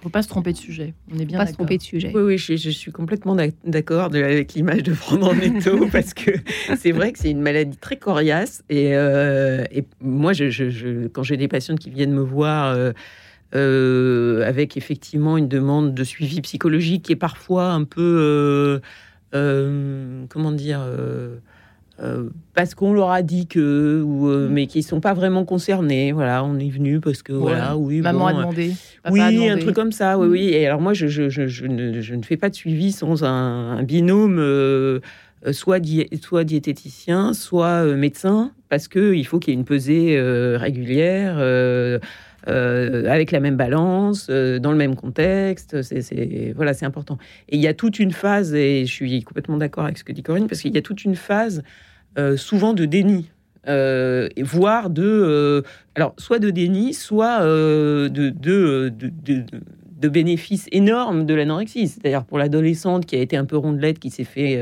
Il 0.00 0.04
ne 0.06 0.08
faut 0.08 0.12
pas 0.12 0.22
se 0.22 0.28
tromper 0.28 0.54
de 0.54 0.56
sujet. 0.56 0.94
On 1.14 1.18
est 1.18 1.26
bien 1.26 1.38
pas 1.38 1.46
se 1.46 1.52
tromper 1.52 1.76
de 1.76 1.82
sujet. 1.82 2.10
Oui, 2.14 2.22
oui, 2.22 2.38
je, 2.38 2.70
suis 2.70 2.90
complètement 2.90 3.36
d'accord 3.66 4.04
avec 4.04 4.54
l'image 4.54 4.82
de 4.82 4.94
prendre 4.94 5.28
en 5.28 5.38
étau 5.38 5.88
parce 5.92 6.14
que 6.14 6.30
c'est 6.78 6.92
vrai 6.92 7.12
que 7.12 7.18
c'est 7.18 7.30
une 7.30 7.42
maladie 7.42 7.76
très 7.76 7.98
coriace. 7.98 8.62
Et, 8.70 8.96
euh, 8.96 9.62
et 9.70 9.84
moi, 10.00 10.32
je, 10.32 11.06
quand 11.08 11.22
j'ai 11.22 11.36
des 11.36 11.48
patientes 11.48 11.80
qui 11.80 11.90
viennent 11.90 12.14
me 12.14 12.22
voir 12.22 12.68
euh, 12.68 12.92
euh, 13.54 14.48
avec 14.48 14.78
effectivement 14.78 15.36
une 15.36 15.48
demande 15.48 15.92
de 15.92 16.02
suivi 16.02 16.40
psychologique 16.40 17.02
qui 17.04 17.12
est 17.12 17.16
parfois 17.16 17.66
un 17.66 17.84
peu, 17.84 18.80
comment 19.32 20.52
dire, 20.52 20.80
euh, 22.02 22.30
parce 22.54 22.74
qu'on 22.74 22.94
leur 22.94 23.10
a 23.10 23.22
dit 23.22 23.46
que, 23.46 24.02
ou, 24.02 24.28
euh, 24.28 24.48
mm. 24.48 24.52
mais 24.52 24.66
qui 24.66 24.82
sont 24.82 25.00
pas 25.00 25.12
vraiment 25.12 25.44
concernés. 25.44 26.12
Voilà, 26.12 26.44
on 26.44 26.58
est 26.58 26.70
venu 26.70 27.00
parce 27.00 27.22
que 27.22 27.32
voilà, 27.32 27.76
oui. 27.76 28.00
Maman 28.00 28.26
a 28.28 28.32
demandé. 28.32 28.72
oui, 29.10 29.48
un 29.48 29.58
truc 29.58 29.74
comme 29.74 29.92
ça. 29.92 30.18
Oui, 30.18 30.26
mm. 30.26 30.30
oui. 30.30 30.48
Et 30.48 30.66
alors 30.66 30.80
moi, 30.80 30.94
je, 30.94 31.08
je, 31.08 31.28
je, 31.28 31.46
je 31.46 31.66
ne, 31.66 32.22
fais 32.22 32.36
pas 32.36 32.48
de 32.48 32.54
suivi 32.54 32.92
sans 32.92 33.24
un, 33.24 33.82
binôme. 33.82 34.38
Euh, 34.38 35.00
soit, 35.52 35.80
soit 36.20 36.44
diététicien, 36.44 37.32
soit 37.32 37.84
médecin, 37.96 38.52
parce 38.68 38.88
que 38.88 39.14
il 39.14 39.26
faut 39.26 39.38
qu'il 39.38 39.54
y 39.54 39.56
ait 39.56 39.58
une 39.58 39.64
pesée 39.64 40.20
régulière, 40.56 41.38
avec 42.46 43.30
la 43.30 43.40
même 43.40 43.56
balance, 43.56 44.28
dans 44.28 44.70
le 44.70 44.76
même 44.76 44.96
contexte. 44.96 45.80
C'est 45.80 46.52
voilà, 46.54 46.74
c'est 46.74 46.84
important. 46.84 47.16
Et 47.48 47.56
il 47.56 47.62
y 47.62 47.68
a 47.68 47.74
toute 47.74 47.98
une 47.98 48.12
phase, 48.12 48.54
et 48.54 48.84
je 48.84 48.92
suis 48.92 49.22
complètement 49.22 49.56
d'accord 49.56 49.84
avec 49.84 49.96
ce 49.96 50.04
que 50.04 50.12
dit 50.12 50.22
Corinne, 50.22 50.46
parce 50.46 50.60
qu'il 50.60 50.74
y 50.74 50.78
a 50.78 50.82
toute 50.82 51.04
une 51.04 51.16
phase 51.16 51.62
euh, 52.18 52.36
souvent 52.36 52.72
de 52.72 52.84
déni. 52.84 53.30
Euh, 53.68 54.28
voire 54.38 54.88
de 54.88 55.02
euh, 55.04 55.60
alors 55.94 56.14
soit 56.16 56.38
de 56.38 56.48
déni 56.48 56.94
soit 56.94 57.40
de, 57.40 58.08
de, 58.08 58.90
de, 58.90 60.08
bénéfices 60.08 60.66
énormes 60.72 61.26
de 61.26 61.34
l'anorexie. 61.34 61.86
C'est-à-dire 61.86 62.24
pour 62.24 62.38
l'adolescente 62.38 63.04
qui 63.04 63.16
a 63.16 63.20
été 63.20 63.36
un 63.36 63.44
peu 63.44 63.58
rondelette 63.58 63.98
qui 63.98 64.08
s'est 64.08 64.24
fait 64.24 64.58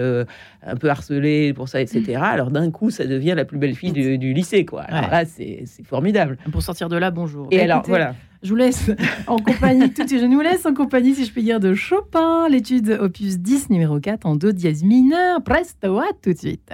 un 0.67 0.75
peu 0.75 0.91
harceler 0.91 1.55
pour 1.55 1.69
ça 1.69 1.81
etc 1.81 2.03
mm. 2.09 2.23
alors 2.23 2.51
d'un 2.51 2.73
coup 2.73 2.91
ça 2.91 3.07
devient 3.07 3.35
la 3.37 3.45
plus 3.45 3.57
belle 3.57 3.77
fille 3.77 3.93
du, 3.93 4.33
lycée 4.33 4.65
quoi. 4.65 4.83
Alors 4.83 5.11
là 5.11 5.25
c'est 5.25 5.65
formidable. 5.85 6.37
Pour 6.51 6.63
sortir 6.63 6.89
de 6.89 6.97
là 6.97 7.13
bonjour. 7.13 7.47
Et, 7.53 7.61
alors 7.61 7.85
voilà. 7.87 8.17
je 8.43 8.51
vous 8.51 8.57
laisse 8.57 8.91
en 9.29 9.39
compagnie, 9.39 9.93
tout 9.93 10.09
je 10.09 10.27
nous 10.27 10.41
laisse 10.41 10.67
en 10.67 10.75
compagnie, 10.75 11.15
si 11.15 11.25
je 11.25 11.31
puis 11.31 11.45
dire, 11.45 11.61
de 11.61 11.73
Chopin, 11.73 12.49
l'étude 12.49 12.99
opus 13.01 13.39
10, 13.39 13.71
numéro 13.71 14.01
4, 14.01 14.27
en 14.27 14.35
do 14.35 14.51
dièse 14.51 14.83
mineur. 14.83 15.41
Presto, 15.43 15.99
à 15.99 16.09
tout 16.21 16.33
de 16.33 16.39
suite 16.39 16.73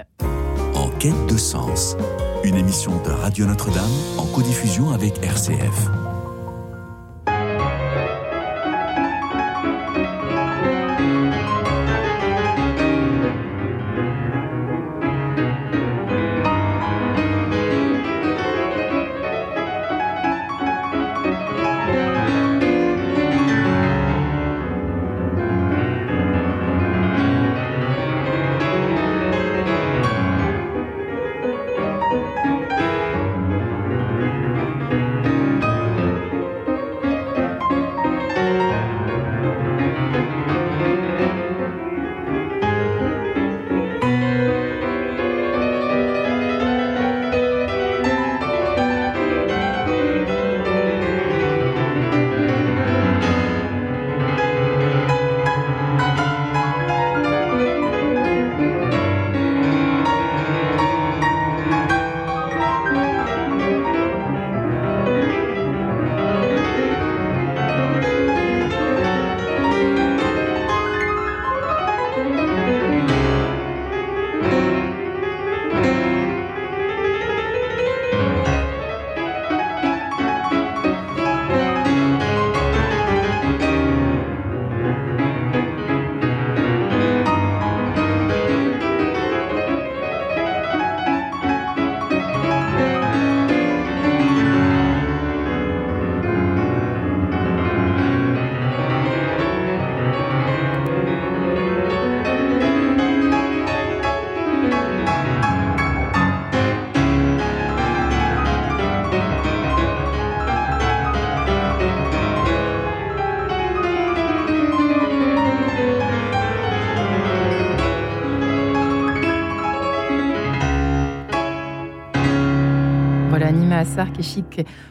quête 1.05 1.27
de 1.27 1.37
sens. 1.37 1.99
Une 2.45 2.55
émission 2.55 2.93
de 3.03 3.11
Radio 3.11 3.45
Notre-Dame 3.45 3.91
en 4.17 4.25
codiffusion 4.25 4.91
avec 4.91 5.23
RCF. 5.23 6.04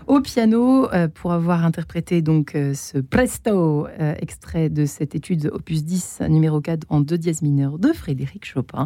Au 0.08 0.20
piano 0.20 0.92
euh, 0.92 1.08
pour 1.08 1.32
avoir 1.32 1.64
interprété 1.64 2.22
donc 2.22 2.56
euh, 2.56 2.74
ce 2.74 2.98
presto 2.98 3.88
euh, 3.88 4.16
extrait 4.20 4.70
de 4.70 4.86
cette 4.86 5.16
étude 5.16 5.50
opus 5.54 5.86
10 5.86 6.24
numéro 6.30 6.60
4 6.60 6.86
en 6.90 7.00
do 7.00 7.16
dièse 7.16 7.42
mineur 7.42 7.80
de 7.80 7.94
Frédéric 7.94 8.46
Chopin 8.46 8.86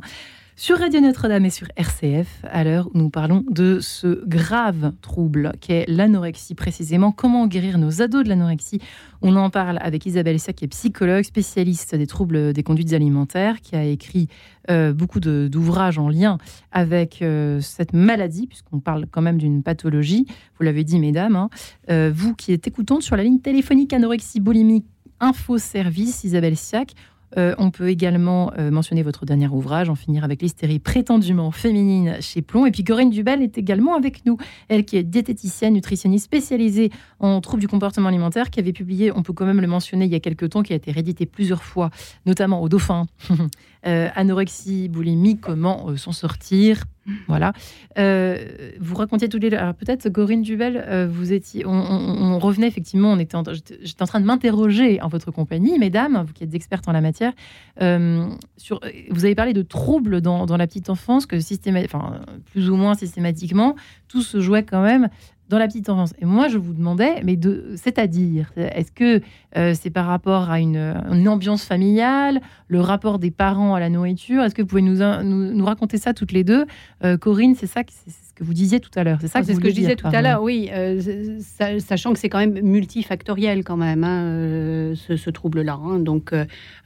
sur 0.60 0.80
Radio 0.80 1.00
Notre-Dame 1.02 1.46
et 1.46 1.52
sur 1.52 1.68
RCF, 1.76 2.40
à 2.42 2.64
l'heure 2.64 2.88
où 2.88 2.98
nous 2.98 3.12
parlons 3.12 3.46
de 3.48 3.78
ce 3.80 4.26
grave 4.26 4.92
trouble 5.04 5.52
qu'est 5.62 5.86
l'anorexie 5.88 6.56
précisément. 6.56 7.12
Comment 7.12 7.46
guérir 7.46 7.78
nos 7.78 8.02
ados 8.02 8.24
de 8.24 8.30
l'anorexie? 8.30 8.82
On 9.22 9.36
en 9.36 9.52
parle 9.52 9.78
avec 9.80 10.08
Isabelle 10.08 10.38
Issa, 10.38 10.54
qui 10.54 10.66
est 10.66 10.70
psychologue, 10.70 11.24
spécialiste 11.24 11.94
des 11.94 12.08
troubles 12.08 12.54
des 12.54 12.64
conduites 12.64 12.94
alimentaires, 12.94 13.62
qui 13.62 13.76
a 13.76 13.84
écrit 13.84 14.30
euh, 14.72 14.94
beaucoup 14.94 15.20
d'ouvrages 15.20 16.00
en 16.00 16.10
lien 16.10 16.40
avec 16.72 17.22
euh, 17.22 17.62
cette 17.62 17.94
maladie, 17.94 18.48
puisqu'on 18.48 18.80
parle 18.80 19.06
quand 19.12 19.22
même 19.22 19.38
d'une 19.38 19.62
pathologie. 19.62 20.26
Vous 20.58 20.64
l'avez 20.64 20.84
dit, 20.84 21.00
mesdames. 21.00 21.36
Hein. 21.36 21.50
Euh, 21.92 22.12
vous 22.12 22.34
qui 22.34 22.52
êtes 22.52 22.66
écoutante 22.66 23.04
sur 23.04 23.16
la 23.16 23.22
ligne 23.22 23.40
téléphonique 23.40 23.94
anorexie 23.94 24.40
boulimique 24.40 24.88
info 25.20 25.60
service, 25.60 26.24
Isabelle 26.24 26.58
Siac, 26.58 26.94
Euh, 27.36 27.56
on 27.58 27.72
peut 27.72 27.90
également 27.90 28.54
euh, 28.58 28.72
mentionner 28.72 29.04
votre 29.04 29.26
dernier 29.26 29.48
ouvrage, 29.48 29.90
En 29.90 29.96
finir 29.96 30.24
avec 30.24 30.42
l'hystérie 30.42 30.80
prétendument 30.80 31.52
féminine 31.52 32.18
chez 32.22 32.42
Plomb. 32.42 32.66
Et 32.66 32.72
puis 32.72 32.84
Corinne 32.84 33.10
Dubel 33.10 33.42
est 33.42 33.58
également 33.58 33.96
avec 33.96 34.26
nous. 34.26 34.38
Elle 34.70 34.86
qui 34.86 34.98
est 34.98 35.04
diététicienne, 35.04 35.74
nutritionniste 35.74 36.26
spécialisée 36.26 36.92
en 37.20 37.42
troubles 37.42 37.62
du 37.62 37.68
comportement 37.68 38.08
alimentaire, 38.08 38.50
qui 38.50 38.60
avait 38.60 38.74
publié, 38.74 39.12
on 39.12 39.24
peut 39.24 39.34
quand 39.34 39.46
même 39.46 39.62
le 39.62 39.68
mentionner 39.68 40.06
il 40.06 40.12
y 40.12 40.16
a 40.16 40.20
quelques 40.20 40.50
temps, 40.52 40.64
qui 40.64 40.74
a 40.74 40.76
été 40.76 40.92
réédité 40.92 41.26
plusieurs 41.26 41.64
fois, 41.64 41.90
notamment 42.26 42.62
au 42.62 42.70
Dauphin. 42.70 43.06
Euh, 43.86 44.10
anorexie, 44.16 44.90
boulimie, 44.90 45.38
comment 45.38 45.96
s'en 45.96 46.12
sortir? 46.12 46.84
Voilà. 47.28 47.54
vous 47.96 48.96
racontiez 48.96 49.30
tous 49.30 49.40
les 49.40 49.50
deux. 49.50 49.58
peut-être 49.58 50.10
Corinne 50.10 50.42
Dubel, 50.42 51.08
vous 51.10 51.34
étiez, 51.34 51.66
on, 51.66 52.40
revenait 52.40 52.68
effectivement. 52.68 53.12
On 53.12 53.20
était, 53.20 53.38
j'étais 53.82 54.02
en 54.02 54.08
train 54.08 54.20
de 54.20 54.26
m'interroger 54.26 55.02
en 55.02 55.08
votre 55.08 55.32
compagnie, 55.32 55.78
mesdames, 55.80 56.24
vous 56.26 56.34
qui 56.34 56.44
êtes 56.44 56.54
expertes 56.54 56.88
en 56.88 56.92
la 56.92 57.02
matière 57.02 57.34
euh, 57.82 58.28
sur, 58.58 58.80
vous 59.10 59.26
avez 59.26 59.36
parlé 59.36 59.54
de 59.54 59.62
troubles 59.62 60.22
dans, 60.22 60.46
la 60.46 60.68
petite 60.68 60.90
enfance, 60.90 61.26
que 61.26 61.38
enfin, 61.86 62.22
plus 62.52 62.70
ou 62.70 62.76
moins 62.76 62.96
systématiquement, 62.96 63.76
tout 64.08 64.22
se 64.22 64.40
jouait 64.40 64.64
quand 64.64 64.82
même 64.82 65.10
dans 65.50 65.58
la 65.58 65.68
petite 65.68 65.90
enfance. 65.90 66.14
Et 66.20 66.26
moi, 66.26 66.48
je 66.48 66.58
vous 66.58 66.74
demandais, 66.74 67.22
mais 67.24 67.36
de, 67.36 67.74
c'est-à-dire, 67.76 68.52
est-ce 68.58 68.92
que 68.92 69.22
euh, 69.56 69.74
c'est 69.80 69.90
par 69.90 70.06
rapport 70.06 70.50
à 70.50 70.60
une, 70.60 70.94
ambiance 71.28 71.64
familiale, 71.64 72.42
le 72.68 72.82
rapport 72.82 73.20
des 73.20 73.32
parents 73.32 73.74
à 73.74 73.80
la 73.80 73.90
nourriture? 73.90 74.44
Est-ce 74.44 74.56
que 74.56 74.62
vous 74.62 74.68
pouvez 74.68 74.82
nous, 74.82 74.98
nous, 75.24 75.66
raconter 75.66 75.98
ça 75.98 76.14
toutes 76.14 76.32
les 76.32 76.44
deux? 76.44 76.66
Euh, 77.04 77.18
Corinne, 77.18 77.56
c'est 77.56 77.68
ça, 77.68 77.82
c'est 77.88 78.12
ce 78.12 78.34
que 78.34 78.44
vous 78.44 78.54
disiez 78.54 78.80
tout 78.80 78.92
à 78.96 79.04
l'heure. 79.04 79.20
C'est 79.22 79.28
ça 79.28 79.44
c'est 79.44 79.54
ce 79.54 79.60
que 79.60 79.70
je 79.70 79.76
disais 79.76 79.96
tout 79.96 80.08
à 80.08 80.22
l'heure. 80.22 80.44
Oui, 80.44 80.70
euh, 80.72 81.40
sachant 81.80 82.14
que 82.14 82.20
c'est 82.20 82.30
quand 82.30 82.40
même 82.40 82.60
multifactoriel 82.62 83.64
quand 83.64 83.78
même 83.78 84.04
hein, 84.04 84.94
ce, 84.96 85.30
trouble-là. 85.30 85.80
Hein. 85.82 86.00
donc, 86.00 86.34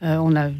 on 0.00 0.36
a 0.36 0.50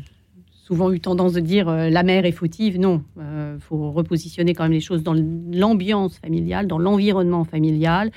souvent 0.67 0.93
eu 0.93 1.01
tendance 1.01 1.33
de 1.33 1.41
dire 1.41 1.71
la 1.71 2.03
mère 2.03 2.25
est 2.25 2.33
fautive. 2.33 2.79
Non, 2.79 3.03
il 3.19 3.61
faut 3.61 3.91
repositionner 3.91 4.55
quand 4.55 4.63
même 4.63 4.73
les 4.73 4.81
choses 4.81 5.03
dans 5.03 5.15
l'ambiance 5.15 6.19
familiale, 6.19 6.67
dans 6.67 6.79
l'environnement 6.79 7.45
familial 7.45 8.11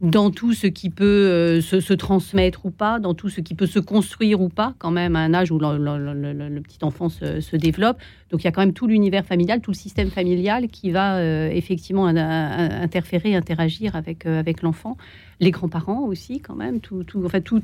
dans 0.00 0.30
tout 0.30 0.54
ce 0.54 0.66
qui 0.66 0.88
peut 0.88 1.04
euh, 1.04 1.60
se, 1.60 1.92
transmettre 1.92 2.64
ou 2.64 2.70
pas, 2.70 2.98
dans 2.98 3.12
tout 3.12 3.28
ce 3.28 3.40
qui 3.40 3.54
peut 3.54 3.66
se 3.66 3.78
construire 3.78 4.40
ou 4.40 4.48
pas, 4.48 4.74
quand 4.78 4.90
même, 4.90 5.14
à 5.14 5.20
un 5.20 5.34
âge 5.34 5.50
où 5.50 5.58
le, 5.58 6.60
petit 6.60 6.78
enfant 6.82 7.08
se, 7.10 7.56
développe. 7.56 7.98
Donc 8.30 8.42
il 8.42 8.44
y 8.44 8.48
a 8.48 8.52
quand 8.52 8.62
même 8.62 8.72
tout 8.72 8.86
l'univers 8.86 9.26
familial, 9.26 9.60
tout 9.60 9.72
le 9.72 9.76
système 9.76 10.10
familial 10.10 10.68
qui 10.68 10.90
va 10.90 11.16
euh, 11.16 11.50
effectivement 11.50 12.06
interférer, 12.06 13.34
interagir 13.34 13.94
avec, 13.96 14.24
euh, 14.24 14.38
avec 14.38 14.62
l'enfant. 14.62 14.96
Les 15.40 15.50
grands-parents 15.50 16.02
aussi, 16.02 16.40
quand 16.40 16.54
même, 16.54 16.80
tout, 16.80 17.02
tout, 17.02 17.22
enfin, 17.24 17.40
tout, 17.40 17.60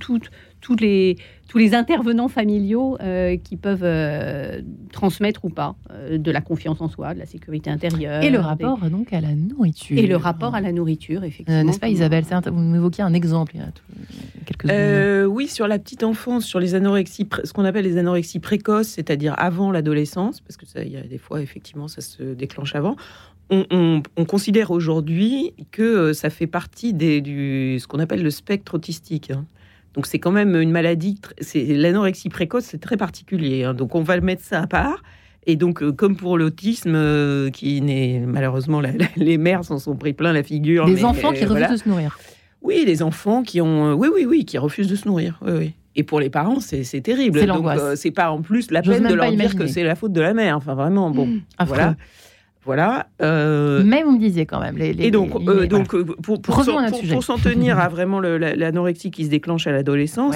les, 0.81 1.17
tous 1.47 1.59
les 1.59 1.75
intervenants 1.75 2.29
familiaux 2.29 2.97
qui 3.45 3.57
peuvent 3.57 4.65
transmettre 4.93 5.45
ou 5.45 5.51
pas 5.51 5.77
de 6.11 6.31
la 6.31 6.41
confiance 6.41 6.81
en 6.81 6.89
soi, 6.89 7.13
de 7.13 7.19
la 7.19 7.27
sécurité 7.27 7.69
intérieure. 7.69 8.23
Et 8.23 8.31
le 8.31 8.39
rapport 8.39 8.79
donc 8.89 9.13
à 9.13 9.21
la 9.21 9.35
nourriture. 9.35 9.99
Et 9.99 10.07
le 10.07 10.17
rapport 10.17 10.55
à 10.55 10.63
la 10.63 10.73
nourriture, 10.73 11.23
effectivement. 11.23 11.65
N'est-ce 11.65 11.79
pas, 11.79 11.91
Isabelle 11.91 12.25
vous 12.47 12.59
m'évoquiez 12.59 13.05
un 13.05 13.15
exemple 13.15 13.57
quelques 14.45 14.71
euh, 14.71 15.25
Oui, 15.25 15.49
sur 15.49 15.67
la 15.67 15.79
petite 15.79 16.03
enfance, 16.03 16.45
sur 16.45 16.61
les 16.61 16.75
anorexies, 16.75 17.29
ce 17.45 17.53
qu'on 17.53 17.65
appelle 17.65 17.85
les 17.85 17.99
anorexies 17.99 18.39
précoces, 18.39 18.89
c'est-à-dire 18.89 19.35
avant 19.39 19.71
l'adolescence, 19.71 20.41
parce 20.41 20.57
que 20.57 20.67
ça, 20.67 20.83
il 20.83 20.93
y 20.93 20.97
a 20.97 21.03
des 21.03 21.19
fois, 21.19 21.41
effectivement, 21.41 21.89
ça 21.89 22.01
se 22.01 22.23
déclenche 22.23 22.75
avant. 22.75 22.97
On, 23.51 24.03
considère 24.27 24.73
aujourd'hui 24.73 25.55
que 25.71 25.83
euh, 25.83 26.13
ça 26.13 26.31
fait 26.31 26.49
partie 26.49 26.93
des, 26.93 27.21
du 27.21 27.79
ce 27.79 27.87
qu'on 27.87 28.01
appelle 28.01 28.23
le 28.23 28.31
spectre 28.31 28.75
autistique. 28.75 29.31
Hein. 29.31 29.45
Donc 29.95 30.07
c'est 30.07 30.19
quand 30.19 30.33
même 30.33 30.57
une 30.57 30.73
maladie. 30.73 31.21
C'est 31.41 31.65
l'anorexie 31.65 32.29
précoce, 32.29 32.65
c'est 32.65 32.81
très 32.81 32.97
particulier. 32.97 33.63
Hein. 33.63 33.73
Donc 33.73 33.95
on 33.95 34.03
va 34.03 34.17
le 34.17 34.23
mettre 34.23 34.43
ça 34.43 34.63
à 34.63 34.67
part. 34.67 35.01
Et 35.47 35.57
donc, 35.57 35.83
euh, 35.83 35.93
comme 35.93 36.17
pour 36.17 36.37
l'autisme, 36.37 36.95
euh, 36.95 37.51
qui 37.51 37.81
n'est 37.81 38.21
malheureusement, 38.27 38.83
les 39.17 39.39
mères 39.39 39.65
s'en 39.65 39.79
sont 39.79 39.97
pris 39.97 40.13
plein 40.13 40.33
la 40.33 40.43
figure. 40.43 40.87
Les 40.87 41.05
enfants 41.05 41.33
qui 41.33 41.45
refusent 41.45 41.71
de 41.71 41.77
se 41.77 41.89
nourrir. 41.89 42.19
Oui, 42.63 42.83
les 42.85 43.03
enfants 43.03 43.45
qui 43.45 43.61
ont, 43.61 43.93
euh, 43.93 43.95
oui, 43.95 44.09
oui, 44.13 44.27
oui, 44.29 44.45
qui 44.45 44.59
refusent 44.59 44.89
de 44.89 44.97
se 44.97 45.07
nourrir. 45.07 45.39
Oui, 45.47 45.53
oui. 45.57 45.73
Et 45.95 46.03
pour 46.03 46.21
les 46.21 46.31
parents, 46.31 46.59
c'est 46.61 47.01
terrible. 47.01 47.39
C'est 47.39 47.47
l'angoisse. 47.47 47.99
c'est 47.99 48.11
pas 48.11 48.31
en 48.31 48.43
plus 48.43 48.71
la 48.71 48.83
peine 48.83 49.07
de 49.07 49.15
leur 49.15 49.33
dire 49.33 49.57
que 49.57 49.67
c'est 49.67 49.85
la 49.85 49.95
faute 49.95 50.13
de 50.13 50.21
la 50.21 50.35
mère. 50.35 50.57
Enfin, 50.57 50.75
vraiment, 50.75 51.11
bon, 51.11 51.27
mmh, 51.27 51.41
voilà. 51.67 51.97
Voilà. 52.65 53.07
Mais 53.21 54.03
vous 54.03 54.11
me 54.11 54.19
disiez 54.19 54.45
quand 54.45 54.61
même. 54.61 54.77
Les, 54.77 54.95
et 54.99 55.11
donc, 55.13 55.43
donc 55.69 55.97
pour, 56.21 56.43
pour, 56.43 56.65
s'en 56.65 57.39
tenir 57.39 57.79
à 57.79 57.89
vraiment 57.89 58.21
l'anorexie 58.21 59.13
qui 59.13 59.25
se 59.25 59.31
déclenche 59.31 59.69
à 59.69 59.73
l'adolescence, 59.73 60.35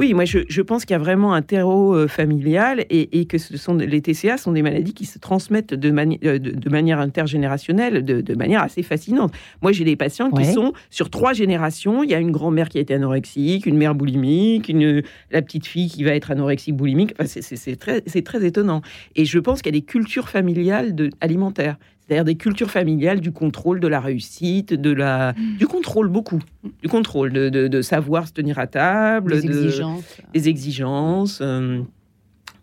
oui, 0.00 0.14
moi 0.14 0.24
je, 0.24 0.62
pense 0.62 0.86
qu'il 0.86 0.94
y 0.94 0.96
a 0.96 0.98
vraiment 0.98 1.34
un 1.34 1.42
terreau 1.42 1.94
euh, 1.94 2.08
familial 2.08 2.86
et, 2.88 3.26
que 3.26 3.36
ce 3.36 3.58
sont, 3.58 3.74
les 3.74 4.00
TCA 4.00 4.38
sont 4.38 4.50
des 4.50 4.62
maladies 4.62 4.94
qui 4.94 5.04
se 5.04 5.18
transmettent 5.18 5.74
de, 5.74 5.90
euh, 6.24 6.38
de, 6.38 6.70
manière 6.70 7.00
intergénérationnelle, 7.00 8.02
de, 8.02 8.34
manière 8.34 8.62
assez 8.62 8.82
fascinante. 8.82 9.34
Moi 9.60 9.72
j'ai 9.72 9.84
des 9.84 9.96
patients 9.96 10.30
qui 10.30 10.46
sont 10.46 10.72
sur 10.88 11.10
trois 11.10 11.34
générations. 11.34 12.02
Il 12.02 12.08
y 12.08 12.14
a 12.14 12.18
une 12.18 12.30
grand-mère 12.30 12.70
qui 12.70 12.78
a 12.78 12.80
été 12.80 12.94
anorexique, 12.94 13.66
une 13.66 13.76
mère 13.76 13.94
boulimique, 13.94 14.70
une, 14.70 15.02
la 15.30 15.42
petite 15.42 15.66
fille 15.66 15.90
qui 15.90 16.02
va 16.02 16.12
être 16.12 16.30
anorexique 16.30 16.76
boulimique. 16.76 17.12
c'est 17.26 17.76
très, 17.76 18.00
très 18.00 18.46
étonnant. 18.46 18.80
Et 19.16 19.26
je 19.26 19.38
pense 19.38 19.60
qu'il 19.60 19.74
y 19.74 19.76
a 19.76 19.80
des 19.80 19.84
cultures 19.84 20.30
familiales 20.30 20.94
de, 20.94 21.10
alimentaires 21.20 21.76
c'est-à-dire 22.10 22.24
des 22.24 22.34
cultures 22.34 22.72
familiales, 22.72 23.20
du 23.20 23.30
contrôle, 23.30 23.78
de 23.78 23.86
la 23.86 24.00
réussite, 24.00 24.74
de 24.74 24.90
la, 24.90 25.32
mm. 25.32 25.56
du 25.58 25.68
contrôle 25.68 26.08
beaucoup, 26.08 26.40
du 26.82 26.88
contrôle, 26.88 27.32
de, 27.32 27.48
de, 27.48 27.82
savoir 27.82 28.26
se 28.26 28.32
tenir 28.32 28.58
à 28.58 28.66
table, 28.66 29.40
des 29.40 29.46
exigences, 29.46 30.02
des 30.34 30.48
exigences. 30.48 31.38
Euh, 31.40 31.82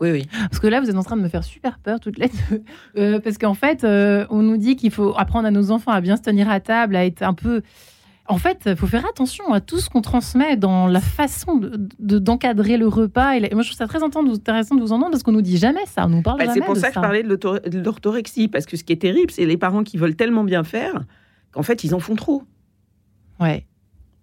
oui, 0.02 0.12
oui. 0.12 0.28
Parce 0.50 0.60
que 0.60 0.68
là, 0.68 0.82
vous 0.82 0.90
êtes 0.90 0.98
en 0.98 1.04
train 1.04 1.16
de 1.16 1.22
me 1.22 1.30
faire 1.30 1.46
super 1.46 1.80
peur 1.80 2.02
toutes 2.02 2.18
les 2.18 2.28
deux. 2.28 2.62
Euh, 2.98 3.20
parce 3.22 3.38
qu'en 3.38 3.54
fait, 3.54 3.86
euh, 3.86 4.26
on 4.30 4.42
nous 4.42 4.58
dit 4.58 4.76
qu'il 4.76 4.92
faut 4.92 5.14
apprendre 5.18 5.48
à 5.48 5.52
nos 5.52 5.72
enfants 5.72 5.92
à 5.92 6.02
bien 6.02 6.18
se 6.18 6.24
tenir 6.24 6.50
à 6.50 6.60
table, 6.60 6.98
à 6.98 7.06
être 7.06 7.22
un 7.22 7.34
peu 7.34 7.62
en 8.30 8.38
fait, 8.38 8.64
il 8.66 8.76
faut 8.76 8.88
faire 8.88 9.06
attention 9.06 9.54
à 9.54 9.62
tout 9.62 9.80
ce 9.80 9.90
qu'on 9.90 10.02
transmet 10.02 10.58
dans 10.58 10.88
la 10.88 11.00
façon 11.00 11.62
d'encadrer 12.00 12.74
de, 12.74 12.80
le 12.80 12.88
repas. 12.88 13.36
Et 13.36 13.40
moi, 13.54 13.64
je 13.64 13.70
trouve 13.70 13.78
ça 13.78 13.88
très 13.88 14.04
intéressant 14.04 14.76
de 14.76 14.82
vous 14.82 14.92
entendre 14.92 15.12
parce 15.12 15.24
qu'on 15.24 15.32
nous 15.32 15.42
dit 15.42 15.58
jamais 15.58 15.86
ça. 15.86 16.06
On 16.06 16.10
nous 16.10 16.22
parle 16.22 16.40
bah, 16.40 16.52
C'est 16.54 16.62
pour 16.62 16.76
ça, 16.76 16.90
que 16.90 16.96
je 16.96 17.00
parlais 17.00 17.24
de 17.24 17.80
l'orthorexie 17.80 18.48
parce 18.48 18.66
que 18.66 18.76
ce 18.76 18.84
qui 18.84 18.94
est 18.94 19.02
terrible, 19.02 19.32
c'est 19.32 19.46
les 19.46 19.58
parents 19.58 19.84
qui 19.84 19.98
veulent 19.98 20.16
tellement 20.16 20.44
bien 20.44 20.64
faire 20.64 21.04
qu'en 21.52 21.64
fait, 21.64 21.84
ils 21.84 21.96
en 21.96 22.00
font 22.00 22.16
trop. 22.16 22.44
Ouais 23.40 23.66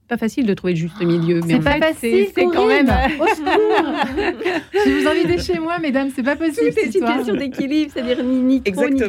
pas 0.08 0.16
facile 0.18 0.46
de 0.46 0.54
trouver 0.54 0.74
le 0.74 0.78
juste 0.78 1.00
milieu. 1.00 1.40
Mais 1.46 1.54
c'est 1.54 1.60
pas 1.60 1.78
facile, 1.78 2.26
c'est 2.34 2.44
quand 2.44 2.66
même. 2.66 2.88
Au 3.20 3.26
secours 3.26 3.44
Je 4.72 4.90
vous 5.00 5.08
invite 5.08 5.42
chez 5.42 5.58
moi, 5.58 5.78
mesdames, 5.78 6.10
c'est 6.14 6.22
pas 6.22 6.36
possible. 6.36 6.72
C'est 6.74 6.86
une 6.86 6.92
situation 6.92 7.34
d'équilibre, 7.34 7.90
c'est-à-dire 7.94 8.22
ni, 8.22 8.40
ni 8.40 8.62
trop, 8.62 8.88
ni 8.88 9.02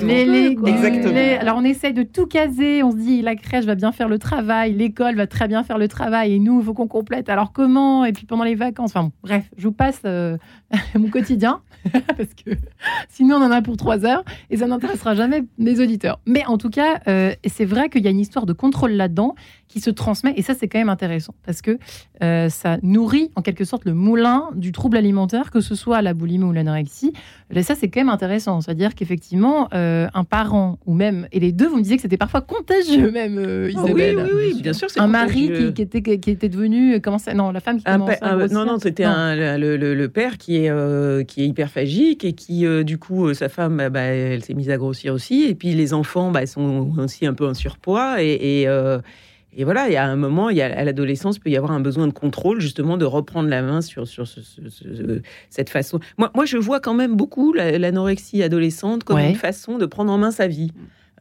Exactement. 0.66 1.42
alors 1.42 1.58
on 1.58 1.64
essaye 1.66 1.94
de 1.94 2.04
tout 2.04 2.28
caser, 2.28 2.82
on 2.84 2.92
se 2.92 2.98
dit 2.98 3.22
la 3.22 3.36
crèche 3.36 3.66
va 3.66 3.76
bien 3.76 3.92
faire 3.92 4.08
le 4.08 4.20
travail, 4.20 4.74
l'école 4.74 5.16
va 5.16 5.28
très 5.28 5.48
bien 5.48 5.64
faire 5.64 5.78
le 5.78 5.88
travail, 5.88 6.34
et 6.34 6.40
nous, 6.40 6.60
il 6.60 6.66
faut 6.66 6.74
qu'on 6.74 6.88
complète. 6.88 7.30
Alors 7.30 7.52
comment? 7.52 8.06
Et 8.06 8.14
puis 8.14 8.26
pendant 8.26 8.44
les 8.44 8.56
vacances, 8.56 8.92
enfin 8.96 9.12
bref, 9.22 9.50
je 9.58 9.64
vous 9.64 9.74
passe 9.74 10.02
euh, 10.06 10.38
mon 10.96 11.10
quotidien, 11.10 11.62
parce 11.92 12.34
que 12.46 12.52
sinon 13.10 13.36
on 13.38 13.44
en 13.44 13.52
a 13.52 13.62
pour 13.62 13.76
trois 13.76 14.06
heures, 14.06 14.24
et 14.50 14.58
ça 14.58 14.68
n'intéressera 14.68 15.14
jamais 15.16 15.44
mes 15.58 15.80
auditeurs. 15.82 16.20
Mais 16.26 16.46
en 16.46 16.58
tout 16.58 16.70
cas, 16.70 17.02
euh, 17.08 17.34
c'est 17.46 17.66
vrai 17.66 17.90
qu'il 17.90 18.04
y 18.04 18.08
a 18.08 18.12
une 18.12 18.20
histoire 18.20 18.46
de 18.46 18.54
contrôle 18.54 18.92
là-dedans 18.92 19.36
qui 19.68 19.82
se 19.82 19.90
transmet, 19.90 20.34
et 20.38 20.42
ça 20.42 20.54
c'est 20.54 20.68
quand 20.68 20.80
même 20.80 20.90
intéressant 20.90 21.34
parce 21.46 21.62
que 21.62 21.78
euh, 22.24 22.50
ça 22.50 22.78
nourrit 22.82 23.32
en 23.36 23.42
quelque 23.42 23.66
sorte 23.66 23.86
le 23.86 23.94
moulin 23.94 24.50
du 24.56 24.72
trouble 24.72 24.98
alimentaire, 24.98 25.52
que 25.52 25.60
ce 25.60 25.76
soit 25.76 26.02
la 26.02 26.14
boulimie 26.14 26.46
ou 26.46 26.54
l'anorexie. 26.54 27.14
Et 27.54 27.64
ça, 27.64 27.76
c'est 27.76 27.90
quand 27.90 28.00
même 28.00 28.10
intéressant. 28.10 28.62
C'est-à-dire 28.62 28.96
qu'effectivement, 28.96 29.68
euh, 29.74 30.08
un 30.14 30.24
parent 30.24 30.80
ou 30.86 30.94
même, 30.94 31.28
et 31.32 31.40
les 31.40 31.52
deux, 31.52 31.68
vous 31.68 31.78
me 31.78 31.82
disiez 31.82 31.98
que 31.98 32.02
c'était 32.02 32.18
parfois 32.18 32.42
contagieux 32.42 33.12
même, 33.12 33.38
euh, 33.38 33.70
ah 33.76 33.82
Isabelle. 33.84 34.18
oui, 34.18 34.32
oui, 34.34 34.52
oui, 34.54 34.62
bien 34.62 34.74
sûr. 34.74 34.88
Un 34.98 35.08
mari 35.08 35.52
qui, 35.74 35.82
était, 35.82 36.02
qui 36.02 36.32
était 36.32 36.50
devenu, 36.50 37.00
comment 37.02 37.18
ça, 37.18 37.34
non, 37.34 37.52
la 37.52 37.60
femme 37.60 37.78
qui 37.78 37.84
commençait 37.84 38.20
Non, 38.52 38.66
non, 38.66 38.80
c'était 38.80 39.06
le, 39.06 39.76
le, 39.76 40.10
père 40.10 40.38
qui 40.38 40.58
est, 40.58 41.28
qui 41.28 41.44
est 41.44 41.48
hyperphagique 41.48 42.24
et 42.24 42.34
qui, 42.34 42.66
du 42.84 42.98
coup, 42.98 43.34
sa 43.34 43.50
femme, 43.50 43.78
bah, 43.78 43.90
bah, 43.90 44.02
elle 44.02 44.44
s'est 44.44 44.54
mise 44.54 44.70
à 44.70 44.78
grossir 44.78 45.14
aussi. 45.14 45.44
Et 45.44 45.56
puis 45.56 45.74
les 45.74 45.94
enfants 45.94 46.32
bah, 46.32 46.46
sont 46.46 46.94
aussi 46.98 47.26
un 47.26 47.34
peu 47.34 47.48
en 47.48 47.54
surpoids 47.54 48.24
et, 48.24 48.62
et 48.62 48.68
et 49.56 49.64
voilà, 49.64 49.88
il 49.88 49.94
y 49.94 49.98
a 49.98 50.06
un 50.06 50.16
moment, 50.16 50.50
il 50.50 50.58
y 50.58 50.62
a, 50.62 50.66
à 50.66 50.84
l'adolescence, 50.84 51.38
il 51.38 51.40
peut 51.40 51.50
y 51.50 51.58
avoir 51.58 51.72
un 51.72 51.80
besoin 51.80 52.08
de 52.08 52.14
contrôle, 52.14 52.60
justement, 52.60 52.98
de 52.98 53.06
reprendre 53.06 53.50
la 53.50 53.62
main 53.62 53.82
sur, 53.82 54.08
sur 54.08 54.26
cette 55.50 55.70
façon. 55.70 56.00
Moi, 56.18 56.30
moi, 56.36 56.46
je 56.46 56.58
vois 56.58 56.80
quand 56.80 56.94
même 56.94 57.16
beaucoup 57.16 57.54
l'anorexie 57.54 58.44
adolescente 58.44 59.04
comme 59.04 59.20
une 59.20 59.36
façon 59.36 59.78
de 59.78 59.86
prendre 59.86 60.12
en 60.12 60.18
main 60.18 60.32
sa 60.32 60.48
vie. 60.48 60.72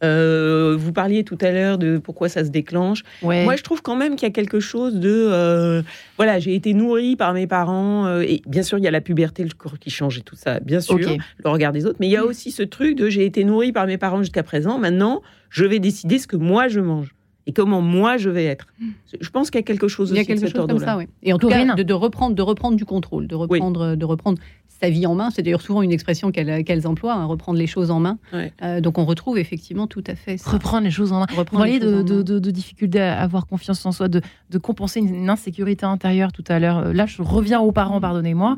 Euh, 0.02 0.76
vous 0.76 0.92
parliez 0.92 1.22
tout 1.22 1.38
à 1.40 1.52
l'heure 1.52 1.78
de 1.78 1.98
pourquoi 1.98 2.28
ça 2.28 2.44
se 2.44 2.50
déclenche. 2.50 3.04
Moi, 3.22 3.54
je 3.56 3.62
trouve 3.62 3.80
quand 3.80 3.96
même 3.96 4.16
qu'il 4.16 4.26
y 4.26 4.30
a 4.30 4.34
quelque 4.34 4.58
chose 4.60 4.96
de... 4.96 5.28
Euh, 5.30 5.82
voilà, 6.16 6.40
j'ai 6.40 6.54
été 6.54 6.74
nourrie 6.74 7.14
par 7.14 7.32
mes 7.32 7.46
parents. 7.46 8.06
Euh, 8.06 8.22
et 8.22 8.42
bien 8.46 8.62
sûr, 8.62 8.78
il 8.78 8.84
y 8.84 8.88
a 8.88 8.90
la 8.90 9.00
puberté, 9.00 9.44
le 9.44 9.50
corps 9.56 9.78
qui 9.78 9.90
change 9.90 10.18
et 10.18 10.22
tout 10.22 10.36
ça, 10.36 10.58
bien 10.60 10.80
sûr, 10.80 10.98
le 10.98 11.48
regard 11.48 11.72
des 11.72 11.86
autres. 11.86 11.98
Mais 12.00 12.08
il 12.08 12.12
y 12.12 12.16
a 12.16 12.24
aussi 12.24 12.50
ce 12.50 12.64
truc 12.64 12.96
de 12.96 13.08
j'ai 13.08 13.24
été 13.24 13.44
nourrie 13.44 13.72
par 13.72 13.86
mes 13.86 13.96
parents 13.96 14.18
jusqu'à 14.18 14.42
présent. 14.42 14.78
Maintenant, 14.78 15.22
je 15.50 15.64
vais 15.64 15.78
décider 15.78 16.18
ce 16.18 16.26
que 16.26 16.36
moi, 16.36 16.66
je 16.66 16.80
mange. 16.80 17.14
Et 17.46 17.52
comment 17.52 17.80
moi 17.82 18.16
je 18.16 18.30
vais 18.30 18.44
être. 18.44 18.66
Je 19.20 19.28
pense 19.30 19.50
qu'il 19.50 19.58
y 19.58 19.62
a 19.62 19.66
quelque 19.66 19.88
chose 19.88 20.10
Il 20.10 20.16
y 20.16 20.18
a 20.18 20.22
aussi 20.22 20.28
de 20.28 20.34
quelque 20.34 20.46
cet 20.46 20.56
chose 20.56 20.66
comme 20.66 20.76
ordre-là. 20.76 20.92
ça, 20.92 20.98
oui. 20.98 21.06
Et 21.22 21.32
en 21.32 21.38
tout 21.38 21.48
cas, 21.48 21.74
de, 21.74 21.82
de 21.82 21.92
reprendre, 21.94 22.34
de 22.34 22.42
reprendre 22.42 22.76
du 22.76 22.84
contrôle, 22.84 23.26
de 23.26 23.34
reprendre, 23.34 23.94
de 23.96 24.04
reprendre 24.04 24.38
sa 24.82 24.90
vie 24.90 25.06
en 25.06 25.14
main. 25.14 25.30
C'est 25.30 25.42
d'ailleurs 25.42 25.60
souvent 25.60 25.82
une 25.82 25.92
expression 25.92 26.32
qu'elles 26.32 26.64
qu'elles 26.64 26.86
emploient, 26.88 27.14
hein, 27.14 27.26
reprendre 27.26 27.58
les 27.58 27.68
choses 27.68 27.90
en 27.92 28.00
main. 28.00 28.18
Euh, 28.62 28.80
donc 28.80 28.98
on 28.98 29.04
retrouve 29.04 29.38
effectivement 29.38 29.86
tout 29.86 30.02
à 30.06 30.16
fait 30.16 30.36
ça. 30.36 30.50
Reprendre 30.50 30.82
les 30.84 30.90
choses 30.90 31.12
en 31.12 31.20
main. 31.20 31.26
Vous 31.30 31.36
Reprendre 31.36 31.60
parliez 31.64 31.78
de, 31.78 32.02
de, 32.02 32.22
de- 32.22 32.38
de 32.40 32.50
difficultés 32.50 33.00
à 33.00 33.20
avoir 33.20 33.46
confiance 33.46 33.84
en 33.86 33.92
soi, 33.92 34.08
de, 34.08 34.20
de 34.50 34.58
compenser 34.58 34.98
une, 35.00 35.14
une 35.14 35.30
insécurité 35.30 35.86
intérieure 35.86 36.32
tout 36.32 36.44
à 36.48 36.58
l'heure. 36.58 36.78
Euh, 36.78 36.92
Là, 36.92 37.06
je 37.06 37.22
reviens 37.22 37.60
aux 37.60 37.70
parents, 37.72 38.00
pardonnez-moi, 38.00 38.56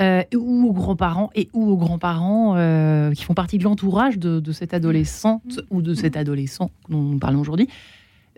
euh, 0.00 0.22
ou 0.36 0.66
aux 0.68 0.72
grands-parents, 0.74 1.30
et 1.34 1.48
ou 1.54 1.70
aux 1.70 1.76
grands-parents 1.78 2.54
euh, 2.56 3.12
qui 3.12 3.24
font 3.24 3.34
partie 3.34 3.56
de 3.58 3.64
l'entourage 3.64 4.18
de, 4.18 4.40
de 4.40 4.52
cette 4.52 4.74
adolescente 4.74 5.60
ou 5.70 5.80
de 5.82 5.94
cet 5.94 6.16
adolescent 6.18 6.70
dont 6.90 7.00
nous 7.00 7.18
parlons 7.18 7.40
aujourd'hui. 7.40 7.68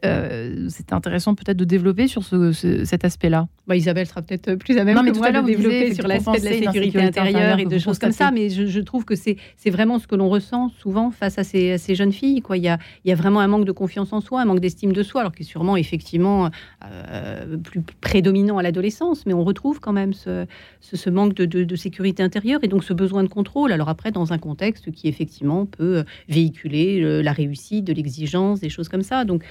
Euh, 0.05 0.67
c'est 0.69 0.93
intéressant 0.93 1.35
peut-être 1.35 1.57
de 1.57 1.65
développer 1.65 2.07
sur 2.07 2.23
ce, 2.23 2.53
ce- 2.53 2.85
cet 2.85 3.05
aspect-là. 3.05 3.49
Bah, 3.67 3.77
Isabelle 3.77 4.07
sera 4.07 4.21
peut-être 4.21 4.55
plus 4.57 4.77
à 4.77 4.85
même 4.85 4.95
Non, 4.95 5.03
mais 5.03 5.09
que 5.11 5.15
tout 5.15 5.21
moi 5.21 5.29
à 5.29 5.41
de 5.41 5.47
développer 5.47 5.95
sur 5.95 6.07
l'aspect 6.07 6.39
de 6.39 6.45
la 6.45 6.53
sécurité 6.53 7.01
intérieure 7.01 7.59
et 7.59 7.65
de 7.65 7.79
choses 7.79 7.99
comme 7.99 8.13
ça. 8.13 8.31
Mais 8.31 8.51
je, 8.51 8.67
je 8.67 8.81
trouve 8.81 9.05
que 9.07 9.15
c'est 9.17 9.37
vraiment 9.71 9.99
ce 9.99 10.07
que 10.07 10.15
l'on 10.15 10.29
ressent 10.29 10.69
souvent 10.79 11.11
face 11.11 11.39
à 11.39 11.45
ces, 11.45 11.73
à 11.73 11.79
ces 11.79 11.95
jeunes 11.95 12.13
filles. 12.13 12.43
Quoi. 12.43 12.59
Il, 12.59 12.63
y 12.65 12.69
a, 12.69 12.79
il 13.05 13.09
y 13.09 13.13
a 13.13 13.15
vraiment 13.15 13.41
un 13.41 13.47
manque 13.49 13.65
de 13.65 13.73
confiance 13.73 14.13
en 14.13 14.21
soi, 14.21 14.43
un 14.43 14.45
manque 14.45 14.61
d'estime 14.61 14.93
de 14.93 15.03
soi, 15.03 15.23
alors 15.23 15.33
qui 15.33 15.43
est 15.43 15.47
sûrement 15.47 15.77
effectivement 15.79 16.51
euh, 16.85 17.57
plus 17.57 17.81
prédominant 18.01 18.59
à 18.59 18.63
l'adolescence. 18.63 19.25
Mais 19.27 19.33
on 19.33 19.45
retrouve 19.45 19.81
quand 19.81 19.93
même 19.95 20.13
ce, 20.13 20.45
ce, 20.81 20.97
ce 20.97 21.11
manque 21.11 21.35
de, 21.35 21.47
de- 21.47 21.65
de 21.65 21.77
sécurité 21.77 22.23
intérieure 22.23 22.61
et 22.63 22.69
donc 22.69 22.85
ce 22.85 22.93
besoin 22.93 23.23
de 23.25 23.29
contrôle. 23.29 23.73
Alors 23.73 23.89
après, 23.89 24.13
dans 24.13 24.33
un 24.33 24.39
contexte 24.39 24.91
qui 24.93 25.09
effectivement 25.09 25.65
peut 25.67 26.05
véhiculer 26.29 27.01
euh, 27.03 27.23
la 27.23 27.33
réussite, 27.33 27.85
de 27.85 27.93
l'exigence, 27.95 28.61
des 28.61 28.69
choses 28.69 28.89
comme 28.89 29.03
ça. 29.03 29.25
Donc 29.25 29.43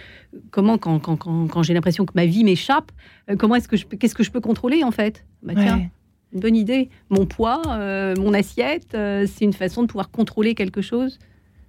comment, 0.52 0.78
quand, 0.78 1.00
quand, 1.00 1.17
quand, 1.17 1.48
quand 1.48 1.63
j'ai 1.63 1.74
l'impression 1.74 2.06
que 2.06 2.13
ma 2.15 2.26
vie 2.26 2.43
m'échappe, 2.43 2.91
euh, 3.30 3.36
comment 3.36 3.56
est-ce 3.56 3.67
que 3.67 3.78
je 3.78 3.86
qu'est-ce 3.86 4.15
que 4.15 4.24
je 4.24 4.32
peux 4.32 4.41
contrôler 4.41 4.84
en 4.84 4.91
fait? 4.91 5.26
Bah, 5.43 5.54
tiens, 5.56 5.78
Ouais. 5.78 5.89
une 6.34 6.39
bonne 6.39 6.56
idée. 6.56 6.89
Mon 7.10 7.26
poids, 7.26 7.62
euh, 7.67 8.15
mon 8.17 8.34
assiette, 8.34 8.93
euh, 8.95 9.26
c'est 9.28 9.45
une 9.45 9.54
façon 9.54 9.82
de 9.84 9.88
pouvoir 9.88 10.10
contrôler 10.12 10.56
quelque 10.56 10.82
chose, 10.82 11.19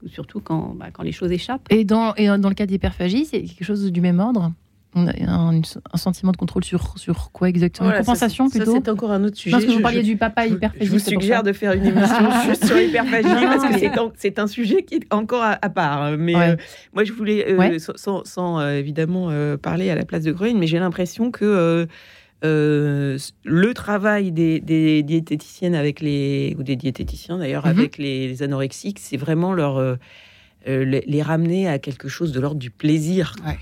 surtout 0.07 0.41
quand, 0.41 0.75
bah, 0.75 0.91
quand 0.93 1.03
les 1.03 1.13
choses 1.13 1.33
échappent. 1.33 1.67
Et 1.71 1.85
dans, 1.85 2.15
et 2.15 2.27
dans 2.27 2.49
le 2.49 2.55
cas 2.55 2.67
d'hyperphagie, 2.67 3.25
c'est 3.27 3.43
quelque 3.43 3.65
chose 3.65 3.91
du 3.93 4.01
même 4.01 4.21
ordre? 4.21 4.53
On 4.99 5.07
a 5.07 5.13
un, 5.29 5.61
un 5.93 5.97
sentiment 5.99 6.33
de 6.33 6.39
contrôle 6.39 6.65
sur, 6.65 6.97
sur 6.99 7.31
quoi 7.31 7.49
exactement 7.51 7.89
Voilà, 7.89 8.01
compensation 8.01 8.49
ça, 8.49 8.57
plutôt 8.59 8.73
Ça, 8.73 8.79
c'est 8.83 8.91
encore 8.91 9.13
un 9.13 9.23
autre 9.25 9.37
sujet. 9.37 9.51
Parce 9.53 9.67
que 9.67 9.71
vous 9.73 9.81
parliez 9.81 10.01
je- 10.01 10.07
du 10.07 10.17
papa 10.17 10.47
hyperphagique. 10.47 10.87
Je 10.87 10.91
vous 10.91 10.99
suggère 10.99 11.43
de 11.43 11.53
faire 11.53 11.73
une 11.73 11.85
émission 11.85 12.31
juste 12.47 12.65
sur 12.67 12.77
l'hyperphagie 12.77 13.29
parce 13.29 13.63
que 13.65 13.73
mais- 13.81 14.13
c'est 14.17 14.39
un 14.39 14.47
sujet 14.47 14.83
qui 14.85 14.95
est 14.95 15.13
encore 15.15 15.43
à, 15.43 15.59
à 15.61 15.69
part. 15.69 16.13
Mais 16.17 16.35
Ouais. 16.35 16.49
euh, 16.53 16.57
moi, 16.95 17.05
je 17.05 17.13
voulais, 17.13 17.47
euh, 17.53 17.57
Ouais. 17.59 17.79
sans, 17.79 18.25
sans- 18.25 18.59
euh, 18.59 18.73
évidemment 18.79 19.31
parler 19.61 19.91
à 19.91 19.95
la 19.95 20.05
place 20.07 20.23
de 20.25 20.33
Green, 20.33 20.59
mais 20.59 20.67
j'ai 20.67 20.79
l'impression 20.79 21.31
que 21.31 21.87
le 22.43 23.73
travail 23.75 24.33
des, 24.33 24.61
des 24.61 25.03
diététiciennes 25.03 25.75
avec 25.75 26.01
les 26.01 26.55
ou 26.59 26.63
des 26.63 26.77
diététiciens 26.77 27.39
d'ailleurs 27.39 27.67
Mhm. 27.67 27.71
avec 27.79 27.99
les, 27.99 28.29
les 28.29 28.43
anorexiques, 28.43 28.99
c'est 29.01 29.17
vraiment 29.17 29.53
leur 29.53 29.99
les, 30.67 31.03
les 31.07 31.23
ramener 31.23 31.69
à 31.69 31.79
quelque 31.79 32.09
chose 32.09 32.33
de 32.33 32.41
l'ordre 32.41 32.59
du 32.59 32.71
plaisir. 32.71 33.35
Ouais. 33.47 33.57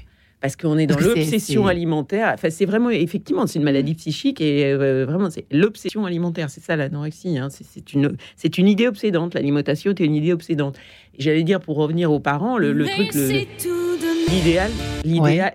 Parce 0.44 0.57
qu'on 0.57 0.76
est 0.76 0.87
dans 0.87 0.98
l'obsession 0.98 1.66
alimentaire. 1.66 2.30
Enfin, 2.35 2.50
c'est 2.50 2.66
vraiment, 2.66 2.90
effectivement, 2.90 3.46
c'est 3.46 3.59
une 3.59 3.64
maladie 3.64 3.94
psychique 3.94 4.42
et 4.42 4.66
euh, 4.66 5.07
vraiment, 5.07 5.30
c'est 5.30 5.46
l'obsession 5.50 6.04
alimentaire. 6.04 6.50
C'est 6.50 6.61
ça 6.62 6.76
l'anorexie. 6.76 7.38
hein. 7.38 7.48
C'est- 7.48 7.94
une, 7.94 8.14
c'est 8.37 8.59
une 8.59 8.68
idée 8.68 8.87
obsédante. 8.87 9.33
L'alimentation 9.33 9.92
est 9.92 10.00
une 10.00 10.14
idée 10.14 10.35
obsédante. 10.35 10.76
J'allais 11.18 11.44
dire, 11.44 11.61
pour 11.61 11.76
revenir 11.76 12.12
aux 12.12 12.20
parents, 12.20 12.59
le, 12.59 12.74
le 12.74 12.85
truc, 12.85 13.14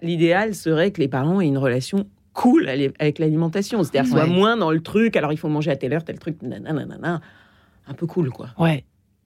l'idéal, 0.01 0.55
serait 0.55 0.89
que 0.89 0.99
les 1.01 1.07
parents 1.07 1.39
aient 1.39 1.45
une 1.47 1.59
relation 1.59 2.07
cool 2.33 2.67
avec 2.67 3.19
l'alimentation. 3.19 3.83
C'est-à-dire, 3.83 4.09
soit 4.09 4.23
Ouais. 4.23 4.29
moins 4.33 4.57
dans 4.57 4.71
le 4.71 4.79
truc. 4.81 5.15
Alors, 5.17 5.31
il 5.33 5.37
faut 5.37 5.49
manger 5.49 5.69
à 5.69 5.75
telle 5.75 5.93
heure, 5.93 6.03
tel 6.03 6.17
truc, 6.17 6.41
nanana. 6.41 7.21
un 7.87 7.93
peu 7.93 8.07
cool, 8.07 8.31
quoi. 8.31 8.49
Ouais. 8.57 8.85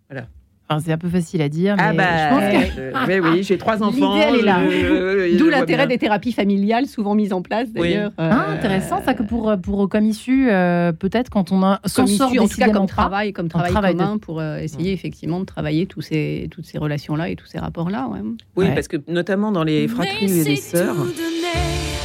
Voilà. 0.09 0.27
Enfin, 0.73 0.83
c'est 0.85 0.91
un 0.91 0.97
peu 0.97 1.09
facile 1.09 1.41
à 1.41 1.49
dire, 1.49 1.75
mais 1.77 1.83
ah 1.85 1.93
bah, 1.93 2.03
je 2.03 2.29
pense 2.35 2.65
que 2.65 2.71
je- 2.75 3.07
mais 3.07 3.19
oui, 3.19 3.43
j'ai 3.43 3.57
trois 3.57 3.81
enfants. 3.83 4.15
L'idée, 4.15 4.25
elle 4.27 4.35
est 4.35 4.41
là. 4.43 5.37
D'où 5.37 5.49
l'intérêt 5.49 5.87
des 5.87 5.97
thérapies 5.97 6.31
familiales, 6.31 6.87
souvent 6.87 7.15
mises 7.15 7.33
en 7.33 7.41
place 7.41 7.67
Oui. 7.75 7.89
d'ailleurs. 7.93 8.11
Ah, 8.17 8.45
Euh, 8.49 8.55
intéressant 8.57 9.01
ça 9.03 9.13
que 9.13 9.23
pour, 9.23 9.53
pour 9.61 9.87
comme 9.89 10.05
issue, 10.05 10.49
euh, 10.49 10.91
peut-être 10.91 11.29
quand 11.29 11.51
on 11.51 11.61
a 11.63 11.79
s'en 11.85 12.03
comme 12.05 12.11
sort 12.11 12.31
en 12.39 12.47
tout 12.47 12.57
cas 12.57 12.69
comme 12.69 12.87
pas. 12.87 12.93
travail, 12.93 13.33
comme 13.33 13.49
travail, 13.49 13.71
travail 13.71 13.93
de- 13.93 13.99
commun 13.99 14.17
pour 14.17 14.39
euh, 14.39 14.57
essayer 14.57 14.91
effectivement 14.93 15.39
de 15.39 15.45
travailler 15.45 15.85
tous 15.85 16.01
ces, 16.01 16.47
toutes 16.51 16.65
ces 16.65 16.77
relations-là 16.77 17.29
et 17.29 17.35
tous 17.35 17.45
ces 17.47 17.59
rapports-là. 17.59 18.07
ouais. 18.11 18.19
Oui, 18.55 18.65
Ouais. 18.65 18.73
parce 18.73 18.87
que 18.87 18.97
notamment 19.07 19.51
dans 19.51 19.63
les 19.63 19.87
fratries 19.87 20.25
et 20.39 20.43
les 20.43 20.55
sœurs, 20.55 20.95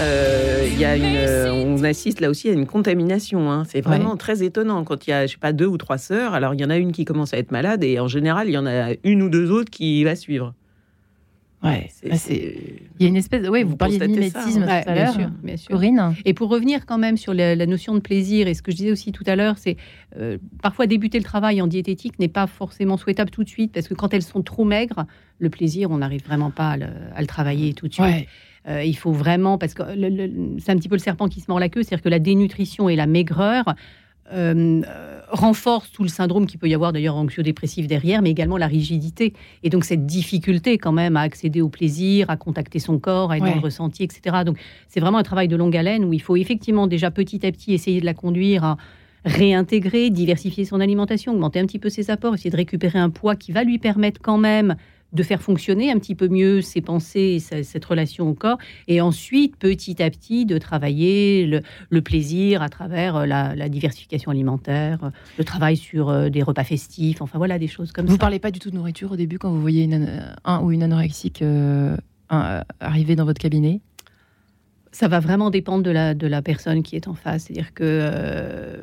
euh, 0.00 0.68
il 0.70 0.78
y 0.78 0.84
a 0.84 0.96
une, 0.96 1.02
euh, 1.04 1.52
on 1.52 1.82
assiste 1.84 2.20
là 2.20 2.30
aussi 2.30 2.48
à 2.48 2.52
une 2.52 2.66
contamination. 2.66 3.50
hein. 3.50 3.64
C'est 3.68 3.80
vraiment 3.80 4.16
très 4.16 4.42
étonnant 4.42 4.84
quand 4.84 5.06
il 5.06 5.11
y 5.11 5.12
a, 5.12 5.26
je 5.26 5.32
sais 5.32 5.38
pas, 5.38 5.52
deux 5.52 5.66
ou 5.66 5.76
trois 5.78 5.98
sœurs. 5.98 6.34
Alors 6.34 6.54
il 6.54 6.61
y 6.61 6.64
en 6.64 6.70
a 6.70 6.76
une 6.76 6.92
qui 6.92 7.04
commence 7.04 7.34
à 7.34 7.38
être 7.38 7.50
malade 7.52 7.82
et 7.84 7.98
en 7.98 8.08
général 8.08 8.48
il 8.48 8.52
y 8.52 8.58
en 8.58 8.66
a 8.66 8.90
une 9.04 9.22
ou 9.22 9.28
deux 9.28 9.50
autres 9.50 9.70
qui 9.70 10.04
va 10.04 10.14
suivre. 10.16 10.54
Ouais, 11.64 11.88
C'est- 11.90 12.54
il 13.00 13.02
y 13.02 13.06
a 13.06 13.08
une 13.08 13.16
espèce. 13.16 13.44
Oui, 13.48 13.64
vous, 13.64 13.70
Vous 13.70 13.76
parliez 13.76 13.98
de 13.98 14.04
ça, 14.04 14.08
mimétisme 14.08 14.62
Ouais, 14.62 14.84
tout 14.84 14.90
à 14.90 14.94
bien 14.94 15.04
l'heure. 15.06 15.12
sûr, 15.14 15.28
bien 15.42 15.56
sûr. 15.56 15.70
Corinne 15.72 16.14
Et 16.24 16.32
pour 16.32 16.50
revenir 16.50 16.87
quand 16.87 16.98
même 16.98 17.16
sur 17.16 17.34
la, 17.34 17.56
la 17.56 17.66
notion 17.66 17.94
de 17.96 17.98
plaisir, 17.98 18.46
et 18.46 18.54
ce 18.54 18.62
que 18.62 18.70
je 18.70 18.76
disais 18.76 18.92
aussi 18.92 19.11
tout 19.11 19.24
à 19.26 19.34
l'heure, 19.34 19.56
c'est 19.58 19.76
euh, 20.20 20.38
parfois 20.62 20.87
débuter 20.87 21.18
le 21.18 21.24
travail 21.24 21.61
en 21.61 21.66
diététique 21.66 22.20
n'est 22.20 22.28
pas 22.28 22.46
forcément 22.46 22.96
souhaitable 22.96 23.30
tout 23.32 23.42
de 23.42 23.48
suite, 23.48 23.72
parce 23.72 23.88
que 23.88 23.94
quand 23.94 24.14
elles 24.14 24.22
sont 24.22 24.42
trop 24.42 24.64
maigres, 24.64 25.04
le 25.40 25.50
plaisir, 25.50 25.90
on 25.90 25.98
n'arrive 25.98 26.24
vraiment 26.24 26.52
pas 26.52 26.70
à 26.70 26.76
le, 26.76 26.87
à 27.16 27.20
le 27.22 27.26
travailler 27.26 27.74
tout 27.74 27.88
de 27.88 27.92
suite. 27.92 28.06
Ouais. 28.06 28.28
Euh, 28.66 28.82
il 28.82 28.96
faut 28.96 29.12
vraiment, 29.12 29.58
parce 29.58 29.74
que 29.74 29.82
c'est 30.58 30.72
un 30.72 30.76
petit 30.76 30.88
peu 30.88 30.96
le 30.96 31.00
serpent 31.00 31.28
qui 31.28 31.40
se 31.40 31.46
mord 31.48 31.60
la 31.60 31.68
queue, 31.68 31.82
c'est-à-dire 31.82 32.02
que 32.02 32.08
la 32.08 32.18
dénutrition 32.18 32.88
et 32.88 32.96
la 32.96 33.06
maigreur 33.06 33.74
euh, 34.32 34.82
euh, 34.86 35.20
renforcent 35.30 35.90
tout 35.90 36.02
le 36.02 36.08
syndrome 36.10 36.46
qui 36.46 36.58
peut 36.58 36.68
y 36.68 36.74
avoir 36.74 36.92
d'ailleurs 36.92 37.16
anxio-dépressif 37.16 37.86
derrière, 37.86 38.20
mais 38.20 38.30
également 38.30 38.58
la 38.58 38.66
rigidité. 38.66 39.32
Et 39.62 39.70
donc 39.70 39.84
cette 39.84 40.04
difficulté 40.04 40.76
quand 40.76 40.92
même 40.92 41.16
à 41.16 41.22
accéder 41.22 41.62
au 41.62 41.70
plaisir, 41.70 42.28
à 42.28 42.36
contacter 42.36 42.78
son 42.78 42.98
corps, 42.98 43.30
à 43.30 43.38
être 43.38 43.44
Ouais. 43.44 43.50
dans 43.50 43.56
le 43.56 43.62
ressenti, 43.62 44.02
etc. 44.02 44.38
Donc 44.44 44.58
c'est 44.88 45.00
vraiment 45.00 45.18
un 45.18 45.22
travail 45.22 45.48
de 45.48 45.56
longue 45.56 45.74
haleine 45.76 46.04
où 46.04 46.12
il 46.12 46.20
faut 46.20 46.36
effectivement 46.36 46.86
déjà 46.86 47.10
petit 47.10 47.46
à 47.46 47.52
petit 47.52 47.72
essayer 47.72 48.00
de 48.00 48.06
la 48.06 48.12
conduire 48.14 48.64
à 48.64 48.76
réintégrer, 49.24 50.10
diversifier 50.10 50.64
son 50.64 50.80
alimentation, 50.80 51.32
augmenter 51.32 51.60
un 51.60 51.66
petit 51.66 51.78
peu 51.78 51.88
ses 51.88 52.10
apports, 52.10 52.34
essayer 52.34 52.50
de 52.50 52.56
récupérer 52.56 52.98
un 52.98 53.10
poids 53.10 53.34
qui 53.36 53.52
va 53.52 53.64
lui 53.64 53.78
permettre 53.78 54.20
quand 54.20 54.38
même 54.38 54.76
de 55.12 55.22
faire 55.22 55.40
fonctionner 55.40 55.90
un 55.90 55.98
petit 55.98 56.14
peu 56.14 56.28
mieux 56.28 56.60
ses 56.60 56.80
pensées 56.80 57.34
et 57.36 57.38
sa- 57.40 57.62
cette 57.62 57.84
relation 57.84 58.28
au 58.28 58.34
corps, 58.34 58.58
et 58.88 59.00
ensuite, 59.00 59.56
petit 59.56 60.02
à 60.02 60.10
petit, 60.10 60.44
de 60.46 60.58
travailler 60.58 61.46
le, 61.46 61.62
le 61.90 62.02
plaisir 62.02 62.60
à 62.62 62.68
travers 62.68 63.16
euh, 63.16 63.26
la, 63.26 63.54
la 63.56 63.68
diversification 63.68 64.30
alimentaire, 64.30 65.04
euh, 65.04 65.10
le 65.38 65.44
travail 65.44 65.76
sur 65.76 66.08
euh, 66.10 66.28
des 66.28 66.42
repas 66.42 66.64
festifs, 66.64 67.22
enfin 67.22 67.38
voilà, 67.38 67.58
des 67.58 67.68
choses 67.68 67.92
comme 67.92 68.06
Vous 68.06 68.12
ça. 68.12 68.18
parlez 68.18 68.38
pas 68.38 68.50
du 68.50 68.58
tout 68.58 68.70
de 68.70 68.76
nourriture 68.76 69.12
au 69.12 69.16
début 69.16 69.38
quand 69.38 69.50
vous 69.50 69.60
voyez 69.60 69.84
une 69.84 69.94
ano- 69.94 70.22
un 70.44 70.60
ou 70.60 70.72
une 70.72 70.82
anorexique 70.82 71.40
euh, 71.42 71.96
un- 72.30 72.62
arriver 72.80 73.16
dans 73.16 73.24
votre 73.24 73.40
cabinet? 73.40 73.80
Ça 75.00 75.06
va 75.06 75.20
vraiment 75.20 75.50
dépendre 75.50 75.84
de 75.84 75.92
la, 75.92 76.12
de 76.14 76.26
la 76.26 76.42
personne 76.42 76.82
qui 76.82 76.96
est 76.96 77.06
en 77.06 77.14
face. 77.14 77.44
C'est-à-dire 77.44 77.72
que 77.72 77.84
euh, 77.84 78.78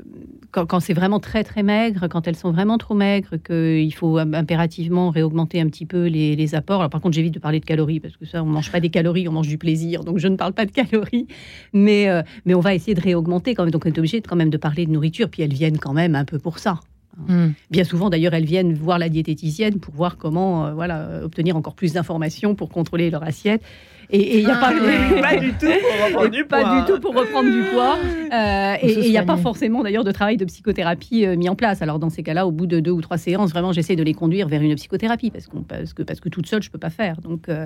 quand, 0.52 0.66
quand 0.66 0.80
c'est 0.80 0.94
vraiment 0.94 1.20
très 1.20 1.44
très 1.44 1.62
maigre, 1.62 2.08
quand 2.08 2.26
elles 2.26 2.38
sont 2.38 2.52
vraiment 2.52 2.78
trop 2.78 2.96
maigres, 2.96 3.36
qu'il 3.48 3.94
faut 3.94 4.18
im- 4.18 4.34
impérativement 4.34 5.10
réaugmenter 5.10 5.60
un 5.60 5.68
petit 5.68 5.86
peu 5.86 6.06
les, 6.06 6.38
les 6.38 6.56
apports. 6.56 6.80
Alors 6.80 6.90
par 6.90 7.02
contre, 7.02 7.16
j'évite 7.16 7.34
de 7.34 7.40
parler 7.40 7.60
de 7.60 7.66
calories 7.66 8.00
parce 8.00 8.16
que 8.16 8.26
ça, 8.26 8.42
on 8.42 8.46
mange 8.46 8.72
pas 8.72 8.80
des 8.80 8.90
calories, 8.90 9.28
on 9.28 9.34
mange 9.34 9.50
du 9.50 9.58
plaisir. 9.58 10.06
Donc 10.06 10.20
je 10.20 10.30
ne 10.30 10.38
parle 10.38 10.54
pas 10.54 10.66
de 10.66 10.72
calories, 10.72 11.28
mais 11.74 12.08
euh, 12.08 12.22
mais 12.46 12.54
on 12.54 12.62
va 12.62 12.74
essayer 12.74 12.94
de 12.94 13.02
réaugmenter 13.02 13.54
quand 13.54 13.64
même. 13.64 13.72
Donc 13.72 13.86
on 13.86 13.90
est 13.90 14.00
obligé 14.00 14.22
de, 14.22 14.28
quand 14.28 14.38
même 14.38 14.50
de 14.50 14.58
parler 14.58 14.86
de 14.86 14.92
nourriture. 14.92 15.28
Puis 15.30 15.44
elles 15.44 15.54
viennent 15.54 15.80
quand 15.80 15.94
même 15.94 16.16
un 16.16 16.24
peu 16.24 16.40
pour 16.40 16.60
ça. 16.60 16.80
Hmm. 17.28 17.52
Bien 17.72 17.84
souvent, 17.84 18.10
d'ailleurs, 18.10 18.34
elles 18.34 18.46
viennent 18.46 18.74
voir 18.74 19.00
la 19.00 19.10
diététicienne 19.10 19.80
pour 19.80 19.94
voir 19.94 20.18
comment 20.18 20.66
euh, 20.66 20.74
voilà, 20.74 21.22
obtenir 21.24 21.58
encore 21.58 21.76
plus 21.76 21.92
d'informations 21.94 22.56
pour 22.56 22.70
contrôler 22.70 23.10
leur 23.10 23.24
assiette. 23.24 23.62
Et 24.10 24.40
il 24.40 24.46
n'y 24.46 24.52
a 24.52 24.58
Ah, 24.62 24.72
pas, 25.22 25.36
du 25.38 25.52
tout 25.54 25.66
pour 25.66 26.06
reprendre 26.06 26.30
du 26.30 26.46
pas 26.46 26.62
poids. 26.62 26.82
du 26.82 26.92
tout 26.94 27.00
pour 27.00 27.16
reprendre 27.16 27.52
du 27.52 27.62
poids. 27.72 27.98
Euh, 28.34 28.76
et 28.82 29.06
il 29.06 29.10
n'y 29.12 29.18
a 29.18 29.24
pas 29.24 29.38
forcément 29.38 29.84
d'ailleurs 29.84 30.04
de 30.04 30.12
travail 30.12 30.38
de 30.38 30.46
psychothérapie 30.46 31.26
euh, 31.26 31.36
mis 31.36 31.50
en 31.50 31.56
place. 31.56 31.82
Alors 31.82 32.00
dans 32.00 32.10
ces 32.10 32.24
cas-là, 32.24 32.46
au 32.48 32.52
bout 32.52 32.68
de 32.68 32.80
deux 32.80 32.92
ou 32.92 33.02
trois 33.02 33.18
séances, 33.18 33.52
vraiment, 33.52 33.72
j'essaie 33.72 33.96
de 33.96 34.04
les 34.04 34.14
conduire 34.14 34.48
vers 34.48 34.62
une 34.62 34.76
psychothérapie 34.76 35.32
parce, 35.32 35.48
qu'on, 35.48 35.62
parce, 35.62 35.94
que, 35.94 36.04
parce 36.04 36.20
que 36.20 36.30
toute 36.30 36.48
seule, 36.48 36.62
je 36.64 36.70
ne 36.70 36.72
peux 36.72 36.80
pas 36.80 36.90
faire. 36.90 37.22
Donc, 37.22 37.50
euh, 37.50 37.64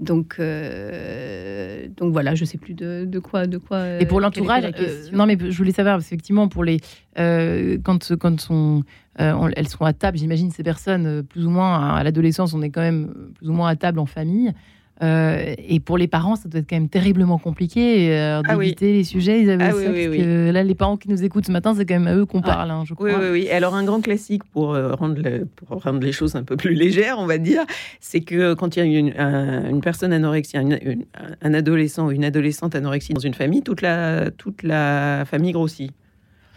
donc, 0.00 0.36
euh, 0.38 1.86
donc 1.96 2.12
voilà, 2.12 2.34
je 2.34 2.42
ne 2.42 2.46
sais 2.46 2.58
plus 2.58 2.74
de, 2.74 3.04
de 3.06 3.18
quoi. 3.18 3.46
De 3.46 3.58
quoi 3.58 4.00
Et 4.00 4.06
pour 4.06 4.20
l'entourage, 4.20 4.64
euh, 4.78 5.02
non 5.12 5.26
mais 5.26 5.36
je 5.38 5.56
voulais 5.56 5.72
savoir 5.72 5.96
parce 5.96 6.04
qu'effectivement 6.06 6.48
pour 6.48 6.64
les 6.64 6.78
euh, 7.18 7.78
quand 7.84 8.14
quand 8.16 8.46
on, 8.50 8.82
euh, 9.20 9.32
on- 9.32 9.50
elles 9.54 9.68
sont 9.68 9.84
à 9.84 9.92
table, 9.92 10.18
j'imagine 10.18 10.50
ces 10.50 10.62
personnes 10.62 11.06
euh, 11.06 11.22
plus 11.22 11.46
ou 11.46 11.50
moins 11.50 11.74
à, 11.78 11.96
à 11.98 12.02
l'adolescence, 12.02 12.54
on 12.54 12.62
est 12.62 12.70
quand 12.70 12.80
même 12.80 13.12
plus 13.36 13.48
ou 13.48 13.52
moins 13.52 13.68
à 13.68 13.76
table 13.76 13.98
en 13.98 14.06
famille. 14.06 14.52
Euh, 15.02 15.54
et 15.58 15.80
pour 15.80 15.98
les 15.98 16.06
parents, 16.06 16.36
ça 16.36 16.48
doit 16.48 16.60
être 16.60 16.70
quand 16.70 16.76
même 16.76 16.88
terriblement 16.88 17.36
compliqué 17.38 18.12
euh, 18.16 18.40
Ah 18.46 18.56
oui. 18.56 18.66
d'éviter 18.66 18.92
les 18.92 19.02
sujets. 19.02 19.40
Ils 19.42 19.50
avaient 19.50 19.64
Ah 19.64 19.70
ça, 19.72 19.76
oui, 19.76 19.84
oui, 19.88 20.04
parce 20.04 20.10
oui. 20.12 20.18
que 20.18 20.50
là, 20.52 20.62
les 20.62 20.74
parents 20.76 20.96
qui 20.96 21.08
nous 21.08 21.24
écoutent 21.24 21.46
ce 21.46 21.50
matin, 21.52 21.74
c'est 21.76 21.84
quand 21.84 21.94
même 21.98 22.06
à 22.06 22.14
eux 22.14 22.24
qu'on 22.26 22.40
parle, 22.42 22.70
hein, 22.70 22.84
je 22.86 22.94
crois. 22.94 23.08
Oui, 23.08 23.14
oui, 23.20 23.28
oui. 23.32 23.50
Alors, 23.50 23.74
un 23.74 23.82
grand 23.82 24.00
classique 24.00 24.44
pour, 24.52 24.72
euh, 24.72 24.94
rendre 24.94 25.20
le- 25.20 25.46
pour 25.46 25.82
rendre 25.82 25.98
les 25.98 26.12
choses 26.12 26.36
un 26.36 26.44
peu 26.44 26.56
plus 26.56 26.74
légères, 26.74 27.16
on 27.18 27.26
va 27.26 27.38
dire, 27.38 27.64
c'est 27.98 28.20
que 28.20 28.54
quand 28.54 28.76
il 28.76 28.78
y 28.78 28.96
a 28.96 28.98
une, 29.00 29.12
un- 29.18 29.68
une 29.68 29.80
personne 29.80 30.12
anorexie, 30.12 30.56
une- 30.58 30.78
une- 30.80 31.04
un 31.42 31.54
adolescent 31.54 32.06
ou 32.06 32.12
une 32.12 32.24
adolescente 32.24 32.76
anorexie 32.76 33.14
dans 33.14 33.20
une 33.20 33.34
famille, 33.34 33.62
toute 33.62 33.82
la, 33.82 34.30
toute 34.30 34.62
la 34.62 35.24
famille 35.26 35.50
grossit, 35.52 35.90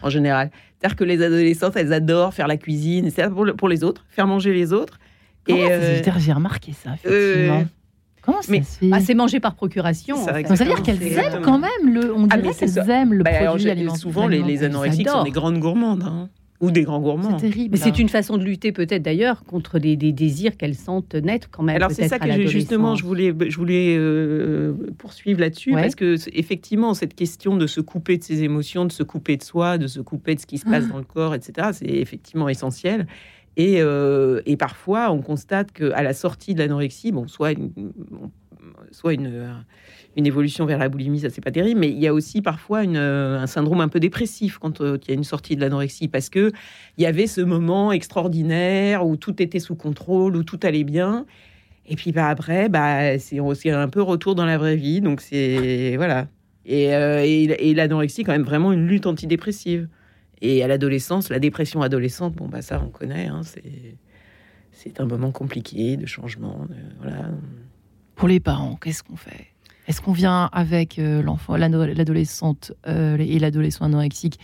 en 0.02 0.10
général. 0.10 0.50
C'est-à-dire 0.78 0.94
que 0.96 1.02
les 1.02 1.22
adolescentes, 1.24 1.76
elles 1.76 1.92
adorent 1.92 2.32
faire 2.34 2.46
la 2.46 2.56
cuisine, 2.56 3.10
c'est 3.10 3.28
pour, 3.30 3.44
le- 3.44 3.54
pour 3.54 3.68
les 3.68 3.82
autres, 3.82 4.04
faire 4.10 4.28
manger 4.28 4.52
les 4.54 4.72
autres. 4.72 5.00
Comment 5.44 5.58
ça 5.66 5.72
euh, 5.72 6.02
J'ai 6.18 6.32
remarqué 6.32 6.72
ça, 6.72 6.90
effectivement. 6.94 7.60
euh, 7.62 7.64
Comment 8.28 8.42
ça 8.42 8.52
mais- 8.52 8.62
se 8.62 8.78
fait 8.78 8.90
Ah, 8.92 9.00
c'est 9.00 9.14
manger 9.14 9.40
par 9.40 9.54
procuration. 9.54 10.16
En 10.16 10.26
fait. 10.26 10.46
ça 10.46 10.54
veut 10.54 10.64
dire 10.66 10.82
qu'elles 10.82 11.02
aiment 11.02 11.40
quand 11.42 11.58
même 11.58 11.70
le. 11.94 12.14
On 12.14 12.26
Ah, 12.30 12.36
dirait 12.36 12.54
qu'elles 12.54 12.90
aiment 12.90 13.14
le 13.14 13.24
Bah, 13.24 13.30
alors, 13.34 13.54
produit 13.54 13.70
alimentaire. 13.70 14.00
souvent, 14.00 14.26
les, 14.28 14.42
les 14.42 14.64
anorexiques 14.64 15.08
sont 15.08 15.24
des 15.24 15.30
grandes 15.30 15.58
gourmandes, 15.58 16.02
hein, 16.02 16.28
ou 16.60 16.70
des 16.70 16.82
grands 16.82 17.00
gourmands. 17.00 17.38
C'est 17.38 17.48
terrible. 17.48 17.70
Mais 17.72 17.78
c'est 17.78 17.98
une 17.98 18.08
façon 18.08 18.36
de 18.36 18.44
lutter 18.44 18.70
peut-être 18.72 19.02
d'ailleurs 19.02 19.44
contre 19.44 19.78
des, 19.78 19.96
des 19.96 20.12
désirs 20.12 20.56
qu'elles 20.58 20.74
sentent 20.74 21.14
naître 21.14 21.48
quand 21.50 21.62
même. 21.62 21.76
Alors 21.76 21.90
c'est 21.90 22.06
ça 22.08 22.18
que 22.18 22.46
justement 22.48 22.96
je 22.96 23.04
voulais 23.04 23.32
je 23.48 23.56
voulais 23.56 23.96
euh, 23.96 24.74
poursuivre 24.98 25.40
là-dessus 25.40 25.74
Ouais. 25.74 25.80
parce 25.82 25.94
que 25.94 26.16
effectivement 26.36 26.94
cette 26.94 27.14
question 27.14 27.56
de 27.56 27.66
se 27.66 27.80
couper 27.80 28.18
de 28.18 28.24
ses 28.24 28.42
émotions, 28.42 28.84
de 28.84 28.92
se 28.92 29.02
couper 29.04 29.36
de 29.36 29.42
soi, 29.42 29.78
de 29.78 29.86
se 29.86 30.00
couper 30.00 30.34
de 30.34 30.40
ce 30.40 30.46
qui 30.46 30.58
se 30.58 30.64
passe 30.64 30.84
Ah. 30.88 30.92
dans 30.92 30.98
le 30.98 31.04
corps, 31.04 31.34
etc. 31.34 31.68
C'est 31.72 31.86
effectivement 31.86 32.48
essentiel. 32.48 33.06
Et, 33.58 33.82
euh, 33.82 34.40
et 34.46 34.56
parfois 34.56 35.10
on 35.10 35.20
constate 35.20 35.72
que 35.72 35.90
à 35.90 36.04
la 36.04 36.14
sortie 36.14 36.54
de 36.54 36.60
l'anorexie, 36.60 37.10
bon 37.10 37.26
soit 37.26 37.50
une, 37.50 37.72
soit 38.92 39.14
une 39.14 40.26
évolution 40.26 40.64
vers 40.64 40.78
la 40.78 40.88
boulimie, 40.88 41.18
ça 41.18 41.28
c'est 41.28 41.40
pas 41.40 41.50
terrible, 41.50 41.80
mais 41.80 41.90
il 41.90 41.98
y 41.98 42.06
a 42.06 42.14
aussi 42.14 42.40
parfois 42.40 42.86
euh, 42.86 43.36
un 43.36 43.46
syndrome 43.48 43.80
un 43.80 43.88
peu 43.88 43.98
dépressif 43.98 44.58
quand 44.58 44.80
euh, 44.80 44.96
il 45.02 45.08
y 45.08 45.10
a 45.10 45.14
une 45.14 45.24
sortie 45.24 45.56
de 45.56 45.60
l'anorexie 45.60 46.06
parce 46.06 46.30
que 46.30 46.52
il 46.98 47.02
y 47.02 47.06
avait 47.06 47.26
ce 47.26 47.40
moment 47.40 47.90
extraordinaire 47.90 49.04
où 49.04 49.16
tout 49.16 49.42
était 49.42 49.58
sous 49.58 49.74
contrôle, 49.74 50.36
où 50.36 50.44
tout 50.44 50.60
allait 50.62 50.84
bien. 50.84 51.26
Et 51.84 51.96
puis 51.96 52.12
bah, 52.12 52.28
après, 52.28 52.68
bah, 52.68 53.18
c'est 53.18 53.38
c'est 53.54 53.70
un 53.70 53.88
peu 53.88 54.02
retour 54.02 54.36
dans 54.36 54.46
la 54.46 54.56
vraie 54.56 54.76
vie. 54.76 55.00
Donc 55.00 55.20
c'est. 55.20 55.96
Voilà. 55.96 56.28
Et, 56.66 56.84
et 56.84 57.74
l'anorexie, 57.74 58.24
quand 58.24 58.32
même, 58.32 58.42
vraiment 58.42 58.72
une 58.72 58.86
lutte 58.86 59.06
antidépressive. 59.06 59.88
Et 60.42 60.62
à 60.62 60.68
l'adolescence, 60.68 61.30
la 61.30 61.38
dépression 61.38 61.82
adolescente, 61.82 62.34
bon, 62.34 62.48
bah 62.48 62.62
ça, 62.62 62.80
on 62.84 62.90
connaît. 62.90 63.26
hein, 63.26 63.40
c'est. 63.44 63.96
C'est 64.72 65.00
un 65.00 65.06
moment 65.06 65.32
compliqué 65.32 65.96
de 65.96 66.06
changement. 66.06 66.66
de- 66.68 66.74
voilà. 67.02 67.30
Pour 68.14 68.28
les 68.28 68.38
parents, 68.38 68.76
qu'est-ce 68.76 69.02
qu'on 69.02 69.16
fait? 69.16 69.46
Est-ce 69.88 70.00
qu'on 70.00 70.12
vient 70.12 70.48
avec 70.52 70.98
euh, 71.00 71.20
l'enfant, 71.22 71.56
l'ado- 71.56 71.86
l'adolescente 71.86 72.72
euh, 72.86 73.16
et 73.18 73.38
l'adolescent 73.40 73.84
anorexique 73.86 74.38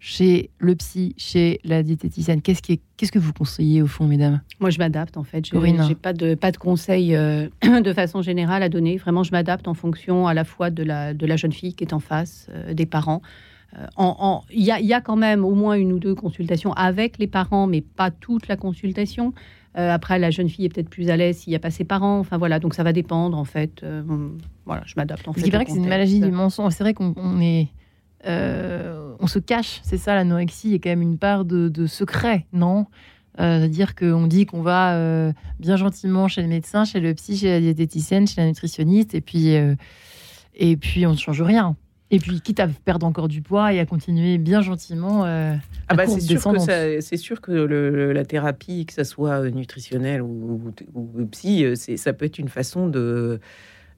chez 0.00 0.50
le 0.58 0.74
psy, 0.74 1.14
chez 1.18 1.60
la 1.62 1.82
diététicienne? 1.84 2.42
Qu'est-ce 2.42 2.62
qui 2.62 2.72
est- 2.72 2.80
qu'est-ce 2.96 3.12
que 3.12 3.18
vous 3.20 3.32
conseillez 3.32 3.80
au 3.82 3.86
fond, 3.86 4.06
mesdames? 4.08 4.40
Moi, 4.58 4.70
je 4.70 4.78
m'adapte 4.78 5.16
en 5.16 5.22
fait. 5.24 5.46
Je 5.46 5.54
n'ai 5.54 5.94
pas 5.94 6.12
de, 6.12 6.34
pas 6.34 6.50
de 6.50 6.56
conseils 6.56 7.14
euh, 7.14 7.48
de 7.80 7.92
façon 7.92 8.22
générale 8.22 8.64
à 8.64 8.68
donner. 8.68 8.96
Vraiment, 8.96 9.22
je 9.22 9.30
m'adapte 9.30 9.68
en 9.68 9.74
fonction 9.74 10.26
à 10.26 10.34
la 10.34 10.42
fois 10.44 10.70
de 10.70 10.82
la, 10.82 11.14
de 11.14 11.26
la 11.26 11.36
jeune 11.36 11.52
fille 11.52 11.74
qui 11.74 11.84
est 11.84 11.92
en 11.92 12.00
face, 12.00 12.48
euh, 12.50 12.74
des 12.74 12.86
parents. 12.86 13.22
Euh, 13.74 13.86
Il 14.50 14.64
y, 14.64 14.70
a, 14.70 14.80
il 14.80 14.86
y 14.86 14.94
a 14.94 15.00
quand 15.00 15.16
même 15.16 15.44
au 15.44 15.54
moins 15.54 15.74
une 15.74 15.92
ou 15.92 15.98
deux 15.98 16.14
consultations 16.14 16.72
avec 16.74 17.18
les 17.18 17.26
parents, 17.26 17.66
mais 17.66 17.80
pas 17.80 18.10
toute 18.10 18.48
la 18.48 18.56
consultation. 18.56 19.34
Euh, 19.76 19.92
après, 19.92 20.18
la 20.18 20.30
jeune 20.30 20.48
fille 20.48 20.64
est 20.64 20.68
peut-être 20.70 20.88
plus 20.88 21.10
à 21.10 21.16
l'aise 21.16 21.38
s'il 21.38 21.50
n'y 21.50 21.56
a 21.56 21.58
pas 21.58 21.70
ses 21.70 21.84
parents. 21.84 22.18
Enfin 22.18 22.38
voilà, 22.38 22.58
donc 22.58 22.72
ça 22.74 22.82
va 22.82 22.94
dépendre 22.94 23.36
en 23.36 23.44
fait. 23.44 23.82
Euh, 23.82 24.02
voilà, 24.64 24.82
je 24.86 24.94
m'adapte 24.96 25.28
en 25.28 25.34
fait. 25.34 25.50
Paraît 25.50 25.64
au 25.64 25.66
que 25.66 25.72
c'est 25.72 25.78
une 25.78 25.88
maladie 25.88 26.20
du 26.20 26.30
mensonge. 26.30 26.72
C'est 26.72 26.84
vrai 26.84 26.94
qu'on 26.94 27.12
on 27.16 27.40
est. 27.40 27.68
euh, 28.26 29.14
on 29.20 29.26
se 29.26 29.38
cache, 29.38 29.80
c'est 29.82 29.98
ça 29.98 30.14
l'anorexie, 30.14 30.68
il 30.68 30.72
y 30.72 30.74
a 30.76 30.78
quand 30.78 30.88
même 30.90 31.02
une 31.02 31.18
part 31.18 31.44
de, 31.44 31.68
de 31.68 31.86
secret, 31.86 32.46
non? 32.52 32.86
C'est-à-dire 33.38 33.94
qu'on 33.94 34.26
dit 34.26 34.46
qu'on 34.46 34.62
va 34.62 35.32
bien 35.60 35.76
gentiment 35.76 36.26
chez 36.26 36.40
le 36.40 36.48
médecin, 36.48 36.86
chez 36.86 37.00
le 37.00 37.12
psy, 37.12 37.36
chez 37.36 37.48
la 37.50 37.60
diététicienne, 37.60 38.26
chez 38.26 38.40
la 38.40 38.46
nutritionniste, 38.46 39.14
et 39.14 39.20
puis, 39.20 39.48
et 40.54 40.76
puis 40.78 41.06
on 41.06 41.12
ne 41.12 41.18
change 41.18 41.42
rien. 41.42 41.76
Et 42.12 42.18
puis, 42.20 42.40
quitte 42.40 42.60
à 42.60 42.68
perdre 42.68 43.04
encore 43.06 43.26
du 43.26 43.42
poids 43.42 43.72
et 43.72 43.80
à 43.80 43.86
continuer 43.86 44.38
bien 44.38 44.60
gentiment. 44.60 45.24
euh, 45.24 45.54
Ah 45.88 45.94
bah, 45.96 46.06
c'est 46.06 47.16
sûr 47.16 47.40
que 47.40 47.50
sûr 47.50 47.66
le- 47.90 48.12
la 48.12 48.24
thérapie, 48.24 48.86
que 48.86 48.92
ça 48.92 49.02
soit 49.04 49.42
euh, 49.42 49.50
nutritionnelle 49.50 50.22
ou, 50.22 50.72
ou- 50.94 51.10
ou 51.20 51.26
psy, 51.26 51.64
euh, 51.64 51.74
ça 51.74 52.12
peut 52.12 52.24
être 52.26 52.38
une 52.38 52.48
façon 52.48 52.86
de 52.88 53.40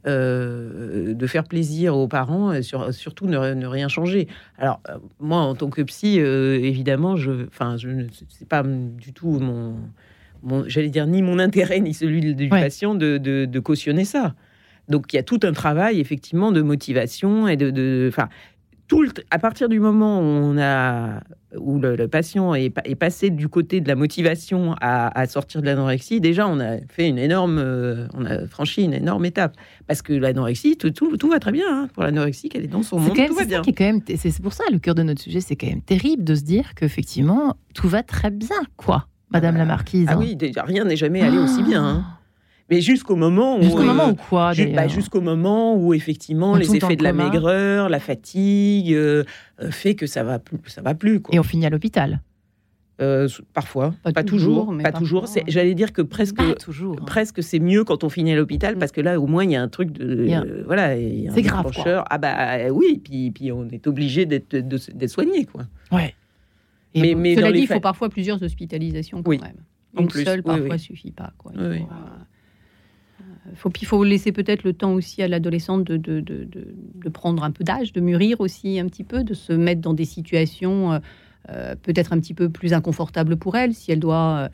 euh, 0.07 1.13
de 1.13 1.27
faire 1.27 1.45
plaisir 1.45 1.97
aux 1.97 2.07
parents 2.09 2.53
et 2.53 2.63
sur- 2.63 2.95
surtout 2.95 3.27
ne, 3.27 3.53
ne 3.55 3.67
rien 3.67 3.89
changer. 3.89 4.29
Alors 4.57 4.81
euh, 4.89 4.97
moi, 5.21 5.39
en 5.41 5.55
tant 5.55 5.69
que 5.71 5.83
psy, 5.83 6.19
euh, 6.21 6.55
évidemment, 6.59 7.17
je, 7.17 7.47
enfin, 7.49 7.77
je 7.77 7.89
ne 7.89 8.07
c'est 8.29 8.49
pas 8.49 8.63
du 8.63 9.13
tout 9.13 9.39
mon, 9.41 9.75
mon- 10.43 10.65
j'allais 10.69 10.89
dire 10.89 11.07
ni 11.07 11.21
mon 11.21 11.39
intérêt 11.41 11.81
ni 11.81 11.95
celui 11.95 12.35
du 12.35 12.45
Ouais. 12.45 12.61
patient 12.61 12.95
de, 12.95 13.19
de- 13.19 13.45
de 13.45 13.61
cautionner 13.61 14.05
ça. 14.05 14.35
Donc 14.89 15.13
il 15.13 15.17
y 15.17 15.19
a 15.19 15.23
tout 15.23 15.41
un 15.43 15.53
travail 15.53 16.01
effectivement 16.01 16.53
de 16.53 16.63
motivation 16.63 17.47
et 17.49 17.57
de, 17.57 17.71
tout 18.87 19.03
le, 19.03 19.11
à 19.31 19.39
partir 19.39 19.69
du 19.69 19.81
moment 19.81 20.21
où 20.21 20.23
on 20.25 20.57
a 20.59 21.21
où 21.59 21.79
le, 21.79 21.97
le 21.97 22.09
patient 22.09 22.55
est, 22.55 22.69
pa- 22.71 22.83
est 22.85 22.95
passé 22.95 23.31
du 23.31 23.49
côté 23.49 23.81
de 23.81 23.89
la 23.89 23.95
motivation 23.95 24.75
à, 24.83 25.19
à 25.19 25.27
sortir 25.27 25.61
de 25.63 25.67
l'anorexie, 25.67 26.21
déjà 26.21 26.47
on 26.47 26.61
a 26.61 26.77
fait 26.89 27.09
une 27.09 27.19
énorme, 27.19 27.59
euh, 27.59 28.07
on 28.15 28.25
a 28.27 28.47
franchi 28.47 28.85
une 28.85 28.93
énorme 28.93 29.25
étape 29.25 29.57
parce 29.87 30.03
que 30.03 30.13
l'anorexie, 30.13 30.77
tout, 30.77 30.91
tout, 30.91 31.17
tout 31.17 31.29
va 31.31 31.39
très 31.39 31.53
bien 31.53 31.65
hein. 31.69 31.89
pour 31.95 32.03
l'anorexie, 32.03 32.49
qu'elle 32.51 32.65
est 32.65 32.69
dans 32.69 32.83
son 32.83 32.99
C'est 32.99 33.09
monde, 33.09 33.17
même, 33.17 33.29
tout 33.29 33.35
va 33.35 33.45
bien. 33.47 33.63
est 33.63 34.17
c'est 34.17 34.43
pour 34.43 34.53
ça 34.53 34.65
le 34.71 34.79
cœur 34.79 34.95
de 34.95 35.03
notre 35.03 35.23
sujet, 35.23 35.41
c'est 35.41 35.57
quand 35.57 35.67
même 35.69 35.81
terrible 35.83 36.23
de 36.25 36.35
se 36.35 36.43
dire 36.45 36.75
qu'effectivement 36.75 37.57
tout 37.75 37.89
va 37.89 38.03
très 38.03 38.31
bien, 38.31 38.57
quoi, 38.77 39.07
Madame 39.31 39.55
bah, 39.55 39.61
la 39.61 39.65
Marquise. 39.67 40.07
Ah 40.09 40.15
hein. 40.15 40.17
oui, 40.19 40.37
déjà, 40.37 40.63
rien 40.65 40.85
n'est 40.85 40.97
jamais 40.97 41.23
allé 41.23 41.39
aussi 41.39 41.63
bien. 41.63 41.83
hein. 41.85 42.05
Mais 42.71 42.81
jusqu'au 42.83 43.17
moment 43.17 43.59
où 43.59 43.63
Jusqu'au 43.63 43.81
euh, 43.81 43.85
moment 43.85 44.09
où 44.11 44.15
quoi 44.15 44.53
bah, 44.55 44.65
d'ailleurs 44.65 44.89
jusqu'au 44.91 45.21
moment 45.23 45.75
où 45.75 45.95
effectivement 45.95 46.53
On 46.53 46.57
les 46.57 46.77
effets 46.77 46.97
de 46.97 47.03
la 47.03 47.13
coma. 47.13 47.25
maigreur, 47.31 47.89
la 47.89 47.99
fatigue, 48.01 48.93
euh, 48.93 49.25
euh, 49.63 49.71
fait 49.71 49.95
que 49.95 50.07
ça 50.07 50.23
va 50.23 50.39
plus, 50.39 50.59
ça 50.67 50.83
va 50.83 50.95
plus. 50.95 51.21
Quoi. 51.21 51.35
Et 51.35 51.39
on 51.39 51.43
finit 51.43 51.65
à 51.67 51.71
l'hôpital. 51.71 52.21
Euh, 53.01 53.29
parfois, 53.55 53.95
pas, 54.03 54.13
Pas 54.13 54.25
toujours, 54.25 54.65
toujours, 54.65 54.73
mais 54.73 54.83
pas 54.83 54.91
toujours. 54.93 55.27
J'allais 55.47 55.75
dire 55.77 55.93
que 55.93 56.03
presque, 56.03 56.41
toujours. 56.59 56.97
hein. 57.01 57.05
presque 57.07 57.45
c'est 57.45 57.61
mieux 57.61 57.85
quand 57.85 58.03
on 58.03 58.09
finit 58.09 58.33
à 58.33 58.37
l'hôpital 58.37 58.77
parce 58.77 58.91
que 58.91 59.01
là 59.01 59.21
au 59.21 59.27
moins 59.29 59.45
il 59.45 59.53
y 59.53 59.57
a 59.57 59.63
un 59.63 59.69
truc 59.69 59.93
de, 59.93 60.27
euh, 60.29 60.65
voilà, 60.67 60.97
C'est 60.97 61.43
grave, 61.43 61.65
déclencheur. 61.67 62.05
Ah 62.11 62.19
bah 62.19 62.35
euh, 62.59 62.71
oui, 62.71 63.01
puis 63.03 63.31
puis 63.31 63.53
on 63.53 63.69
est 63.69 63.87
obligé 63.87 64.27
d'être 64.27 65.07
soigné 65.07 65.45
quoi. 65.45 65.63
Ouais. 65.93 66.13
Et 66.95 67.01
Mais 67.03 67.15
bon, 67.15 67.21
mais 67.21 67.35
Cela 67.37 67.53
dit, 67.53 67.61
il 67.61 67.67
faut 67.69 67.75
fa- 67.75 67.81
parfois 67.81 68.09
plusieurs 68.09 68.43
hospitalisations 68.43 69.23
quand 69.23 69.31
Oui. 69.31 69.39
même. 69.41 69.59
En 69.97 70.03
Une 70.03 70.09
plus, 70.09 70.25
seule 70.25 70.39
oui, 70.41 70.45
parfois 70.45 70.69
oui. 70.75 70.79
suffit 70.79 71.13
pas. 71.13 71.33
Quoi. 71.39 71.53
Oui, 71.57 71.65
oui. 71.71 71.79
faut, 71.79 71.85
euh, 71.93 72.25
il 73.81 73.87
faut 73.87 74.05
laisser 74.05 74.33
peut-être 74.33 74.65
le 74.65 74.73
temps 74.73 74.93
aussi 74.93 75.23
à 75.23 75.29
l'adolescente 75.29 75.85
de, 75.85 75.97
de, 75.97 76.21
de, 76.21 77.09
prendre 77.09 77.43
un 77.43 77.51
peu 77.51 77.65
d'âge, 77.65 77.93
de 77.93 78.01
mûrir 78.01 78.41
aussi 78.41 78.79
un 78.79 78.87
petit 78.87 79.05
peu, 79.05 79.25
de 79.25 79.35
se 79.35 79.53
mettre 79.53 79.81
dans 79.81 79.95
des 79.95 80.05
situations 80.05 80.93
euh, 80.93 80.99
euh, 81.51 81.75
peut-être 81.83 82.13
un 82.13 82.21
petit 82.21 82.35
peu 82.35 82.49
plus 82.49 82.73
inconfortables 82.75 83.37
pour 83.37 83.57
elle, 83.57 83.75
si 83.75 83.93
elle 83.93 84.01
doit. 84.01 84.39
euh, 84.39 84.49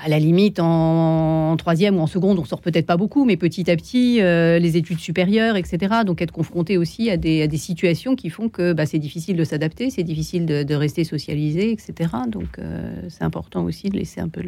à 0.00 0.08
la 0.08 0.20
limite, 0.20 0.60
en, 0.60 1.56
troisième 1.56 1.96
ou 1.96 2.00
en 2.00 2.06
seconde, 2.06 2.38
on 2.38 2.44
sort 2.44 2.60
peut-être 2.60 2.86
pas 2.86 2.96
beaucoup, 2.96 3.24
mais 3.24 3.36
petit 3.36 3.68
à 3.68 3.74
petit, 3.74 4.18
les 4.20 4.76
études 4.76 5.00
supérieures, 5.00 5.56
etc. 5.56 6.04
Donc 6.06 6.22
être 6.22 6.30
confronté 6.30 6.78
aussi 6.78 7.10
à 7.10 7.16
des, 7.16 7.42
à 7.42 7.48
des 7.48 7.56
situations 7.56 8.14
qui 8.14 8.30
font 8.30 8.48
que 8.48 8.72
bah, 8.74 8.86
c'est 8.86 9.00
difficile 9.00 9.36
de 9.36 9.42
s'adapter, 9.42 9.90
c'est 9.90 10.04
difficile 10.04 10.46
de, 10.46 10.74
rester 10.74 11.02
socialisé, 11.02 11.72
etc. 11.72 12.10
Donc 12.28 12.60
c'est 13.08 13.24
important 13.24 13.64
aussi 13.64 13.88
de 13.88 13.96
laisser 13.96 14.20
un 14.20 14.28
peu 14.28 14.44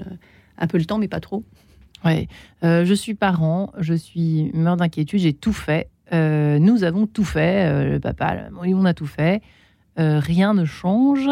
un 0.56 0.66
peu 0.68 0.78
le 0.78 0.84
temps, 0.84 0.98
mais 0.98 1.08
pas 1.08 1.18
trop. 1.18 1.42
Ouais. 2.04 2.28
Euh, 2.64 2.84
je 2.84 2.94
suis 2.94 3.14
parent, 3.14 3.72
je 3.78 3.94
suis 3.94 4.50
meurt 4.54 4.78
d'inquiétude, 4.78 5.20
j'ai 5.20 5.32
tout 5.34 5.52
fait. 5.52 5.88
Euh, 6.12 6.58
nous 6.58 6.82
avons 6.84 7.06
tout 7.06 7.24
fait, 7.24 7.66
euh, 7.66 7.92
le 7.92 8.00
papa, 8.00 8.34
la 8.34 8.50
maman, 8.50 8.62
on 8.80 8.84
a 8.84 8.94
tout 8.94 9.06
fait. 9.06 9.42
Rien 9.96 10.54
ne 10.54 10.64
change. 10.64 11.28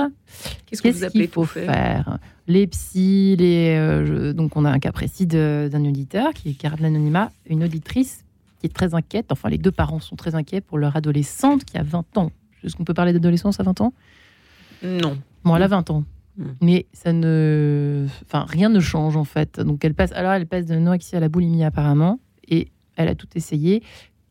Qu'est-ce 0.67 0.83
qu'il 1.11 1.29
faut 1.29 1.45
faire 1.47 2.19
Les 2.49 2.67
psys, 2.67 3.35
les, 3.37 3.75
je- 4.05 4.33
donc 4.33 4.57
on 4.59 4.67
a 4.67 4.71
un 4.71 4.79
cas 4.79 4.93
précis 4.93 5.27
d'un 5.27 5.85
auditeur 5.87 6.35
qui 6.35 6.53
garde 6.53 6.79
l'anonymat, 6.81 7.31
une 7.49 7.65
auditrice 7.65 8.27
qui 8.61 8.67
est 8.67 8.71
très 8.75 8.93
inquiète. 8.95 9.33
Enfin, 9.33 9.49
les 9.49 9.57
deux 9.57 9.71
parents 9.71 10.01
sont 10.01 10.17
très 10.17 10.35
inquiets 10.35 10.61
pour 10.61 10.77
leur 10.77 10.97
adolescente 10.97 11.65
qui 11.65 11.79
a 11.79 11.83
20 11.83 12.19
ans. 12.19 12.31
Est-ce 12.63 12.77
qu'on 12.77 12.85
peut 12.85 12.93
parler 12.93 13.15
d'adolescence 13.15 13.59
à 13.59 13.63
20 13.63 13.81
ans? 13.81 13.95
Non. 14.83 15.17
Bon, 15.45 15.57
elle 15.57 15.63
a 15.63 15.69
20 15.69 15.89
ans. 15.89 16.05
Mm. 16.39 16.45
Mais 16.63 16.87
ça 16.93 17.13
ne. 17.13 18.07
Enfin, 18.25 18.47
rien 18.49 18.69
ne 18.71 18.81
change 18.81 19.17
en 19.17 19.25
fait. 19.25 19.61
Donc 19.61 19.85
elle 19.85 19.95
passe. 19.95 20.13
Alors 20.13 20.33
elle 20.33 20.47
passe 20.47 20.67
de 20.67 20.75
l'anorexie 20.75 21.17
à 21.17 21.21
la 21.21 21.29
boulimie 21.29 21.65
apparemment. 21.65 22.21
Et 22.49 22.69
elle 22.97 23.09
a 23.09 23.15
tout 23.15 23.29
essayé. 23.35 23.83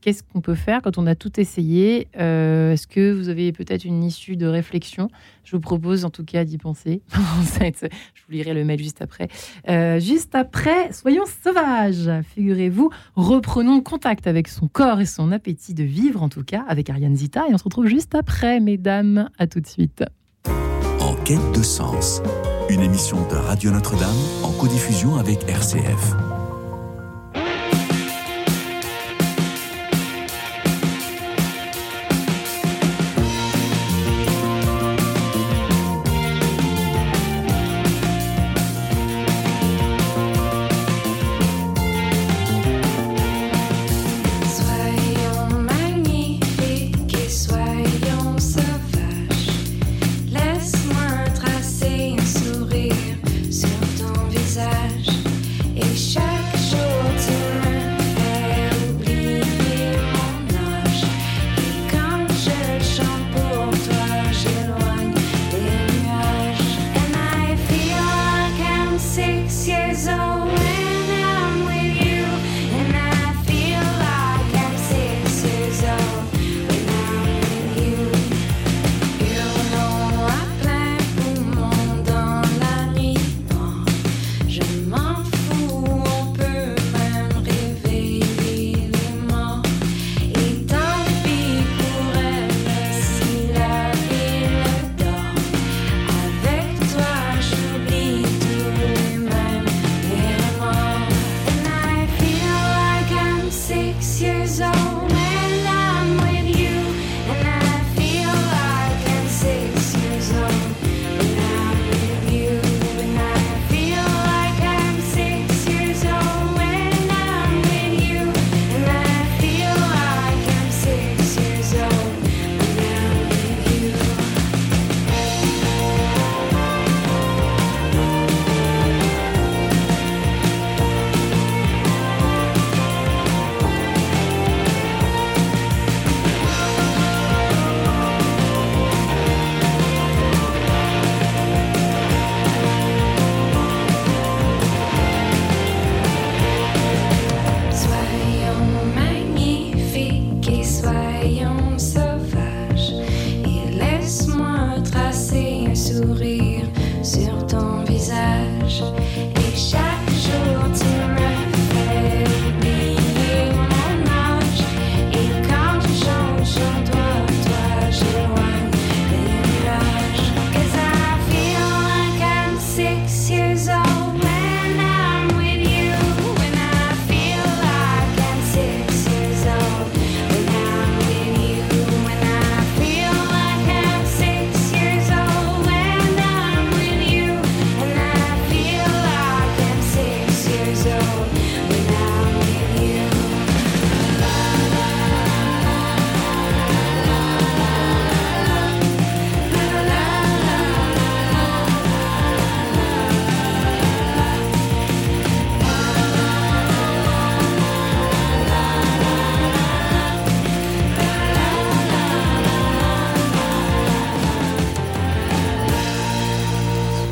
qu'est-ce 0.02 0.24
qu'on 0.24 0.42
peut 0.42 0.56
faire 0.56 0.82
quand 0.82 0.98
on 0.98 1.06
a 1.06 1.16
tout 1.16 1.40
essayé? 1.40 2.08
Euh, 2.18 2.72
Est-ce 2.72 2.88
que 2.88 3.12
vous 3.12 3.30
avez 3.30 3.52
peut-être 3.52 3.84
une 3.84 4.04
issue 4.04 4.38
de 4.38 4.46
réflexion? 4.48 5.10
Je 5.44 5.56
vous 5.56 5.60
propose 5.60 6.06
en 6.06 6.10
tout 6.10 6.24
cas 6.24 6.46
d'y 6.46 6.58
penser. 6.58 7.02
Je 7.14 7.88
vous 8.26 8.32
lirai 8.32 8.54
le 8.54 8.64
mail 8.64 8.80
juste 8.82 9.02
après. 9.02 9.28
Euh, 9.70 10.00
juste 10.00 10.34
après, 10.36 10.92
soyons 10.94 11.26
sauvages. 11.44 12.10
Figurez-vous, 12.34 12.90
reprenons 13.16 13.82
contact 13.82 14.28
avec 14.28 14.48
son 14.48 14.68
corps 14.68 15.02
et 15.02 15.06
son 15.06 15.32
appétit 15.32 15.74
de 15.74 15.84
vivre, 15.84 16.24
en 16.24 16.30
tout 16.30 16.44
cas, 16.44 16.64
avec 16.68 16.90
Ariane 16.90 17.16
Zita. 17.16 17.46
Et 17.50 17.54
on 17.54 17.58
se 17.58 17.64
retrouve 17.64 17.88
juste 17.88 18.16
après, 18.16 18.60
mesdames. 18.60 19.30
À 19.38 19.48
tout 19.48 19.60
de 19.60 19.68
suite. 19.68 20.04
Quête 21.28 21.52
de 21.52 21.62
sens, 21.62 22.22
une 22.70 22.80
émission 22.80 23.18
de 23.28 23.36
Radio 23.36 23.70
Notre-Dame 23.70 24.16
en 24.44 24.54
codiffusion 24.54 25.18
avec 25.18 25.44
RCF. 25.50 26.27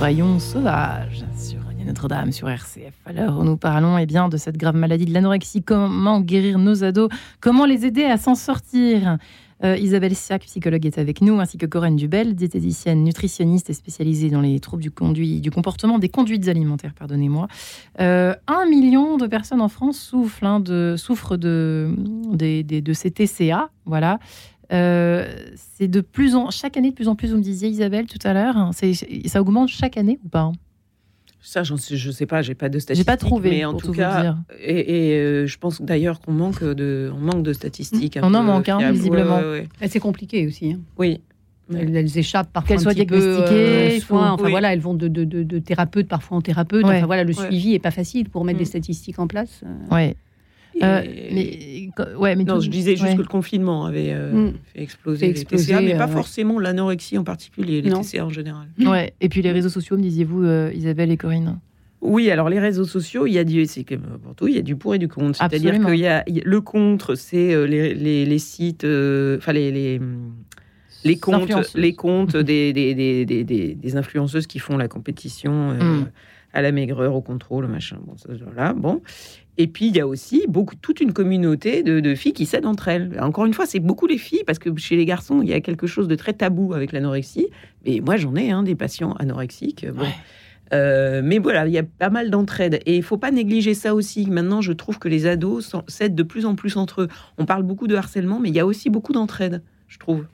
Soyons 0.06 0.38
sauvages 0.38 1.26
sur 1.36 1.58
Notre-Dame, 1.84 2.32
sur 2.32 2.48
RCF. 2.48 2.94
Alors, 3.08 3.44
nous 3.44 3.58
parlons 3.58 3.98
eh 3.98 4.06
bien, 4.06 4.30
de 4.30 4.38
cette 4.38 4.56
grave 4.56 4.76
maladie 4.76 5.06
de 5.06 5.12
l'anorexie, 5.12 5.64
comment 5.64 6.22
guérir 6.22 6.60
nos 6.60 6.84
ados, 6.84 7.10
comment 7.42 7.66
les 7.66 7.88
aider 7.88 8.04
à 8.04 8.18
s'en 8.18 8.36
sortir? 8.36 9.18
Euh, 9.64 9.76
Isabelle 9.78 10.14
Siac, 10.16 10.44
psychologue, 10.44 10.86
est 10.86 11.00
avec 11.00 11.22
nous, 11.22 11.40
ainsi 11.40 11.58
que 11.58 11.66
Corinne 11.66 11.96
Dubel, 11.96 12.36
diététicienne, 12.36 13.04
nutritionniste 13.04 13.72
et 13.72 13.74
spécialisée 13.74 14.30
dans 14.30 14.42
les 14.42 14.60
troubles 14.60 14.84
du, 14.84 14.92
conduit, 14.92 15.42
du 15.42 15.50
comportement, 15.50 15.98
des 15.98 16.10
conduites 16.10 16.48
alimentaires, 16.50 16.94
pardonnez-moi. 16.94 17.48
Euh, 18.00 18.36
un 18.46 18.68
million 18.68 19.18
de 19.18 19.26
personnes 19.26 19.62
en 19.62 19.70
France 19.70 19.98
souffrent, 19.98 20.44
hein, 20.44 20.60
de, 20.60 20.94
souffrent 20.98 21.36
de 21.36 21.90
ces 22.94 23.10
TCA, 23.10 23.72
voilà. 23.86 24.20
Euh, 24.72 25.28
c'est 25.56 25.88
de 25.88 26.02
plus 26.02 26.36
en 26.36 26.50
chaque 26.50 26.78
année 26.78 26.90
de 26.90 26.96
plus 26.96 27.08
en 27.08 27.16
plus. 27.16 27.32
Vous 27.32 27.38
me 27.38 27.42
disiez 27.42 27.70
Isabelle 27.70 28.08
tout 28.08 28.20
à 28.24 28.34
l'heure, 28.34 28.58
hein, 28.58 28.72
ça 29.26 29.42
augmente 29.42 29.70
chaque 29.70 29.98
année 29.98 30.20
ou 30.24 30.30
pas? 30.30 30.52
Ça, 31.42 31.62
je 31.62 31.74
ne 31.74 32.12
sais 32.12 32.26
pas, 32.26 32.42
j'ai 32.42 32.56
pas 32.56 32.70
de 32.70 32.80
statistiques. 32.80 33.08
J'ai 33.08 33.12
pas 33.12 33.18
trouvé, 33.18 33.52
mais 33.52 33.66
en 33.66 33.76
tout, 33.76 33.92
cas, 33.92 34.36
et, 34.60 35.14
euh, 35.14 35.46
je 35.46 35.58
pense 35.60 35.80
d'ailleurs 35.80 36.20
qu'on 36.20 36.32
manque 36.32 36.64
de, 36.64 37.12
on 37.16 37.20
manque 37.20 37.44
de 37.44 37.54
statistiques. 37.54 38.18
On 38.22 38.34
en 38.34 38.42
manque, 38.42 38.70
hein, 38.70 38.92
visiblement. 38.92 39.40
C'est 39.88 40.00
compliqué 40.00 40.48
aussi. 40.48 40.74
Hein. 40.74 40.80
Oui. 40.98 41.22
Elles, 41.74 42.18
échappent 42.18 42.52
parfois. 42.52 42.68
Qu'elles 42.68 42.80
soient 42.84 42.94
diagnostiquées, 42.94 43.98
euh, 44.00 44.00
enfin 44.10 44.50
voilà, 44.50 44.74
elles 44.74 44.80
vont 44.80 44.94
de, 44.94 45.08
de, 45.08 45.24
de, 45.24 45.60
thérapeute 45.60 46.08
parfois 46.08 46.38
en 46.38 46.42
thérapeute. 46.42 46.86
Enfin 46.86 47.06
voilà, 47.06 47.24
le 47.24 47.34
suivi 47.34 47.74
est 47.74 47.80
pas 47.80 47.92
facile 47.92 48.30
pour 48.30 48.46
mettre 48.46 48.60
des 48.60 48.66
mm. 48.66 48.68
statistiques 48.68 49.20
en 49.20 49.28
place. 49.28 49.62
Ouais. 49.92 50.16
Euh, 50.84 51.02
mais, 51.32 51.90
ouais, 52.18 52.36
mais 52.36 52.44
non, 52.44 52.60
je 52.60 52.70
disais 52.70 52.96
juste 52.96 53.16
que 53.16 53.22
le 53.22 53.28
confinement 53.28 53.86
avait 53.86 54.12
euh, 54.12 54.50
mm. 54.50 54.54
fait 54.74 54.82
exploser, 54.82 55.34
les 55.34 55.46
TCA, 55.46 55.82
mais 55.82 55.96
pas 55.96 56.06
euh, 56.06 56.08
forcément 56.08 56.60
l'anorexie 56.60 57.18
en 57.18 57.24
particulier, 57.24 57.82
les 57.82 57.92
TCA 57.92 58.26
en 58.26 58.30
général. 58.30 58.68
Ouais. 58.80 59.14
Et 59.22 59.30
puis 59.30 59.42
les 59.42 59.52
réseaux 59.52 59.70
sociaux, 59.70 59.98
me 59.98 60.02
disiez-vous, 60.02 60.46
Isabelle 60.74 61.12
et 61.12 61.18
Corinne 61.18 61.60
oui, 62.02 62.30
alors 62.30 62.50
les 62.50 62.60
réseaux 62.60 62.86
sociaux, 62.86 63.26
il 63.26 63.34
y 63.34 63.40
a 63.40 63.44
du, 63.44 63.66
c'est 63.66 63.84
pour 63.84 64.36
tout, 64.36 64.48
il 64.48 64.54
y 64.54 64.60
a 64.60 64.62
du 64.62 64.76
pour 64.76 64.94
et 64.94 65.00
du 65.00 65.08
contre. 65.08 65.40
C'est-à-dire 65.40 65.84
qu'il 65.84 65.96
y 65.96 66.06
a 66.06 66.24
le 66.28 66.62
contre, 66.62 67.16
c'est 67.16 67.66
les, 67.66 67.96
les, 67.96 68.26
les, 68.26 68.38
sites, 68.38 68.84
enfin 68.84 69.54
les, 69.54 69.72
les, 69.72 70.00
les 71.04 71.18
comptes, 71.18 71.74
les 71.74 71.94
comptes 71.96 72.38
des, 72.38 72.74
des, 72.74 72.94
des, 72.94 73.26
des, 73.74 73.98
influenceuses 73.98 74.46
qui 74.46 74.60
font 74.60 74.78
la 74.78 74.88
compétition. 74.88 75.74
Mm 75.74 76.08
à 76.56 76.62
la 76.62 76.72
maigreur, 76.72 77.14
au 77.14 77.22
contrôle, 77.22 77.68
machin. 77.68 77.98
Bon, 78.06 78.16
ça, 78.18 78.74
bon. 78.74 79.02
Et 79.58 79.68
puis, 79.68 79.88
il 79.88 79.96
y 79.96 80.00
a 80.00 80.08
aussi 80.08 80.46
beaucoup, 80.48 80.76
toute 80.82 81.00
une 81.00 81.14
communauté 81.14 81.84
de, 81.84 82.00
de 82.00 82.16
filles 82.16 82.34
qui 82.34 82.46
s'aident 82.46 82.66
entre 82.66 82.88
elles. 82.88 83.18
Encore 83.22 83.46
une 83.46 83.54
fois, 83.54 83.66
c'est 83.66 83.80
beaucoup 83.80 84.08
les 84.08 84.18
filles, 84.18 84.44
parce 84.46 84.60
que 84.60 84.76
chez 84.78 84.96
les 84.96 85.06
garçons, 85.06 85.42
il 85.42 85.50
y 85.50 85.54
a 85.54 85.62
quelque 85.62 85.88
chose 85.88 86.08
de 86.08 86.16
très 86.16 86.34
tabou 86.34 86.74
avec 86.74 86.92
l'anorexie. 86.92 87.48
Mais 87.86 88.02
moi, 88.04 88.18
j'en 88.18 88.36
ai 88.36 88.52
hein, 88.52 88.64
des 88.64 88.76
patients 88.76 89.14
anorexiques. 89.14 89.86
Bon. 89.94 90.02
Ouais. 90.02 90.16
Euh, 90.74 91.22
mais 91.24 91.40
voilà, 91.40 91.68
il 91.68 91.74
y 91.74 91.78
a 91.78 91.84
pas 91.84 92.10
mal 92.10 92.30
d'entraide. 92.30 92.82
Et 92.86 92.96
il 92.98 93.04
faut 93.04 93.18
pas 93.18 93.32
négliger 93.32 93.74
ça 93.74 93.94
aussi. 93.94 94.30
Maintenant, 94.30 94.62
je 94.62 94.74
trouve 94.74 94.98
que 95.00 95.08
les 95.08 95.26
ados 95.26 95.76
s'aident 95.88 96.16
de 96.16 96.24
plus 96.24 96.46
en 96.46 96.56
plus 96.56 96.76
entre 96.78 97.04
eux. 97.04 97.08
On 97.38 97.46
parle 97.46 97.64
beaucoup 97.64 97.88
de 97.88 97.96
harcèlement, 97.96 98.40
mais 98.40 98.50
il 98.50 98.56
y 98.56 98.60
a 98.60 98.66
aussi 98.66 98.90
beaucoup 98.90 99.14
d'entraide, 99.14 99.62
je 99.88 100.00
trouve. 100.00 100.26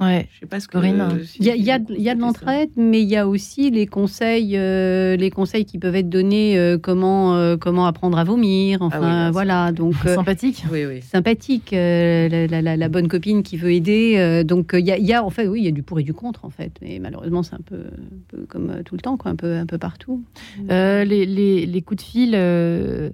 Ouais. 0.00 0.28
Je 0.32 0.40
sais 0.40 0.46
pas 0.46 0.60
ce 0.60 0.68
que... 0.68 0.72
Corinne, 0.74 1.18
si 1.24 1.38
Il 1.40 1.46
y 1.46 1.50
a, 1.50 1.54
tu 1.54 1.58
il 1.58 1.64
y 1.64 1.70
a- 1.72 2.02
y 2.04 2.08
a 2.10 2.14
de 2.14 2.20
l'entraide, 2.20 2.70
mais 2.76 3.02
il 3.02 3.08
y 3.08 3.16
a 3.16 3.26
aussi 3.26 3.70
les 3.70 3.86
conseils, 3.86 4.56
euh, 4.56 5.16
les 5.16 5.30
conseils 5.30 5.64
qui 5.64 5.78
peuvent 5.78 5.96
être 5.96 6.08
donnés, 6.08 6.56
euh, 6.56 6.78
comment, 6.78 7.34
euh, 7.36 7.56
comment 7.56 7.84
apprendre 7.86 8.16
à 8.16 8.22
vomir. 8.22 8.80
Enfin, 8.80 9.00
oui, 9.00 9.06
là, 9.06 9.30
voilà. 9.32 9.72
Donc, 9.72 9.94
euh, 10.06 10.14
Sympathique. 10.14 10.64
Oui, 10.70 10.84
oui. 10.86 11.02
sympathique, 11.02 11.72
euh, 11.72 12.28
la, 12.28 12.46
la- 12.46 12.62
la- 12.62 12.76
la 12.76 12.88
bonne 12.88 13.08
copine 13.08 13.42
qui 13.42 13.56
veut 13.56 13.72
aider. 13.72 14.14
euh, 14.18 14.44
donc, 14.44 14.70
il 14.74 14.86
y, 14.86 14.92
a, 14.92 14.98
y 14.98 15.12
a, 15.12 15.24
en 15.24 15.30
fait, 15.30 15.48
oui, 15.48 15.60
il 15.62 15.64
y 15.64 15.68
a 15.68 15.72
du 15.72 15.82
pour 15.82 15.98
et 15.98 16.04
du 16.04 16.14
contre, 16.14 16.44
en 16.44 16.50
fait. 16.50 16.72
Mais 16.80 17.00
malheureusement, 17.00 17.42
c'est 17.42 17.54
un 17.54 17.60
peu, 17.66 17.76
un 17.76 18.18
peu 18.28 18.46
comme 18.48 18.82
tout 18.84 18.94
le 18.94 19.00
temps, 19.00 19.16
quoi, 19.16 19.32
un 19.32 19.36
peu, 19.36 19.56
un 19.56 19.66
peu 19.66 19.78
partout. 19.78 20.22
Euh, 20.70 21.04
les, 21.04 21.26
les- 21.26 21.66
les 21.66 21.82
coups 21.82 22.04
de 22.04 22.08
fil, 22.08 22.32
euh, 22.34 23.10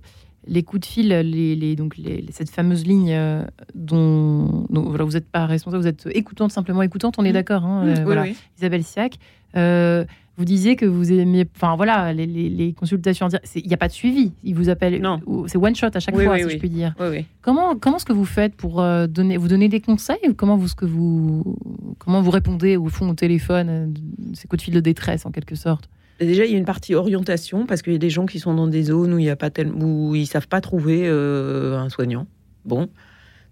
les 0.46 0.62
coups 0.62 0.80
de 0.80 0.86
fil, 0.86 1.08
les, 1.08 1.56
les- 1.56 1.76
donc 1.76 1.96
les- 1.96 2.24
cette 2.30 2.50
fameuse 2.50 2.86
ligne 2.86 3.12
euh, 3.12 3.42
dont, 3.74 4.66
dont, 4.70 4.82
voilà, 4.88 5.04
vous 5.04 5.12
n'êtes 5.12 5.28
pas 5.28 5.46
responsable, 5.46 5.82
vous 5.82 5.88
êtes 5.88 6.08
écoutante, 6.12 6.52
simplement 6.52 6.82
écoutante, 6.82 7.14
on 7.18 7.24
est 7.24 7.28
Mhm. 7.28 7.32
d'accord. 7.34 7.64
hein, 7.64 7.86
euh, 7.86 7.94
Oui, 7.98 8.02
voilà. 8.04 8.22
oui. 8.22 8.36
Isabelle 8.58 8.84
Siac, 8.84 9.14
euh, 9.56 10.04
vous 10.36 10.44
disiez 10.44 10.74
que 10.74 10.84
vous 10.84 11.12
aimiez, 11.12 11.46
enfin 11.54 11.76
voilà, 11.76 12.12
les, 12.12 12.26
les- 12.26 12.72
consultations, 12.72 13.28
il 13.54 13.66
n'y 13.68 13.74
a 13.74 13.76
pas 13.76 13.86
de 13.86 13.92
suivi. 13.92 14.32
Ils 14.42 14.54
vous 14.54 14.68
appellent, 14.68 15.00
Non. 15.00 15.20
c'est 15.46 15.58
one 15.58 15.76
shot 15.76 15.86
à 15.94 16.00
chaque 16.00 16.16
Oui, 16.16 16.24
fois, 16.24 16.34
oui, 16.34 16.40
si 16.40 16.46
oui. 16.46 16.52
je 16.54 16.58
puis 16.58 16.68
dire. 16.70 16.94
Comment, 17.40 17.76
comment 17.76 17.96
est-ce 17.98 18.04
que 18.04 18.12
vous 18.12 18.24
faites 18.24 18.54
pour 18.56 18.80
euh, 18.80 19.06
donner, 19.06 19.36
vous 19.36 19.46
donner 19.48 19.68
des 19.68 19.80
conseils 19.80 20.18
ou 20.28 20.34
comment 20.34 20.56
vous, 20.56 20.66
ce 20.68 20.74
que 20.74 20.86
vous, 20.86 21.56
comment 21.98 22.20
vous 22.20 22.32
répondez 22.32 22.76
au 22.76 22.88
fond 22.88 23.08
au 23.10 23.14
téléphone, 23.14 23.66
euh, 23.70 23.86
ces 24.34 24.48
coups 24.48 24.58
de 24.60 24.64
fil 24.64 24.74
de 24.74 24.80
détresse 24.80 25.24
en 25.24 25.30
quelque 25.30 25.54
sorte? 25.54 25.88
Déjà, 26.20 26.44
il 26.44 26.52
y 26.52 26.54
a 26.54 26.58
une 26.58 26.64
partie 26.64 26.94
orientation 26.94 27.66
parce 27.66 27.82
qu'il 27.82 27.92
y 27.92 27.96
a 27.96 27.98
des 27.98 28.10
gens 28.10 28.26
qui 28.26 28.38
sont 28.38 28.54
dans 28.54 28.68
des 28.68 28.84
zones 28.84 29.12
où 29.14 29.18
il 29.18 29.24
y 29.24 29.30
a 29.30 29.36
pas 29.36 29.50
tel... 29.50 29.72
où 29.72 30.14
ils 30.14 30.26
savent 30.26 30.48
pas 30.48 30.60
trouver 30.60 31.02
euh, 31.06 31.76
un 31.76 31.88
soignant. 31.88 32.26
Bon, 32.64 32.88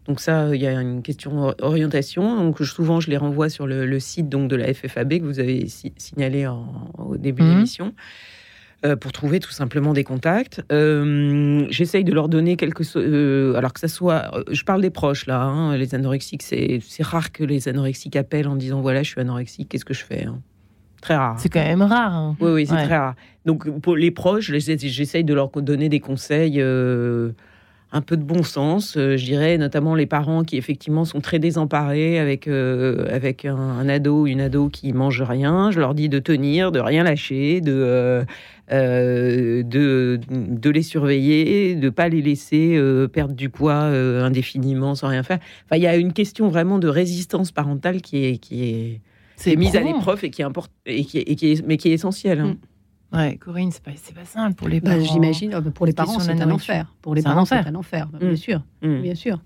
donc 0.07 0.21
ça, 0.21 0.55
il 0.55 0.61
y 0.63 0.67
a 0.67 0.81
une 0.81 1.03
question 1.03 1.39
or- 1.43 1.55
orientation. 1.61 2.37
Donc 2.37 2.59
souvent, 2.61 3.01
je 3.01 3.11
les 3.11 3.17
renvoie 3.17 3.49
sur 3.49 3.67
le, 3.67 3.85
le 3.85 4.01
site 4.01 4.29
donc 4.29 4.49
de 4.49 4.57
la 4.57 4.73
FFAB 4.73 5.19
que 5.19 5.25
vous 5.25 5.41
avez 5.41 5.67
si- 5.69 5.93
signalé 5.97 6.47
en- 6.47 6.91
au 6.99 7.17
début 7.17 7.43
de 7.43 7.49
Mhm. 7.49 7.55
l'émission. 7.55 7.95
euh, 8.85 8.97
pour 8.97 9.13
trouver 9.13 9.39
tout 9.39 9.53
simplement 9.53 9.93
des 9.93 10.03
contacts. 10.03 10.61
Euh, 10.73 11.65
J'essaye 11.71 12.03
de 12.03 12.13
leur 12.13 12.29
donner 12.29 12.57
quelque 12.57 12.83
chose. 12.83 13.55
alors 13.57 13.73
que 13.73 13.79
ça 13.79 13.87
soit. 13.87 14.31
euh, 14.37 14.43
Je 14.51 14.65
parle 14.65 14.83
des 14.83 14.91
proches 14.91 15.27
là, 15.27 15.41
hein, 15.41 15.77
les 15.77 15.95
anorexiques. 15.95 16.43
C'est 16.43 16.81
c'est 16.85 17.05
rare 17.05 17.31
que 17.31 17.45
les 17.45 17.69
anorexiques 17.69 18.17
appellent 18.17 18.49
en 18.49 18.57
disant 18.57 18.81
voilà, 18.81 19.05
je 19.05 19.11
suis 19.11 19.21
anorexique, 19.21 19.69
qu'est-ce 19.69 19.85
que 19.85 19.95
je 19.95 20.03
fais 20.05 20.25
hein. 20.25 20.41
Très 21.03 21.17
rare. 21.17 21.37
C'est 21.39 21.51
quand 21.51 21.61
même 21.63 21.83
rare. 21.83 22.15
hein. 22.15 22.37
Oui, 22.41 22.51
oui, 22.53 22.67
c'est 22.67 22.73
Ouais. 22.75 22.85
très 22.87 22.97
rare. 22.97 23.15
Donc, 23.45 23.69
pour 23.81 23.97
les 23.97 24.11
proches, 24.11 24.51
j'essa- 24.51 24.77
j'essaye 24.79 25.25
de 25.25 25.35
leur 25.35 25.51
donner 25.51 25.89
des 25.91 26.01
conseils, 26.01 26.61
euh, 26.61 27.33
un 27.95 28.01
peu 28.01 28.17
de 28.17 28.23
bon 28.23 28.43
sens, 28.43 28.97
euh, 28.97 29.19
je 29.19 29.25
dirais, 29.27 29.59
notamment 29.59 29.95
les 29.95 30.07
parents 30.07 30.45
qui, 30.45 30.57
effectivement, 30.57 31.05
sont 31.05 31.21
très 31.21 31.39
désemparés 31.39 32.19
avec, 32.19 32.49
euh, 32.49 33.05
avec 33.15 33.45
un, 33.45 33.55
un 33.57 33.87
ado 33.89 34.23
ou 34.23 34.27
une 34.29 34.41
ado 34.41 34.69
qui 34.71 34.93
mange 34.95 35.21
rien. 35.21 35.71
Je 35.73 35.79
leur 35.81 35.95
dis 35.95 36.09
de 36.09 36.19
tenir, 36.21 36.73
de 36.73 36.79
rien 36.81 37.03
lâcher, 37.05 37.61
de, 37.61 38.25
de, 38.71 40.21
de 40.29 40.71
les 40.71 40.83
surveiller, 40.83 41.75
de 41.75 41.91
pas 41.91 42.09
les 42.09 42.23
laisser 42.23 42.81
perdre 43.13 43.35
du 43.35 43.49
poids 43.51 43.75
indéfiniment 43.75 44.95
sans 44.95 45.09
rien 45.09 45.23
faire. 45.23 45.39
Enfin, 45.67 45.77
il 45.77 45.83
y 45.83 45.87
a 45.87 45.97
une 45.97 46.13
question 46.13 46.49
vraiment 46.49 46.79
de 46.79 46.89
résistance 46.89 47.51
parentale 47.51 48.01
qui 48.01 48.25
est, 48.25 48.37
qui 48.39 48.65
est, 48.65 49.01
qui 49.43 49.51
est 49.53 49.57
mise 49.57 49.77
à 49.77 49.81
l'épreuve 49.81 50.25
et 50.25 50.31
qui 50.31 50.43
est 50.43 50.45
import- 50.45 50.69
et 50.87 51.05
qui 51.05 51.19
est, 51.19 51.23
et 51.23 51.37
qui 51.37 51.53
est- 51.53 51.67
mais 51.67 51.77
qui 51.77 51.89
est 51.89 51.93
essentielle. 51.93 52.41
hein. 52.41 52.57
Ouais, 53.15 53.37
Corinne, 53.37 53.71
c'est 53.71 53.83
pas, 53.83 53.91
c'est 53.95 54.15
pas 54.15 54.25
simple 54.25 54.55
pour 54.55 54.69
les 54.69 54.81
Bah, 54.81 54.93
parents. 54.93 55.05
J'imagine, 55.05 55.53
euh, 55.53 55.61
pour 55.61 55.85
les 55.85 55.93
parents, 55.93 56.19
c'est 56.19 56.31
un 56.41 56.51
enfer. 56.51 56.95
Pour 57.03 57.15
les 57.15 57.21
C'est 57.21 57.29
un 57.29 57.33
parents, 57.33 57.45
c'est 57.45 57.57
un 57.57 57.75
enfer, 57.75 58.09
Mm. 58.13 58.19
bien 58.19 58.37
sûr. 58.37 58.63
Mm. 58.83 59.03
Bien 59.03 59.15
sûr. 59.15 59.39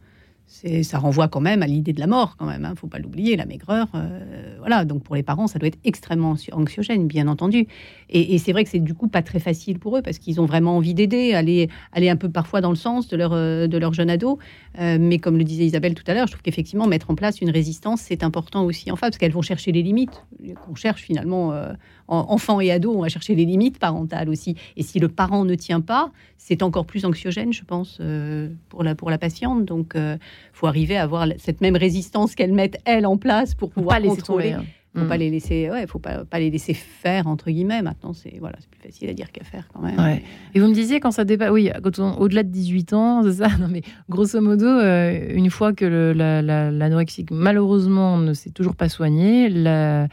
Ça 0.49 0.99
renvoie 0.99 1.27
quand 1.29 1.41
même 1.41 1.63
à 1.63 1.67
l'idée 1.67 1.93
de 1.93 1.99
la 2.01 2.07
mort, 2.07 2.37
quand 2.39 2.47
même. 2.47 2.65
Hein. 2.65 2.75
Faut 2.77 2.87
pas 2.87 2.99
l'oublier, 2.99 3.37
la 3.37 3.47
maigreur. 3.47 3.89
euh, 3.95 4.55
voilà. 4.61 4.85
Donc 4.85 5.03
pour 5.03 5.15
les 5.17 5.23
parents, 5.25 5.49
ça 5.49 5.59
doit 5.59 5.67
être 5.69 5.79
extrêmement 5.85 6.35
anxio- 6.35 6.55
anxiogène, 6.55 7.07
bien 7.09 7.27
entendu. 7.29 7.67
Et, 8.11 8.39
c'est 8.39 8.53
vrai 8.53 8.63
que 8.65 8.71
c'est 8.71 8.79
du 8.79 8.95
coup 8.95 9.09
pas 9.09 9.23
très 9.23 9.41
facile 9.41 9.79
pour 9.81 9.97
eux 9.99 10.03
parce 10.03 10.19
qu'ils 10.19 10.41
ont 10.41 10.47
vraiment 10.47 10.77
envie 10.77 10.95
d'aider, 10.95 11.35
aller, 11.35 11.69
un 12.09 12.17
peu 12.17 12.29
parfois 12.31 12.61
dans 12.61 12.71
le 12.71 12.77
sens 12.77 13.09
de 13.09 13.17
leur, 13.17 13.33
euh, 13.33 13.67
de 13.67 13.77
leur 13.77 13.93
jeune 13.93 14.09
ado. 14.09 14.39
Euh, 14.79 14.99
mais 15.01 15.19
comme 15.19 15.37
le 15.37 15.45
disait 15.45 15.67
Isabelle 15.67 15.95
tout 15.95 16.05
à 16.07 16.15
l'heure, 16.15 16.27
je 16.29 16.33
trouve 16.33 16.43
qu'effectivement 16.43 16.87
mettre 16.87 17.11
en 17.11 17.17
place 17.17 17.41
une 17.41 17.51
résistance, 17.51 18.01
c'est 18.03 18.23
important 18.23 18.65
aussi. 18.65 18.91
Enfin, 18.93 19.09
parce 19.09 19.19
qu'elles 19.19 19.33
vont 19.33 19.43
chercher 19.43 19.73
les 19.73 19.83
limites 19.83 20.25
qu'on 20.65 20.75
cherche 20.77 21.03
finalement. 21.03 21.49
en- 21.49 21.73
enfants 22.09 22.61
et 22.61 22.71
ados, 22.71 22.95
on 22.97 23.03
va 23.03 23.09
chercher 23.09 23.35
les 23.35 23.45
limites 23.45 23.79
parentales 23.79 24.29
aussi. 24.29 24.55
Et 24.77 24.83
si 24.83 24.99
le 24.99 25.09
parent 25.09 25.45
ne 25.45 25.55
tient 25.55 25.81
pas, 25.81 26.11
c'est 26.39 26.63
encore 26.63 26.87
plus 26.87 27.05
anxiogène, 27.05 27.53
je 27.53 27.65
pense, 27.65 27.99
euh, 28.01 28.49
pour, 28.69 28.83
la, 28.85 28.95
pour 28.95 29.11
la 29.11 29.19
patiente. 29.19 29.65
Donc, 29.65 29.93
il 29.97 30.19
faut 30.53 30.67
arriver 30.67 30.97
à 30.97 31.03
avoir 31.03 31.27
cette 31.39 31.61
même 31.61 31.77
résistance 31.77 32.35
qu'elles 32.35 32.53
mettent, 32.53 32.79
elles, 32.85 33.07
en 33.07 33.17
place 33.17 33.55
pour 33.55 33.73
Faut 33.73 33.81
pouvoir 33.81 34.01
laisser 34.01 34.17
contrôler. 34.17 34.53
tomber. 34.53 34.63
hein. 34.63 34.67
faut 34.95 35.03
Mm. 35.05 35.09
pas 35.09 35.17
les 35.19 35.29
laisser, 35.29 35.69
ouais, 35.71 35.87
faut 35.87 35.99
pas, 35.99 36.25
pas 36.25 36.39
les 36.39 36.49
laisser 36.49 36.73
faire, 36.73 37.27
entre 37.27 37.51
guillemets. 37.51 37.83
Maintenant, 37.83 38.15
c'est 38.15 38.39
voilà, 38.41 38.57
c'est 38.61 38.71
plus 38.71 38.81
facile 38.81 39.11
à 39.11 39.13
dire 39.13 39.31
qu'à 39.31 39.45
faire 39.45 39.69
quand 39.71 39.83
même. 39.83 39.99
Ouais. 39.99 40.23
Et 40.55 40.59
vous 40.61 40.69
me 40.69 40.73
disiez 40.73 41.01
quand 41.01 41.11
ça 41.11 41.27
dépasse, 41.27 41.51
oui, 41.51 41.71
quand 41.83 41.99
on- 41.99 42.17
au-delà 42.19 42.43
de 42.43 42.49
18 42.49 42.95
ans, 42.95 43.23
c'est 43.23 43.35
ça 43.35 43.49
Non 43.61 43.69
mais 43.71 43.83
grosso 44.09 44.41
modo, 44.41 44.65
euh, 44.65 45.35
une 45.35 45.51
fois 45.51 45.75
que 45.75 45.85
le- 45.85 46.15
la- 46.15 46.41
la- 46.41 46.71
l'anorexie 46.71 47.27
malheureusement 47.31 48.17
ne 48.17 48.33
s'est 48.33 48.49
toujours 48.53 48.75
pas 48.75 48.89
soignée, 48.89 49.51
la, 49.51 50.09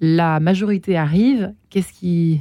la 0.00 0.40
majorité 0.40 0.96
arrive. 0.96 1.52
Qu'est-ce 1.70 1.92
qui 1.92 2.40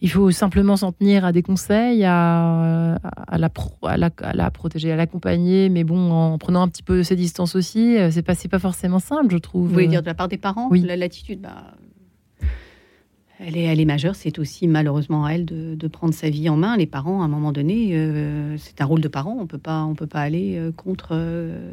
il 0.00 0.08
faut 0.10 0.30
simplement 0.30 0.76
s'en 0.76 0.92
tenir 0.92 1.24
à 1.24 1.32
des 1.32 1.42
conseils, 1.42 2.04
à, 2.04 2.94
à 3.26 3.36
la, 3.36 3.48
pro- 3.48 3.74
à, 3.84 3.96
la, 3.96 4.10
à 4.22 4.32
la 4.32 4.48
protéger, 4.52 4.92
à 4.92 4.96
l'accompagner, 4.96 5.68
mais 5.70 5.82
bon, 5.82 6.12
en 6.12 6.38
prenant 6.38 6.62
un 6.62 6.68
petit 6.68 6.84
peu 6.84 7.02
ses 7.02 7.16
distances 7.16 7.56
aussi. 7.56 7.96
euh, 7.96 8.08
C'est 8.12 8.22
pas, 8.22 8.34
pas 8.48 8.58
forcément 8.60 9.00
simple, 9.00 9.32
je 9.32 9.38
trouve. 9.38 9.66
Vous 9.66 9.72
voulez 9.72 9.88
dire 9.88 10.02
de 10.02 10.06
la 10.06 10.14
part 10.14 10.28
des 10.28 10.38
parents 10.38 10.68
Oui. 10.70 10.82
La- 10.82 10.94
L'attitude, 10.96 11.40
bah, 11.40 11.72
elle, 13.40 13.56
est, 13.56 13.64
elle 13.64 13.80
est 13.80 13.84
majeure. 13.84 14.14
C'est 14.14 14.38
aussi 14.38 14.68
malheureusement 14.68 15.24
à 15.24 15.32
elle 15.32 15.44
de, 15.44 15.74
de 15.74 15.88
prendre 15.88 16.14
sa 16.14 16.30
vie 16.30 16.48
en 16.48 16.56
main. 16.56 16.76
Les 16.76 16.86
parents, 16.86 17.22
à 17.22 17.24
un 17.24 17.28
moment 17.28 17.50
donné, 17.50 17.90
euh, 17.92 18.56
c'est 18.56 18.80
un 18.80 18.84
rôle 18.84 19.00
de 19.00 19.08
parent. 19.08 19.36
On 19.40 19.46
peut 19.48 19.58
pas, 19.58 19.82
on 19.84 19.96
peut 19.96 20.06
pas 20.06 20.20
aller 20.20 20.56
euh, 20.58 20.70
contre. 20.70 21.08
euh, 21.12 21.72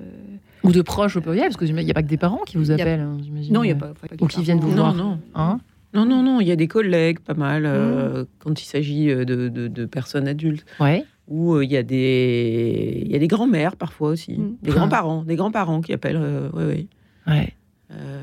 Ou 0.66 0.72
de 0.72 0.82
proches 0.82 1.16
au 1.18 1.22
pluriel, 1.22 1.46
parce 1.50 1.58
qu'il 1.58 1.74
n'y 1.74 1.92
a 1.92 1.94
pas 1.94 2.04
que 2.04 2.08
des 2.08 2.18
parents 2.18 2.42
qui 2.46 2.58
vous 2.58 2.72
appellent, 2.72 3.00
hein, 3.02 3.18
j'imagine. 3.24 3.54
Non, 3.54 3.64
il 3.64 3.70
y 3.70 3.72
a 3.72 3.76
pas. 3.76 3.88
pas 3.94 4.08
Ou 4.22 4.28
qui 4.28 4.42
viennent 4.44 4.60
vous 4.60 4.70
Non, 4.70 4.76
voir. 4.76 4.94
non. 4.96 5.20
Hein 5.36 5.60
Non, 5.94 6.06
non, 6.06 6.24
non, 6.24 6.42
il 6.42 6.48
y 6.48 6.52
a 6.52 6.56
des 6.56 6.68
collègues, 6.68 7.20
pas 7.20 7.34
mal, 7.36 7.64
euh, 7.66 8.26
quand 8.40 8.62
il 8.62 8.66
s'agit 8.66 9.10
euh, 9.10 9.24
de, 9.26 9.48
de- 9.50 9.68
de 9.68 9.86
personnes 9.86 10.28
adultes. 10.28 10.66
ouais. 10.80 11.06
Ou 11.28 11.56
euh, 11.56 11.64
il 11.66 11.72
y 11.72 11.78
a 11.78 11.82
des, 11.82 13.02
il 13.04 13.12
y 13.12 13.16
a 13.16 13.20
des 13.20 13.28
grands-mères 13.28 13.78
parfois 13.78 14.10
aussi, 14.10 14.34
Mm. 14.38 14.58
des 14.62 14.72
grands-parents, 14.72 15.24
des 15.24 15.36
grands-parents 15.36 15.82
qui 15.82 15.92
appellent. 15.92 16.20
euh, 16.22 16.50
oui, 16.54 16.64
oui. 16.68 16.88
Ouais. 17.26 17.54
Euh, 17.92 18.22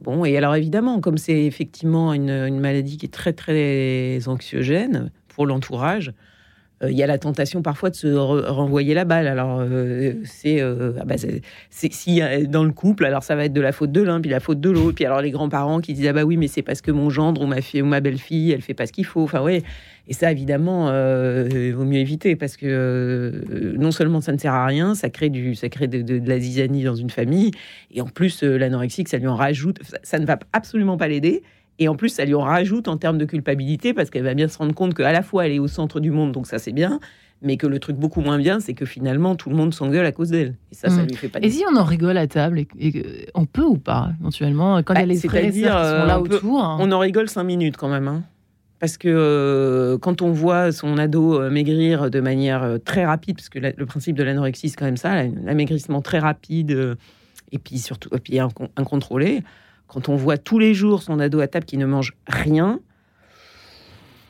bon, 0.00 0.24
et 0.24 0.36
alors 0.36 0.54
évidemment, 0.54 1.00
comme 1.00 1.18
c'est 1.18 1.44
effectivement 1.46 2.12
une, 2.12 2.30
une 2.30 2.60
maladie 2.60 2.96
qui 2.96 3.06
est 3.06 3.10
très 3.10 3.32
très 3.32 4.20
anxiogène 4.28 5.10
pour 5.28 5.46
l'entourage, 5.46 6.08
euh, 6.10 6.12
il 6.88 6.96
y 6.96 7.02
a 7.02 7.06
la 7.06 7.18
tentation 7.18 7.62
parfois 7.62 7.90
de 7.90 7.94
se 7.94 8.06
re- 8.06 8.46
renvoyer 8.46 8.94
la 8.94 9.04
balle. 9.04 9.26
Alors 9.26 9.58
euh, 9.60 10.14
c'est, 10.24 10.60
euh, 10.60 10.92
ah 11.00 11.04
bah, 11.04 11.16
si 11.70 12.22
euh, 12.22 12.46
dans 12.46 12.64
le 12.64 12.72
couple, 12.72 13.04
alors 13.04 13.22
ça 13.22 13.36
va 13.36 13.44
être 13.44 13.52
de 13.52 13.60
la 13.60 13.72
faute 13.72 13.92
de 13.92 14.00
l'un 14.00 14.20
puis 14.20 14.30
la 14.30 14.40
faute 14.40 14.60
de 14.60 14.70
l'autre, 14.70 14.94
puis 14.94 15.04
alors 15.04 15.20
les 15.20 15.30
grands-parents 15.30 15.80
qui 15.80 15.92
disent 15.92 16.08
ah 16.08 16.12
bah 16.12 16.24
oui 16.24 16.36
mais 16.36 16.48
c'est 16.48 16.62
parce 16.62 16.80
que 16.80 16.90
mon 16.90 17.10
gendre 17.10 17.42
ou 17.42 17.46
ma 17.46 17.56
ma 17.84 18.00
belle-fille 18.00 18.52
elle 18.52 18.62
fait 18.62 18.74
pas 18.74 18.86
ce 18.86 18.92
qu'il 18.92 19.04
faut. 19.06 19.22
Enfin 19.22 19.42
oui. 19.42 19.62
Et 20.10 20.12
ça, 20.12 20.32
évidemment, 20.32 20.88
euh, 20.88 21.48
il 21.52 21.72
vaut 21.72 21.84
mieux 21.84 22.00
éviter 22.00 22.34
parce 22.34 22.56
que 22.56 22.66
euh, 22.66 23.74
non 23.78 23.92
seulement 23.92 24.20
ça 24.20 24.32
ne 24.32 24.38
sert 24.38 24.52
à 24.52 24.66
rien, 24.66 24.96
ça 24.96 25.08
crée, 25.08 25.30
du, 25.30 25.54
ça 25.54 25.68
crée 25.68 25.86
de, 25.86 26.28
la 26.28 26.40
zizanie 26.40 26.82
dans 26.82 26.96
une 26.96 27.10
famille, 27.10 27.52
et 27.92 28.00
en 28.00 28.06
plus, 28.06 28.42
euh, 28.42 28.58
l'anorexique, 28.58 29.08
ça 29.08 29.18
lui 29.18 29.28
en 29.28 29.36
rajoute, 29.36 29.78
ça 30.02 30.18
ne 30.18 30.26
va 30.26 30.36
absolument 30.52 30.96
pas 30.96 31.06
l'aider. 31.06 31.44
Et 31.82 31.88
en 31.88 31.96
plus, 31.96 32.10
ça 32.10 32.24
lui 32.26 32.34
en 32.34 32.42
rajoute 32.42 32.86
en 32.88 32.96
termes 32.98 33.16
de 33.18 33.24
culpabilité 33.24 33.94
parce 33.94 34.10
qu'elle 34.10 34.22
va 34.22 34.34
bien 34.34 34.48
se 34.48 34.58
rendre 34.58 34.74
compte 34.74 34.94
qu'à 34.94 35.10
la 35.12 35.22
fois, 35.22 35.46
elle 35.46 35.52
est 35.52 35.58
au 35.58 35.66
centre 35.66 35.98
du 35.98 36.10
monde, 36.10 36.30
donc 36.30 36.46
ça 36.46 36.58
c'est 36.58 36.72
bien, 36.72 37.00
mais 37.40 37.56
que 37.56 37.66
le 37.66 37.78
truc 37.78 37.96
beaucoup 37.96 38.20
moins 38.20 38.36
bien, 38.38 38.60
c'est 38.60 38.74
que 38.74 38.84
finalement, 38.84 39.34
tout 39.34 39.48
le 39.48 39.56
monde 39.56 39.72
s'engueule 39.72 40.04
à 40.04 40.12
cause 40.12 40.28
d'elle. 40.28 40.56
Et 40.70 40.74
ça, 40.74 40.90
ça 40.90 41.02
Mm. 41.02 41.06
lui 41.06 41.16
fait 41.16 41.28
pas 41.28 41.38
Et 41.40 41.48
si 41.50 41.64
on 41.72 41.76
en 41.76 41.84
rigole 41.84 42.18
à 42.18 42.26
table, 42.26 42.58
et, 42.58 42.68
et 42.78 42.92
que- 42.92 43.06
on 43.34 43.46
peut 43.46 43.64
ou 43.64 43.78
pas, 43.78 44.10
éventuellement, 44.20 44.76
quand 44.82 44.92
il 44.92 44.98
y 44.98 45.02
a 45.02 45.06
Bah, 45.06 45.12
les 45.14 45.18
frères 45.18 45.36
et 45.42 45.42
c'est-à-dire, 45.52 45.68
sœurs 45.72 45.80
qui 45.82 45.88
sont 45.88 45.94
euh, 45.94 46.06
là 46.06 46.20
on 46.20 46.22
peut- 46.24 46.36
autour 46.36 46.62
hein. 46.62 46.76
On 46.80 46.92
en 46.92 46.98
rigole 46.98 47.28
cinq 47.30 47.44
minutes 47.44 47.78
quand 47.78 47.88
même. 47.88 48.08
hein. 48.08 48.22
Parce 48.78 48.98
que 48.98 49.08
euh, 49.08 49.96
quand 49.98 50.20
on 50.20 50.32
voit 50.32 50.72
son 50.72 50.98
ado 50.98 51.40
euh, 51.40 51.50
maigrir 51.50 52.10
de 52.10 52.20
manière 52.20 52.62
euh, 52.62 52.76
très 52.78 53.06
rapide, 53.06 53.36
parce 53.36 53.48
que 53.48 53.58
la- 53.58 53.72
le 53.74 53.86
principe 53.86 54.16
de 54.16 54.22
l'anorexie, 54.22 54.68
c'est 54.68 54.76
quand 54.76 54.84
même 54.86 54.96
ça, 54.98 55.14
la- 55.14 55.28
l'amaigrissement 55.28 56.02
très 56.02 56.18
rapide, 56.18 56.96
et 57.52 57.58
puis 57.58 57.78
surtout 57.78 58.10
et 58.14 58.18
puis 58.18 58.34
incon- 58.34 58.68
incontrôlé, 58.76 59.42
quand 59.92 60.08
on 60.08 60.16
voit 60.16 60.38
tous 60.38 60.58
les 60.58 60.72
jours 60.74 61.02
son 61.02 61.18
ado 61.20 61.40
à 61.40 61.46
table 61.48 61.64
qui 61.66 61.76
ne 61.76 61.86
mange 61.86 62.14
rien, 62.26 62.80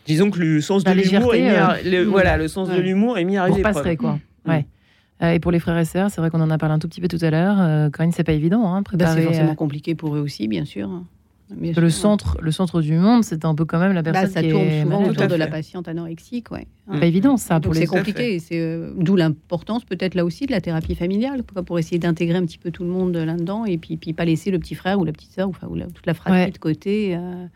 Disons 0.07 0.31
que 0.31 0.41
le 0.41 0.61
sens 0.61 0.83
La 0.85 0.95
de 0.95 1.01
l'humour 1.03 1.35
est 1.35 1.41
mis 1.43 1.49
à, 1.51 1.77
le- 1.85 1.99
euh, 1.99 2.05
voilà, 2.09 2.37
le 2.37 2.49
sens 2.49 2.69
de 2.69 2.75
ouais. 2.75 2.81
l'humour 2.81 3.19
est 3.19 3.25
mis 3.25 3.37
à 3.37 3.47
Pour 3.47 3.55
rude 3.57 3.63
pas 3.63 3.71
épreuve. 3.71 3.97
quoi. 3.97 4.19
Mm. 4.45 4.51
Ouais. 4.51 4.67
Euh, 5.23 5.33
et 5.33 5.39
pour 5.39 5.53
les 5.53 5.61
frères 5.61 5.79
et 5.79 5.85
sœurs, 5.85 6.11
c'est 6.11 6.21
vrai 6.21 6.31
qu'on 6.31 6.41
en 6.41 6.51
a 6.51 6.57
parlé 6.59 6.75
un 6.75 6.79
tout 6.79 6.89
petit 6.89 7.01
peu 7.03 7.07
tout 7.07 7.19
à 7.21 7.31
l'heure. 7.31 7.57
Euh, 7.61 7.91
Corinne, 7.91 8.11
c'est 8.11 8.25
pas 8.25 8.33
évident, 8.33 8.75
hein, 8.75 8.83
Bah, 8.95 9.15
c'est 9.15 9.23
forcément 9.23 9.53
euh, 9.53 9.55
compliqué 9.55 9.95
pour 9.95 10.17
eux 10.17 10.21
aussi, 10.21 10.49
bien 10.49 10.65
sûr. 10.65 10.89
Bien 11.57 11.73
le 11.77 11.91
centre, 11.91 12.37
le 12.41 12.51
centre 12.53 12.81
du 12.81 12.93
monde, 12.95 13.25
c'est 13.25 13.45
un 13.45 13.55
peu 13.55 13.65
quand 13.65 13.79
même 13.79 13.93
la 13.93 14.03
Bah, 14.03 14.13
personne 14.13 14.31
ça 14.31 14.43
qui 14.43 14.49
tourne 14.51 14.63
est 14.65 14.83
souvent 14.83 14.99
malade. 15.01 15.11
Autour 15.17 15.27
de 15.29 15.35
la 15.35 15.47
patiente 15.49 15.89
anorexique, 15.89 16.51
ouais. 16.51 16.67
Pas 16.87 17.07
évident 17.07 17.37
ça 17.37 17.61
pour 17.61 17.71
Donc 17.73 17.75
les 17.75 17.81
c'est 17.81 17.87
compliqué, 17.87 18.35
et 18.35 18.39
c'est 18.39 18.59
euh, 18.61 18.93
d'où 18.97 19.17
l'importance 19.17 19.85
peut-être 19.85 20.15
là 20.15 20.25
aussi 20.25 20.47
de 20.47 20.53
la 20.53 20.61
thérapie 20.61 20.95
familiale 20.95 21.43
pour, 21.43 21.65
pour 21.65 21.79
essayer 21.79 21.99
d'intégrer 21.99 22.37
un 22.39 22.45
petit 22.47 22.59
peu 22.59 22.71
tout 22.71 22.85
le 22.85 22.91
monde 22.91 23.17
là-dedans 23.17 23.65
et 23.65 23.79
puis, 23.79 23.97
puis 23.97 24.13
pas 24.13 24.25
laisser 24.25 24.51
le 24.51 24.59
petit 24.59 24.75
frère 24.75 24.99
ou 25.01 25.05
la 25.05 25.13
petite 25.13 25.33
sœur 25.33 25.49
ou, 25.49 25.51
enfin, 25.51 25.67
ou 25.69 25.75
la- 25.75 25.87
toute 25.87 26.07
la 26.07 26.15
fratrie 26.15 26.41
Ouais. 26.45 26.51
de 26.51 26.59
côté. 26.59 27.17
euh. 27.17 27.47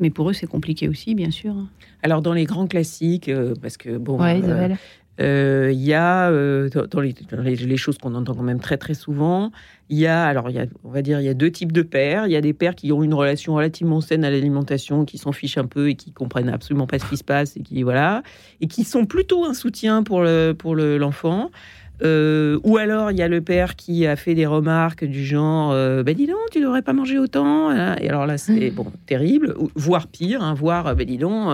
Mais 0.00 0.10
pour 0.10 0.28
eux 0.28 0.32
c'est 0.32 0.46
compliqué 0.48 0.88
aussi, 0.88 1.14
bien 1.14 1.30
sûr. 1.30 1.54
Alors 2.02 2.20
dans 2.20 2.32
les 2.32 2.44
grands 2.46 2.66
classiques, 2.66 3.28
euh, 3.28 3.54
parce 3.62 3.76
que 3.76 3.96
bon, 3.96 4.20
Ouais, 4.20 4.40
euh, 4.42 4.74
Euh, 5.20 5.70
il 5.72 5.80
y 5.80 5.94
a 5.94 6.28
euh, 6.30 6.68
dans 6.90 7.00
les, 7.00 7.14
dans 7.30 7.40
les- 7.42 7.54
les 7.54 7.76
choses 7.76 7.98
qu'on 7.98 8.14
entend 8.16 8.34
quand 8.34 8.42
même 8.42 8.58
très 8.58 8.76
très 8.78 8.94
souvent, 8.94 9.52
il 9.88 9.98
y 9.98 10.08
a 10.08 10.24
alors 10.24 10.50
il 10.50 10.56
y 10.56 10.58
a 10.58 10.66
on 10.82 10.90
va 10.90 11.02
dire 11.02 11.20
il 11.20 11.24
y 11.24 11.28
a 11.28 11.34
deux 11.34 11.50
types 11.52 11.70
de 11.70 11.82
pères. 11.82 12.26
Il 12.26 12.32
y 12.32 12.36
a 12.36 12.40
des 12.40 12.52
pères 12.52 12.74
qui 12.74 12.90
ont 12.90 13.02
une 13.04 13.14
relation 13.14 13.54
relativement 13.54 14.00
saine 14.00 14.24
à 14.24 14.30
l'alimentation, 14.30 15.04
qui 15.04 15.18
s'en 15.18 15.30
fichent 15.30 15.58
un 15.58 15.66
peu 15.66 15.90
et 15.90 15.94
qui 15.94 16.10
comprennent 16.10 16.48
absolument 16.48 16.88
pas 16.88 16.98
ce 16.98 17.06
qui 17.08 17.16
se 17.16 17.22
passe 17.22 17.56
et 17.56 17.60
qui 17.60 17.82
voilà 17.84 18.22
et 18.60 18.66
qui 18.66 18.82
sont 18.82 19.04
plutôt 19.06 19.44
un 19.44 19.54
soutien 19.54 20.02
pour 20.02 20.20
le 20.20 20.52
pour 20.52 20.74
le- 20.74 20.98
l'enfant. 20.98 21.50
Euh, 22.02 22.58
ou 22.64 22.76
alors 22.76 23.12
il 23.12 23.16
y 23.16 23.22
a 23.22 23.28
le 23.28 23.40
père 23.40 23.76
qui 23.76 24.04
a 24.08 24.16
fait 24.16 24.34
des 24.34 24.46
remarques 24.46 25.04
du 25.04 25.24
genre 25.24 25.70
bah 26.02 26.12
dis 26.12 26.26
donc 26.26 26.38
tu 26.50 26.60
devrais 26.60 26.82
pas 26.82 26.92
manger 26.92 27.20
autant 27.20 27.70
hein. 27.70 27.94
et 28.00 28.08
alors 28.08 28.26
là 28.26 28.36
c'est 28.36 28.72
bon 28.72 28.86
terrible 29.06 29.54
voire 29.76 30.08
pire 30.08 30.42
hein, 30.42 30.54
voire 30.54 30.96
bah 30.96 31.04
dis 31.04 31.18
donc 31.18 31.50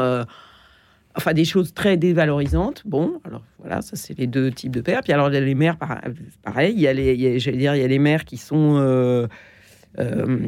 enfin 1.17 1.33
des 1.33 1.45
choses 1.45 1.73
très 1.75 1.97
dévalorisantes. 1.97 2.83
Bon 2.87 3.21
alors 3.25 3.43
voilà 3.59 3.83
ça 3.83 3.97
c'est 3.97 4.17
les 4.19 4.27
deux 4.27 4.51
types 4.51 4.75
de 4.75 4.81
pères. 4.81 5.01
Puis 5.03 5.13
alors 5.13 5.29
il 5.29 5.35
y 5.35 5.37
a 5.37 5.41
les 5.41 5.55
mères 5.55 5.77
par- 5.77 6.01
pareil. 6.43 6.75
Il 6.75 6.81
y 6.81 6.87
a 6.89 6.93
les 6.93 7.99
mères 7.99 8.25
qui 8.25 8.37
sont 8.37 8.77
euh, 8.79 9.27
euh, 9.99 10.39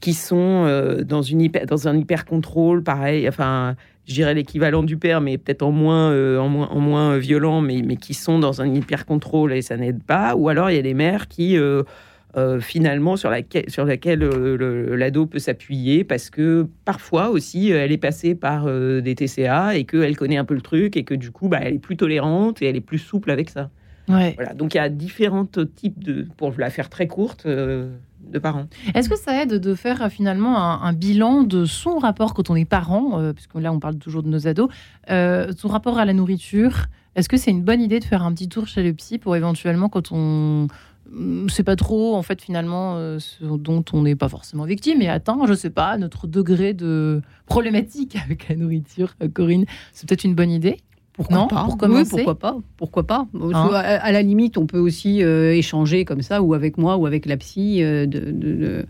qui 0.00 0.12
sont 0.12 0.64
euh, 0.66 1.02
dans 1.02 1.22
une 1.22 1.48
dans 1.66 1.88
un 1.88 1.96
hyper 1.96 2.24
contrôle 2.24 2.82
pareil. 2.82 3.28
Enfin 3.28 3.76
je 4.06 4.14
dirais 4.14 4.34
l'équivalent 4.34 4.82
du 4.82 4.96
père 4.96 5.20
mais 5.20 5.38
peut-être 5.38 5.62
en 5.62 5.72
moins 5.72 6.10
en 6.38 6.48
moins 6.48 6.68
en 6.68 6.80
moins 6.80 7.18
violent 7.18 7.60
mais 7.60 7.82
mais 7.82 7.96
qui 7.96 8.14
sont 8.14 8.38
dans 8.38 8.60
un 8.60 8.66
hyper 8.66 9.06
contrôle 9.06 9.52
et 9.52 9.62
ça 9.62 9.76
n'aide 9.76 10.02
pas. 10.02 10.34
Ou 10.36 10.48
alors 10.48 10.70
il 10.70 10.76
y 10.76 10.78
a 10.78 10.82
les 10.82 10.94
mères 10.94 11.28
qui 11.28 11.56
euh, 12.36 12.60
finalement 12.60 13.16
sur 13.16 13.30
laquelle, 13.30 13.68
sur 13.68 13.84
laquelle 13.84 14.22
euh, 14.22 14.96
l'ado 14.96 15.26
peut 15.26 15.38
s'appuyer 15.38 16.04
parce 16.04 16.30
que 16.30 16.66
parfois 16.84 17.30
aussi 17.30 17.72
euh, 17.72 17.84
elle 17.84 17.92
est 17.92 17.98
passée 17.98 18.34
par 18.34 18.64
euh, 18.66 19.00
des 19.00 19.14
TCA 19.14 19.76
et 19.76 19.84
qu'elle 19.84 20.16
connaît 20.16 20.36
un 20.36 20.44
peu 20.44 20.54
le 20.54 20.60
truc 20.60 20.96
et 20.96 21.04
que 21.04 21.14
du 21.14 21.30
coup 21.30 21.48
bah, 21.48 21.58
elle 21.62 21.74
est 21.74 21.78
plus 21.78 21.96
tolérante 21.96 22.62
et 22.62 22.66
elle 22.66 22.76
est 22.76 22.80
plus 22.80 22.98
souple 22.98 23.30
avec 23.30 23.50
ça. 23.50 23.70
Ouais. 24.08 24.34
Voilà, 24.36 24.54
donc 24.54 24.74
il 24.74 24.78
y 24.78 24.80
a 24.80 24.88
différents 24.88 25.46
types 25.46 26.02
de, 26.02 26.26
pour 26.36 26.52
la 26.58 26.70
faire 26.70 26.88
très 26.88 27.06
courte, 27.06 27.46
de 28.30 28.38
parents. 28.38 28.66
Est-ce 28.94 29.08
que 29.08 29.16
ça 29.16 29.42
aide 29.42 29.54
de 29.54 29.74
faire 29.74 30.08
finalement 30.10 30.58
un, 30.58 30.82
un 30.82 30.92
bilan 30.92 31.42
de 31.42 31.64
son 31.64 31.98
rapport 31.98 32.34
quand 32.34 32.50
on 32.50 32.56
est 32.56 32.64
parent, 32.64 33.20
euh, 33.20 33.32
puisque 33.32 33.54
là 33.54 33.72
on 33.72 33.80
parle 33.80 33.96
toujours 33.96 34.22
de 34.22 34.28
nos 34.28 34.46
ados, 34.46 34.70
euh, 35.10 35.52
son 35.56 35.68
rapport 35.68 35.98
à 35.98 36.04
la 36.04 36.12
nourriture? 36.12 36.86
Est-ce 37.16 37.28
que 37.28 37.36
c'est 37.36 37.50
une 37.50 37.62
bonne 37.62 37.80
idée 37.80 37.98
de 37.98 38.04
faire 38.04 38.22
un 38.22 38.32
petit 38.32 38.48
tour 38.48 38.66
chez 38.66 38.82
le 38.82 38.92
psy 38.94 39.18
pour 39.18 39.34
éventuellement 39.36 39.88
quand 39.88 40.12
on 40.12 40.68
ne 41.12 41.48
sait 41.48 41.64
pas 41.64 41.76
trop 41.76 42.14
en 42.16 42.22
fait 42.22 42.40
finalement 42.42 42.94
euh, 42.96 43.18
ce 43.18 43.44
dont 43.44 43.84
on 43.92 44.02
n'est 44.02 44.16
pas 44.16 44.28
forcément 44.28 44.64
victime. 44.64 45.02
Et 45.02 45.08
atteint, 45.08 45.38
je 45.46 45.54
sais 45.54 45.70
pas, 45.70 45.96
notre 45.98 46.26
degré 46.26 46.72
de 46.74 47.20
problématique 47.46 48.16
avec 48.24 48.48
la 48.48 48.56
nourriture, 48.56 49.14
euh, 49.22 49.28
Corinne, 49.28 49.64
c'est 49.92 50.08
peut-être 50.08 50.24
une 50.24 50.34
bonne 50.34 50.50
idée. 50.50 50.76
Pourquoi 51.12 51.36
Non, 51.36 51.48
pas 51.48 51.64
pour 51.64 51.72
Oui, 51.74 51.78
commencer. 51.78 52.10
pourquoi 52.10 52.38
pas. 52.38 52.56
Pourquoi 52.76 53.06
pas. 53.06 53.26
Hein 53.34 53.70
à, 53.74 53.78
à 53.80 54.12
la 54.12 54.22
limite, 54.22 54.56
on 54.56 54.66
peut 54.66 54.78
aussi 54.78 55.22
euh, 55.22 55.52
échanger 55.54 56.04
comme 56.04 56.22
ça, 56.22 56.40
ou 56.40 56.54
avec 56.54 56.78
moi, 56.78 56.96
ou 56.96 57.04
avec 57.06 57.26
la 57.26 57.36
psy. 57.36 57.82
euh, 57.82 58.06
de, 58.06 58.20
de- 58.20 58.30
de- 58.30 58.86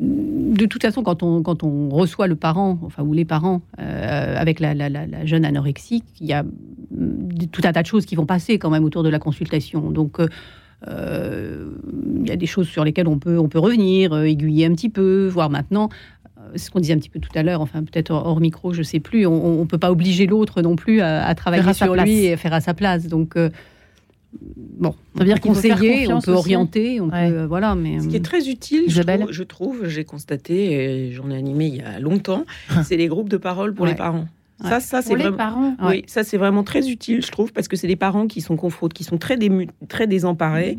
de 0.00 0.66
toute 0.66 0.82
façon, 0.82 1.02
quand 1.04 1.22
on, 1.22 1.42
quand 1.42 1.62
on 1.62 1.88
reçoit 1.88 2.26
le 2.26 2.34
parent, 2.34 2.78
enfin, 2.82 3.04
ou 3.04 3.12
les 3.12 3.24
parents, 3.24 3.62
euh, 3.78 4.36
avec 4.36 4.58
la, 4.58 4.74
la- 4.74 5.24
jeune 5.24 5.44
anorexique, 5.44 6.04
il 6.20 6.26
y 6.26 6.32
a 6.32 6.42
mm, 6.42 7.46
tout 7.52 7.62
un 7.64 7.72
tas 7.72 7.82
de 7.82 7.86
choses 7.86 8.04
qui 8.04 8.16
vont 8.16 8.26
passer 8.26 8.58
quand 8.58 8.70
même 8.70 8.82
autour 8.84 9.02
de 9.04 9.08
la 9.08 9.20
consultation. 9.20 9.90
Donc, 9.92 10.18
euh, 10.20 10.26
il 10.88 12.28
y 12.28 12.32
a 12.32 12.36
des 12.36 12.46
choses 12.46 12.68
sur 12.68 12.84
lesquelles 12.84 13.08
on 13.08 13.18
peut, 13.18 13.38
on 13.38 13.48
peut 13.48 13.58
revenir, 13.58 14.12
euh, 14.12 14.24
aiguiller 14.24 14.66
un 14.66 14.72
petit 14.74 14.88
peu, 14.88 15.28
voir 15.28 15.50
maintenant. 15.50 15.88
euh, 16.38 16.56
Ce 16.56 16.70
qu'on 16.70 16.80
disait 16.80 16.94
un 16.94 16.98
petit 16.98 17.10
peu 17.10 17.20
tout 17.20 17.30
à 17.34 17.42
l'heure, 17.42 17.60
enfin 17.60 17.82
peut-être 17.84 18.10
hors 18.10 18.40
micro, 18.40 18.72
je 18.72 18.82
sais 18.82 19.00
plus. 19.00 19.26
On 19.26 19.60
ne 19.60 19.64
peut 19.66 19.78
pas 19.78 19.90
obliger 19.90 20.26
l'autre 20.26 20.62
non 20.62 20.76
plus 20.76 21.00
à, 21.00 21.26
à 21.26 21.34
travailler 21.34 21.66
à 21.68 21.74
sur 21.74 21.92
place. 21.92 22.06
lui 22.06 22.24
et 22.24 22.36
faire 22.36 22.52
à 22.52 22.60
sa 22.60 22.74
place. 22.74 23.06
Donc 23.08 23.36
euh, 23.36 23.50
bon, 24.42 24.94
Ça 25.16 25.20
veut 25.20 25.24
dire 25.26 25.36
on 25.36 25.40
peut 25.40 25.48
conseiller, 25.48 26.06
on 26.12 26.20
peut 26.20 26.30
aussi. 26.32 26.38
orienter, 26.38 27.00
on 27.00 27.08
Ouais. 27.10 27.30
peut 27.30 27.38
euh, 27.38 27.46
voilà, 27.46 27.74
mais 27.74 28.00
Ce 28.00 28.08
qui 28.08 28.16
est 28.16 28.20
euh, 28.20 28.22
très 28.22 28.48
utile, 28.48 28.82
je 28.86 28.92
Isabelle 28.92 29.20
trouve, 29.20 29.32
je 29.32 29.42
trouve, 29.42 29.88
j'ai 29.88 30.04
constaté, 30.04 31.10
j'en 31.12 31.30
ai 31.30 31.36
animé 31.36 31.66
il 31.66 31.76
y 31.76 31.80
a 31.82 31.98
longtemps, 32.00 32.44
c'est 32.84 32.96
les 32.96 33.06
groupes 33.08 33.28
de 33.28 33.36
parole 33.36 33.74
pour 33.74 33.84
Ouais. 33.84 33.90
les 33.92 33.96
parents. 33.96 34.26
Ouais. 34.62 34.70
Ça, 34.70 34.80
ça 34.80 35.02
c'est 35.02 35.08
Pour 35.08 35.16
les 35.16 35.22
vraiment. 35.24 35.36
parents 35.36 35.70
Ouais. 35.80 35.96
Oui, 35.96 36.02
ça 36.06 36.22
c'est 36.24 36.36
vraiment 36.38 36.62
très 36.62 36.88
utile, 36.88 37.24
je 37.24 37.30
trouve, 37.32 37.52
parce 37.52 37.66
que 37.68 37.76
c'est 37.76 37.88
des 37.88 37.96
parents 37.96 38.26
qui 38.28 38.40
sont 38.40 38.56
confrontés, 38.56 38.94
qui 38.94 39.04
sont 39.04 39.18
très, 39.18 39.36
dému- 39.36 39.68
très 39.88 40.06
désemparés. 40.06 40.76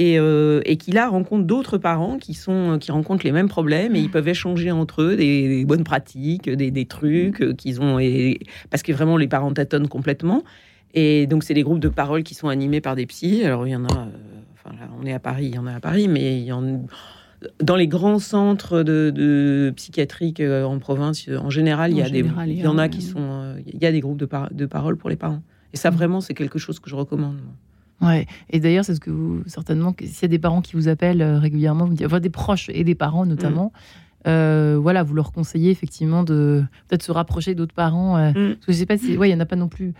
Et, 0.00 0.16
euh, 0.20 0.60
et 0.64 0.76
qui 0.76 0.92
là 0.92 1.08
rencontrent 1.08 1.44
d'autres 1.44 1.76
parents 1.76 2.18
qui 2.18 2.32
sont 2.32 2.78
qui 2.80 2.92
rencontrent 2.92 3.24
les 3.24 3.32
mêmes 3.32 3.48
problèmes 3.48 3.96
et 3.96 3.98
ils 3.98 4.08
peuvent 4.08 4.28
échanger 4.28 4.70
entre 4.70 5.02
eux 5.02 5.16
des, 5.16 5.48
des 5.48 5.64
bonnes 5.64 5.82
pratiques, 5.82 6.48
des, 6.48 6.70
des 6.70 6.84
trucs 6.86 7.42
euh, 7.42 7.52
qu'ils 7.52 7.80
ont 7.80 7.98
et, 7.98 8.38
parce 8.70 8.84
que 8.84 8.92
vraiment 8.92 9.16
les 9.16 9.26
parents 9.26 9.52
tâtonnent 9.52 9.88
complètement. 9.88 10.44
Et 10.94 11.26
donc 11.26 11.42
c'est 11.42 11.52
des 11.52 11.64
groupes 11.64 11.80
de 11.80 11.88
parole 11.88 12.22
qui 12.22 12.34
sont 12.36 12.46
animés 12.46 12.80
par 12.80 12.94
des 12.94 13.06
psys. 13.06 13.42
Alors 13.44 13.66
il 13.66 13.70
y 13.70 13.74
en 13.76 13.86
a, 13.86 13.92
euh, 13.92 14.04
enfin 14.54 14.72
là 14.78 14.88
on 15.02 15.04
est 15.04 15.12
à 15.12 15.18
Paris, 15.18 15.46
il 15.46 15.54
y 15.56 15.58
en 15.58 15.66
a 15.66 15.74
à 15.74 15.80
Paris, 15.80 16.06
mais 16.06 16.38
il 16.38 16.44
y 16.44 16.52
en 16.52 16.62
dans 17.62 17.76
les 17.76 17.86
grands 17.88 18.18
centres 18.18 18.82
de, 18.82 19.10
de 19.14 19.72
psychiatriques 19.76 20.40
euh, 20.40 20.64
en 20.64 20.78
province, 20.78 21.28
euh, 21.28 21.38
en 21.38 21.50
général, 21.50 21.92
il 21.92 21.98
y 21.98 22.02
a 22.02 22.06
général, 22.06 22.48
des, 22.48 22.54
il 22.54 22.60
y 22.60 22.66
en 22.66 22.78
a, 22.78 22.88
qui 22.88 23.02
sont, 23.02 23.18
euh, 23.20 23.60
il 23.66 23.80
y 23.80 23.86
a 23.86 23.92
des 23.92 24.00
groupes 24.00 24.18
de, 24.18 24.26
par- 24.26 24.52
de 24.52 24.66
parole 24.66 24.96
pour 24.96 25.08
les 25.10 25.16
parents. 25.16 25.42
Et 25.72 25.76
ça, 25.76 25.90
Mm. 25.90 25.94
vraiment, 25.94 26.20
c'est 26.20 26.34
quelque 26.34 26.58
chose 26.58 26.80
que 26.80 26.90
je 26.90 26.96
recommande. 26.96 27.36
Ouais. 28.00 28.26
Et 28.50 28.58
d'ailleurs, 28.60 28.84
c'est 28.84 28.94
ce 28.94 29.00
que 29.00 29.10
vous, 29.10 29.42
certainement, 29.46 29.94
s'il 30.00 30.22
y 30.22 30.24
a 30.24 30.28
des 30.28 30.38
parents 30.38 30.60
qui 30.62 30.74
vous 30.74 30.88
appellent 30.88 31.22
régulièrement, 31.22 31.84
vous 31.86 31.94
dites, 31.94 32.06
enfin, 32.06 32.20
des 32.20 32.30
proches 32.30 32.70
et 32.72 32.82
des 32.84 32.94
parents 32.94 33.26
notamment, 33.26 33.72
euh, 34.26 34.76
voilà, 34.80 35.02
vous 35.04 35.14
leur 35.14 35.30
conseillez 35.32 35.70
effectivement 35.70 36.22
de 36.24 36.64
peut-être 36.88 37.02
se 37.02 37.12
rapprocher 37.12 37.54
d'autres 37.54 37.74
parents. 37.74 38.16
euh, 38.16 38.30
Mm. 38.30 38.54
Parce 38.54 38.66
que 38.66 38.72
je 38.72 38.78
sais 38.78 38.86
pas 38.86 38.98
si, 38.98 39.16
ouais, 39.16 39.28
il 39.28 39.32
y 39.32 39.34
en 39.34 39.40
a 39.40 39.46
pas 39.46 39.56
non 39.56 39.68
plus 39.68 39.94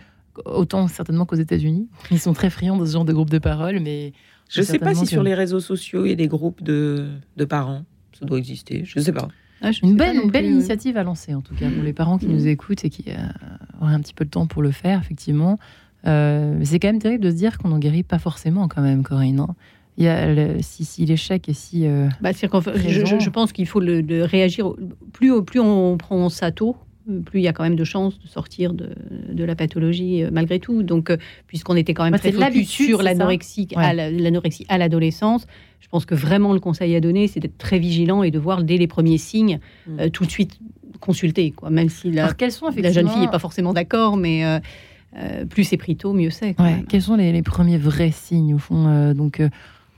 autant 0.45 0.87
certainement 0.87 1.25
qu'aux 1.25 1.35
États-Unis. 1.35 1.87
Ils 2.11 2.19
sont 2.19 2.33
très 2.33 2.49
friands 2.49 2.77
de 2.77 2.85
ce 2.85 2.93
genre 2.93 3.05
de 3.05 3.13
groupe 3.13 3.29
de 3.29 3.39
parole, 3.39 3.79
mais 3.81 4.13
Je 4.49 4.59
ne 4.61 4.65
sais 4.65 4.79
pas 4.79 4.93
si 4.95 5.03
que- 5.03 5.07
sur 5.09 5.23
les 5.23 5.33
réseaux 5.35 5.59
sociaux, 5.59 6.05
il 6.05 6.09
y 6.09 6.11
a 6.11 6.15
des 6.15 6.27
groupes 6.27 6.61
de, 6.63 7.07
de 7.37 7.45
parents. 7.45 7.83
Ça 8.19 8.25
doit 8.25 8.37
exister. 8.39 8.83
Je 8.83 8.99
ne 8.99 9.03
sais 9.03 9.13
pas. 9.13 9.27
ah, 9.61 9.71
je 9.71 9.79
une 9.83 9.95
belle, 9.95 10.17
une 10.23 10.31
belle 10.31 10.45
euh, 10.45 10.49
initiative 10.49 10.97
à 10.97 11.03
lancer 11.03 11.33
en 11.33 11.41
tout 11.41 11.55
cas 11.55 11.69
pour 11.69 11.83
les 11.83 11.93
parents 11.93 12.17
qui 12.17 12.27
Mm. 12.27 12.31
nous 12.33 12.47
écoutent 12.47 12.83
et 12.83 12.89
qui 12.89 13.05
euh, 13.09 13.13
auraient 13.81 13.93
un 13.93 13.99
petit 14.01 14.13
peu 14.13 14.23
le 14.25 14.29
temps 14.29 14.47
pour 14.47 14.61
le 14.61 14.71
faire 14.71 14.99
effectivement. 14.99 15.57
Euh, 16.07 16.55
mais 16.57 16.65
c'est 16.65 16.79
quand 16.79 16.87
même 16.89 16.99
terrible 17.01 17.23
de 17.23 17.29
se 17.29 17.35
dire 17.35 17.57
qu'on 17.57 17.69
n'en 17.69 17.79
guérit 17.79 18.03
pas 18.03 18.19
forcément 18.19 18.67
quand 18.67 18.81
même, 18.81 19.03
Corinne. 19.03 19.39
hein. 19.39 19.55
Il 19.97 20.05
y 20.05 20.07
a 20.07 20.33
le- 20.33 20.61
si, 20.61 20.85
si 20.85 21.05
l'échec 21.05 21.49
et 21.49 21.53
si 21.53 21.85
euh, 21.85 22.07
Bah, 22.21 22.31
je, 22.31 22.47
Présent. 22.47 22.71
je- 23.05 23.19
je 23.19 23.29
pense 23.29 23.51
qu'il 23.51 23.67
faut 23.67 23.81
le, 23.81 24.23
réagir. 24.23 24.71
Plus, 25.11 25.43
plus 25.43 25.59
on 25.59 25.97
prend 25.97 26.29
ça 26.29 26.51
tôt, 26.51 26.77
plus 27.25 27.39
il 27.39 27.43
y 27.43 27.47
a 27.47 27.53
quand 27.53 27.63
même 27.63 27.75
de 27.75 27.83
chances 27.83 28.19
de 28.19 28.27
sortir 28.27 28.73
de, 28.73 28.89
de 29.31 29.43
la 29.43 29.55
pathologie 29.55 30.23
euh, 30.23 30.29
malgré 30.31 30.59
tout. 30.59 30.83
Donc, 30.83 31.09
euh, 31.09 31.17
puisqu'on 31.47 31.75
était 31.75 31.93
quand 31.93 32.03
même 32.03 32.13
Ouais, 32.13 32.19
très 32.19 32.31
focus 32.31 32.69
sur 32.69 33.01
l'anorexie 33.01 33.67
Ouais. 33.75 33.83
à 33.83 33.93
la- 33.93 34.09
l'adolescence, 34.77 35.45
je 35.79 35.87
pense 35.87 36.05
que 36.05 36.15
vraiment 36.15 36.53
le 36.53 36.59
conseil 36.59 36.95
à 36.95 36.99
donner, 37.01 37.27
c'est 37.27 37.39
d'être 37.39 37.57
très 37.57 37.79
vigilant 37.79 38.23
et 38.23 38.31
de 38.31 38.39
voir 38.39 38.63
dès 38.63 38.77
les 38.77 38.87
premiers 38.87 39.17
signes, 39.17 39.59
Mm. 39.87 39.99
euh, 39.99 40.09
tout 40.09 40.25
de 40.25 40.31
suite 40.31 40.59
consulter, 40.99 41.51
quoi. 41.51 41.69
Même 41.69 41.89
si 41.89 42.11
la, 42.11 42.25
Alors, 42.25 42.51
sont 42.51 42.69
la 42.75 42.91
jeune 42.91 43.07
fille 43.07 43.21
n'est 43.21 43.27
pas 43.29 43.39
forcément 43.39 43.73
d'accord, 43.73 44.17
mais 44.17 44.43
plus 45.49 45.63
c'est 45.63 45.77
pris 45.77 45.95
tôt, 45.95 46.13
mieux 46.13 46.29
c'est. 46.29 46.59
Ouais, 46.59 46.83
quels 46.89 47.01
sont 47.01 47.15
les, 47.15 47.31
les 47.31 47.41
premiers 47.41 47.77
vrais 47.77 48.11
signes 48.11 48.53
au 48.53 48.57
fond 48.59 49.13
Donc 49.13 49.41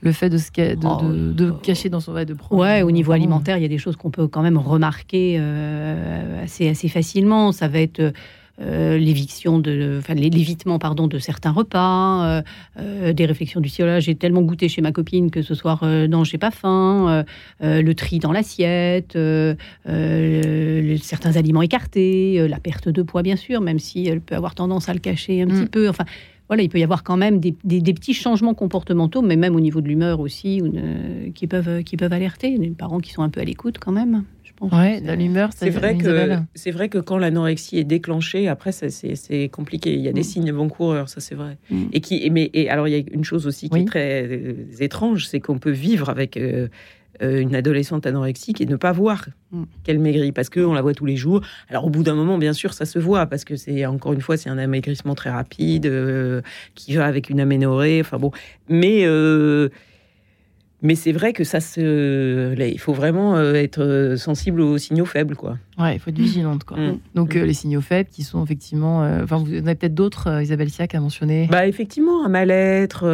le 0.02 0.12
fait 0.12 0.28
de 0.28 0.36
se 0.36 0.50
ca- 0.54 0.74
de, 0.76 0.84
Oh, 0.86 1.00
de- 1.02 1.32
de 1.32 1.46
euh, 1.50 1.52
cacher 1.62 1.88
dans 1.88 2.00
son 2.00 2.12
de 2.12 2.34
prendre. 2.34 2.60
Ouais, 2.60 2.82
au 2.82 2.90
niveau 2.90 3.12
alimentaire, 3.12 3.56
il 3.56 3.62
y 3.62 3.66
a 3.66 3.68
des 3.68 3.78
choses 3.78 3.96
qu'on 3.96 4.10
peut 4.10 4.26
quand 4.28 4.42
même 4.42 4.58
remarquer 4.58 5.36
euh, 5.38 6.42
assez, 6.44 6.68
assez 6.68 6.88
facilement. 6.88 7.52
Ça 7.52 7.68
va 7.68 7.78
être 7.80 8.12
euh, 8.60 8.98
l'éviction 8.98 9.58
de, 9.58 9.96
enfin 9.98 10.12
l'é- 10.14 10.28
l'évitement 10.28 10.78
pardon 10.78 11.06
de 11.06 11.18
certains 11.18 11.52
repas, 11.52 12.24
euh, 12.26 12.42
euh, 12.78 13.12
des 13.14 13.24
réflexions 13.24 13.60
du 13.60 13.68
style 13.70 13.86
là, 13.86 13.98
j'ai 13.98 14.14
tellement 14.14 14.42
goûté 14.42 14.68
chez 14.68 14.82
ma 14.82 14.92
copine 14.92 15.30
que 15.30 15.40
ce 15.40 15.54
soir 15.54 15.80
euh, 15.84 16.06
non 16.06 16.22
j'ai 16.22 16.36
pas 16.36 16.50
faim, 16.50 17.06
euh, 17.08 17.22
euh, 17.64 17.80
le 17.82 17.94
tri 17.94 18.18
dans 18.18 18.30
l'assiette, 18.30 19.16
euh, 19.16 19.54
euh, 19.88 20.82
le- 20.82 20.96
certains 20.98 21.36
aliments 21.36 21.62
écartés, 21.62 22.38
euh, 22.40 22.46
la 22.46 22.58
perte 22.60 22.88
de 22.90 23.02
poids 23.02 23.22
bien 23.22 23.36
sûr, 23.36 23.60
même 23.62 23.78
si 23.78 24.06
elle 24.06 24.20
peut 24.20 24.34
avoir 24.36 24.54
tendance 24.54 24.88
à 24.88 24.92
le 24.94 25.00
cacher 25.00 25.42
un 25.42 25.46
Mm. 25.46 25.48
petit 25.48 25.66
peu. 25.70 25.88
Enfin 25.88 26.04
voilà, 26.48 26.62
il 26.62 26.68
peut 26.68 26.78
y 26.78 26.84
avoir 26.84 27.02
quand 27.02 27.16
même 27.16 27.40
des, 27.40 27.52
petits 27.52 28.14
changements 28.14 28.54
comportementaux, 28.54 29.22
mais 29.22 29.36
même 29.36 29.56
au 29.56 29.60
niveau 29.60 29.80
de 29.80 29.88
l'humeur 29.88 30.20
aussi, 30.20 30.62
qui, 31.34 31.46
peuvent, 31.46 31.82
qui 31.82 31.96
peuvent 31.96 32.12
alerter. 32.12 32.56
Les 32.58 32.70
parents 32.70 33.00
qui 33.00 33.12
sont 33.12 33.22
un 33.22 33.30
peu 33.30 33.40
à 33.40 33.44
l'écoute 33.44 33.78
quand 33.78 33.92
même. 33.92 34.24
Je 34.44 34.52
pense 34.54 34.72
ouais, 34.72 35.00
l'humeur, 35.16 35.50
c'est 35.54 35.70
vrai 35.70 35.96
que 35.96 36.36
c'est 36.54 36.70
vrai 36.70 36.88
que 36.88 36.98
quand 36.98 37.16
l'anorexie 37.16 37.78
est 37.78 37.84
déclenchée, 37.84 38.48
après 38.48 38.72
c'est 38.72 39.48
compliqué. 39.48 39.94
Il 39.94 40.00
y 40.00 40.08
a 40.08 40.12
des 40.12 40.20
mm. 40.20 40.24
signes 40.24 40.50
avant-coureurs, 40.50 41.08
ça 41.08 41.20
c'est 41.20 41.34
vrai. 41.34 41.58
Mm. 41.70 41.84
Et 41.92 42.00
qui, 42.00 42.30
mais 42.30 42.50
et 42.52 42.68
alors 42.68 42.86
il 42.86 42.92
y 42.92 42.96
a 42.96 43.02
une 43.12 43.24
chose 43.24 43.46
aussi 43.46 43.70
qui 43.70 43.78
est 43.78 43.84
très 43.84 44.26
euh, 44.26 44.54
étrange, 44.80 45.26
c'est 45.26 45.40
qu'on 45.40 45.58
peut 45.58 45.70
vivre 45.70 46.10
avec 46.10 46.36
euh, 46.36 46.68
une 47.20 47.54
adolescente 47.54 48.06
anorexique 48.06 48.60
et 48.60 48.66
ne 48.66 48.76
pas 48.76 48.92
voir 48.92 49.26
mm. 49.52 49.64
qu'elle 49.84 49.98
maigrit 49.98 50.32
parce 50.32 50.48
qu'on 50.48 50.72
la 50.72 50.82
voit 50.82 50.94
tous 50.94 51.06
les 51.06 51.16
jours. 51.16 51.40
Alors 51.68 51.84
au 51.84 51.90
bout 51.90 52.02
d'un 52.02 52.14
moment, 52.14 52.38
bien 52.38 52.52
sûr, 52.52 52.72
ça 52.74 52.84
se 52.84 52.98
voit 52.98 53.26
parce 53.26 53.44
que 53.44 53.56
c'est 53.56 53.86
encore 53.86 54.12
une 54.12 54.20
fois 54.20 54.36
c'est 54.36 54.50
un 54.50 54.58
amaigrissement 54.58 55.14
très 55.14 55.30
rapide 55.30 55.86
euh, 55.86 56.40
qui 56.74 56.94
va 56.94 57.06
avec 57.06 57.30
une 57.30 57.40
aménorrhée. 57.40 58.00
Enfin 58.00 58.18
bon, 58.18 58.30
mais 58.68 59.04
euh, 59.04 59.68
mais 60.82 60.96
c'est 60.96 61.12
vrai 61.12 61.32
que 61.32 61.44
ça 61.44 61.60
se. 61.60 62.54
il 62.58 62.80
faut 62.80 62.92
vraiment 62.92 63.36
euh, 63.36 63.54
être 63.54 63.80
euh, 63.80 64.16
sensible 64.16 64.60
aux 64.60 64.78
signaux 64.78 65.04
faibles, 65.04 65.36
quoi. 65.36 65.56
Ouais, 65.78 65.94
il 65.94 66.00
faut 66.00 66.10
être 66.10 66.18
vigilante, 66.18 66.64
quoi. 66.64 66.76
Mm. 66.76 66.98
Donc, 67.14 67.36
euh, 67.36 67.44
les 67.44 67.54
signaux 67.54 67.80
faibles 67.80 68.08
qui 68.10 68.24
sont 68.24 68.44
effectivement. 68.44 69.00
Enfin, 69.22 69.38
vous 69.38 69.54
en 69.54 69.66
avez 69.66 69.76
peut-être 69.76 69.94
d'autres, 69.94 70.42
Isabelle 70.42 70.70
Siak, 70.70 70.94
à 70.96 71.00
mentionner 71.00 71.48
Bah, 71.50 71.68
effectivement, 71.68 72.24
un 72.24 72.28
mal-être, 72.28 73.06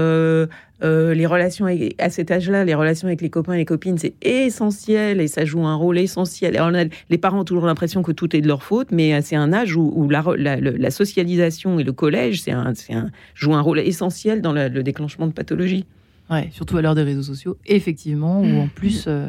les 0.82 1.26
relations 1.26 1.66
à 1.98 2.08
cet 2.08 2.30
âge-là, 2.30 2.64
les 2.64 2.74
relations 2.74 3.06
avec 3.06 3.20
les 3.20 3.28
copains 3.28 3.52
et 3.52 3.58
les 3.58 3.64
copines, 3.66 3.98
c'est 3.98 4.14
essentiel 4.22 5.20
et 5.20 5.28
ça 5.28 5.44
joue 5.44 5.66
un 5.66 5.74
rôle 5.74 5.98
essentiel. 5.98 6.56
Alors, 6.56 6.70
les 6.70 7.18
parents 7.18 7.40
ont 7.40 7.44
toujours 7.44 7.66
l'impression 7.66 8.02
que 8.02 8.12
tout 8.12 8.34
est 8.34 8.40
de 8.40 8.48
leur 8.48 8.62
faute, 8.62 8.88
mais 8.92 9.20
c'est 9.20 9.36
un 9.36 9.52
âge 9.52 9.76
où, 9.76 10.08
la, 10.08 10.22
la, 10.36 10.90
socialisation 10.90 11.78
et 11.78 11.84
le 11.84 11.92
collège 11.92 12.40
c'est 12.40 12.52
un, 12.52 12.72
un, 12.90 13.06
joue 13.34 13.54
un 13.54 13.60
rôle 13.60 13.80
essentiel 13.80 14.40
dans 14.40 14.54
le 14.54 14.82
déclenchement 14.82 15.26
de 15.26 15.32
pathologies. 15.32 15.84
Ouais, 16.30 16.50
surtout 16.52 16.76
à 16.76 16.82
l'heure 16.82 16.94
des 16.94 17.02
réseaux 17.02 17.22
sociaux, 17.22 17.56
effectivement, 17.66 18.40
où 18.40 18.58
en 18.58 18.68
plus, 18.68 19.04
euh, 19.06 19.28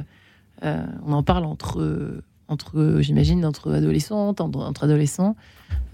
euh, 0.63 0.85
on 1.05 1.13
en 1.13 1.23
parle 1.23 1.45
entre, 1.45 2.21
entre 2.47 2.97
j'imagine, 2.99 3.45
entre 3.45 3.71
adolescentes, 3.71 4.41
entre, 4.41 4.83
adolescents. 4.83 5.35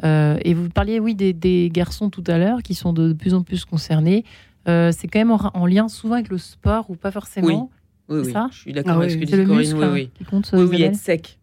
Euh, 0.04 0.38
et 0.44 0.54
vous 0.54 0.70
parliez, 0.70 1.00
oui, 1.00 1.14
des, 1.14 1.70
garçons 1.72 2.10
tout 2.10 2.24
à 2.28 2.38
l'heure 2.38 2.64
qui 2.64 2.74
sont 2.74 2.92
de, 2.92 3.14
plus 3.14 3.34
en 3.34 3.44
plus 3.44 3.66
concernés. 3.66 4.26
c'est 4.66 5.08
quand 5.12 5.20
même 5.20 5.32
en, 5.32 5.66
lien 5.68 5.88
souvent 5.88 6.16
avec 6.16 6.30
le 6.30 6.40
sport 6.40 6.90
ou 6.90 6.96
pas 6.96 7.12
forcément? 7.12 7.70
Oui, 8.10 8.22
oui, 8.24 8.32
Ça? 8.32 8.50
Je 8.52 8.58
suis 8.58 8.74
d'accord 8.74 8.94
ah 8.94 8.98
avec 8.98 9.12
ce 9.12 9.18
que 9.18 9.26
dit 9.26 9.32
Corinne. 9.32 9.74
oui, 9.78 9.88
oui. 9.92 10.10
Qui 10.14 10.26
compte, 10.26 10.50
oui, 10.54 10.64
oui, 10.64 10.82
être 10.84 10.96
sec. 10.96 11.40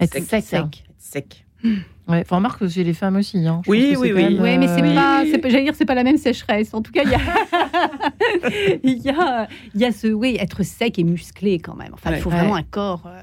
Être 0.00 0.22
sec. 0.22 0.24
sec. 0.24 0.44
sec. 0.44 0.84
sec. 0.98 1.47
Ouais, 1.62 2.22
enfin, 2.22 2.36
remarque 2.36 2.60
que 2.60 2.68
chez 2.68 2.84
les 2.84 2.94
femmes 2.94 3.16
aussi. 3.16 3.46
Hein. 3.46 3.60
Oui, 3.66 3.94
oui, 3.98 4.12
oui. 4.14 4.38
oui. 4.40 4.58
mais 4.58 4.66
c'est 4.66 4.82
euh, 4.82 4.94
pas, 4.94 5.24
j'allais 5.24 5.64
dire, 5.64 5.74
c'est 5.74 5.84
pas 5.84 5.94
la 5.94 6.04
même 6.04 6.16
sécheresse. 6.16 6.72
En 6.72 6.80
tout 6.80 6.90
cas, 6.90 7.02
il 7.04 7.10
y 7.10 7.14
a, 7.14 8.78
il 8.82 8.98
y 8.98 9.10
a, 9.10 9.46
il 9.74 9.80
y 9.80 9.84
a 9.84 9.92
ce, 9.92 10.08
oui, 10.08 10.38
être 10.40 10.62
sec 10.62 10.98
et 10.98 11.04
musclé 11.04 11.58
quand 11.58 11.74
même. 11.74 11.90
Enfin, 11.92 12.12
il 12.12 12.20
faut 12.20 12.30
vraiment 12.30 12.54
un 12.56 12.62
corps. 12.62 13.02
Euh... 13.06 13.18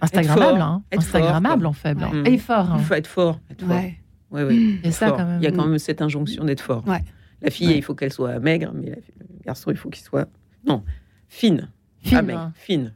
Instagrammable, 0.00 0.60
hein. 0.60 0.82
Instagrammable 0.92 1.66
en 1.66 1.72
faible. 1.72 2.04
Hein. 2.04 2.24
Et 2.24 2.36
fort. 2.36 2.68
Il 2.78 2.84
faut 2.84 2.94
être 2.94 3.06
fort. 3.06 3.40
Être 3.50 3.64
fort. 3.64 3.76
Ouais. 3.76 3.98
Oui, 4.30 4.42
oui. 4.42 4.80
Et 4.84 4.92
ça, 4.92 5.10
quand 5.10 5.24
même. 5.24 5.38
Il 5.40 5.44
y 5.44 5.46
a 5.46 5.52
quand 5.52 5.66
même 5.66 5.78
cette 5.78 6.02
injonction 6.02 6.44
d'être 6.44 6.60
fort. 6.60 6.86
Ouais. 6.86 7.02
La 7.40 7.50
fille, 7.50 7.72
il 7.72 7.82
faut 7.82 7.94
qu'elle 7.94 8.12
soit 8.12 8.38
maigre, 8.40 8.72
mais 8.74 8.90
le 8.90 9.44
garçon, 9.44 9.70
il 9.70 9.76
faut 9.76 9.88
qu'il 9.88 10.04
soit. 10.04 10.28
Non, 10.66 10.84
fine. 11.28 11.70
Fine. 12.02 12.18
Ah, 12.18 12.22
maigre, 12.22 12.52
fine. 12.54 12.94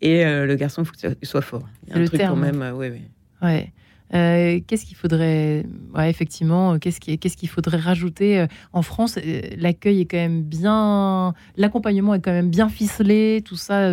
Et 0.00 0.24
euh, 0.24 0.46
le 0.46 0.56
garçon, 0.56 0.82
il 0.82 0.86
faut 0.86 0.92
qu'il 0.92 1.16
soit 1.22 1.42
fort. 1.42 1.68
Il 1.86 1.90
y 1.90 1.92
a 1.92 2.00
un 2.00 2.04
truc 2.04 2.20
quand 2.20 2.36
même. 2.36 2.64
oui, 2.76 2.88
oui. 2.88 3.02
Ouais. 3.42 3.72
Euh, 4.12 4.60
qu'est-ce 4.66 4.84
qu'il 4.84 4.96
faudrait, 4.96 5.64
ouais, 5.94 6.10
effectivement, 6.10 6.78
qu'est-ce 6.78 7.00
qu'il 7.00 7.48
faudrait 7.48 7.78
rajouter 7.78 8.40
euh, 8.40 8.46
en 8.72 8.82
France? 8.82 9.18
Euh, 9.18 9.40
L'accueil 9.56 10.02
est 10.02 10.04
quand 10.04 10.18
même 10.18 10.42
bien, 10.42 11.34
l'accompagnement 11.56 12.14
est 12.14 12.20
quand 12.20 12.32
même 12.32 12.50
bien 12.50 12.68
ficelé, 12.68 13.42
tout 13.44 13.56
ça 13.56 13.90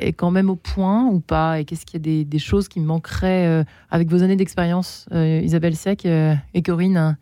est 0.00 0.12
quand 0.12 0.30
même 0.30 0.50
au 0.50 0.56
point 0.56 1.06
ou 1.06 1.20
pas? 1.20 1.60
Et 1.60 1.64
qu'est-ce 1.64 1.86
qu'il 1.86 2.06
y 2.06 2.20
a 2.20 2.24
des, 2.24 2.38
choses 2.38 2.68
qui 2.68 2.80
manqueraient 2.80 3.64
avec 3.90 4.08
vos 4.08 4.22
années 4.22 4.36
d'expérience, 4.36 5.08
Isabelle 5.12 5.76
Siak 5.76 6.04
et 6.06 6.62
Corinne 6.62 7.16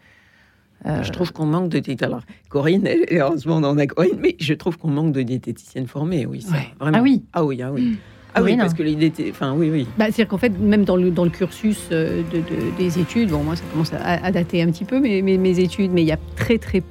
Je 0.85 1.11
trouve 1.11 1.33
qu'on 1.33 1.47
manque 1.47 1.71
de 1.71 2.05
alors 2.05 2.23
Corinne, 2.49 2.89
heureusement 3.11 3.57
on 3.57 3.65
en 3.65 3.79
a 3.79 3.87
Corinne, 3.87 4.19
mais 4.21 4.37
je 4.41 4.55
trouve 4.55 4.79
qu'on 4.79 4.91
manque 4.91 5.13
de 5.13 5.23
diététiciennes 5.23 5.87
formées, 5.87 6.27
oui, 6.27 6.43
ça, 6.43 6.57
vraiment. 6.81 6.99
Ah 6.99 7.03
oui, 7.03 7.25
ah 7.33 7.45
oui, 7.45 7.63
ah 7.63 7.73
oui. 7.73 7.99
Ah 8.35 8.43
oui, 8.43 8.57
parce 8.57 8.75
que 8.75 8.83
l'idée 8.83 9.07
était. 9.07 9.31
Enfin, 9.31 9.55
oui, 9.57 9.71
oui. 9.71 9.87
Bah, 9.97 10.07
C'est-à-dire 10.07 10.29
qu'en 10.29 10.39
fait, 10.39 10.53
même 10.59 10.85
dans 10.85 10.97
le, 10.97 11.11
dans 11.11 11.25
le 11.25 11.31
cursus 11.31 11.89
euh, 11.91 12.23
de, 12.33 12.43
des 12.77 12.99
études, 12.99 13.31
bon, 13.31 13.43
moi, 13.43 13.57
ça 13.57 13.65
commence 13.73 13.93
à, 13.93 14.31
dater 14.31 14.63
un 14.63 14.71
petit 14.71 14.85
peu 14.85 15.01
mes, 15.01 15.23
mes, 15.23 15.61
études, 15.61 15.93
mais 15.93 16.03
il 16.03 16.09
y 16.09 16.13
a 16.13 16.19
très, 16.37 16.59
très 16.59 16.83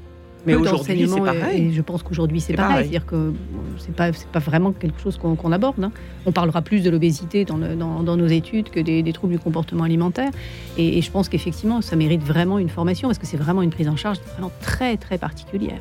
mais 0.45 0.55
aujourd'hui, 0.55 1.07
c'est 1.07 1.21
pareil. 1.21 1.69
Et, 1.69 1.71
je 1.71 1.81
pense 1.81 2.03
qu'aujourd'hui, 2.03 2.39
c'est 2.39 2.53
pareil. 2.53 2.83
C'est-à-dire 2.83 3.05
que 3.05 3.33
c'est 3.79 3.95
pas, 3.95 4.11
pas 4.31 4.39
vraiment 4.39 4.71
quelque 4.71 5.01
chose 5.01 5.17
qu'on 5.17 5.51
aborde. 5.51 5.83
Hein. 5.83 5.91
On 6.25 6.31
parlera 6.31 6.61
plus 6.61 6.81
de 6.81 6.89
l'obésité 6.89 7.45
dans, 7.45 7.57
dans, 7.57 8.03
dans, 8.03 8.17
nos 8.17 8.27
études 8.27 8.69
que 8.69 8.79
des, 8.79 9.01
des 9.01 9.13
troubles 9.13 9.33
du 9.33 9.39
comportement 9.39 9.83
alimentaire. 9.83 10.29
Et, 10.77 10.99
et 10.99 11.01
je 11.01 11.09
pense 11.09 11.29
qu'effectivement, 11.29 11.81
ça 11.81 11.95
mérite 11.95 12.21
vraiment 12.21 12.59
une 12.59 12.69
formation 12.69 13.07
parce 13.07 13.17
que 13.17 13.25
c'est 13.25 13.37
vraiment 13.37 13.63
une 13.63 13.71
prise 13.71 13.89
en 13.89 13.95
charge 13.95 14.19
vraiment 14.33 14.51
très, 14.61 14.97
très 14.97 15.17
particulière 15.17 15.79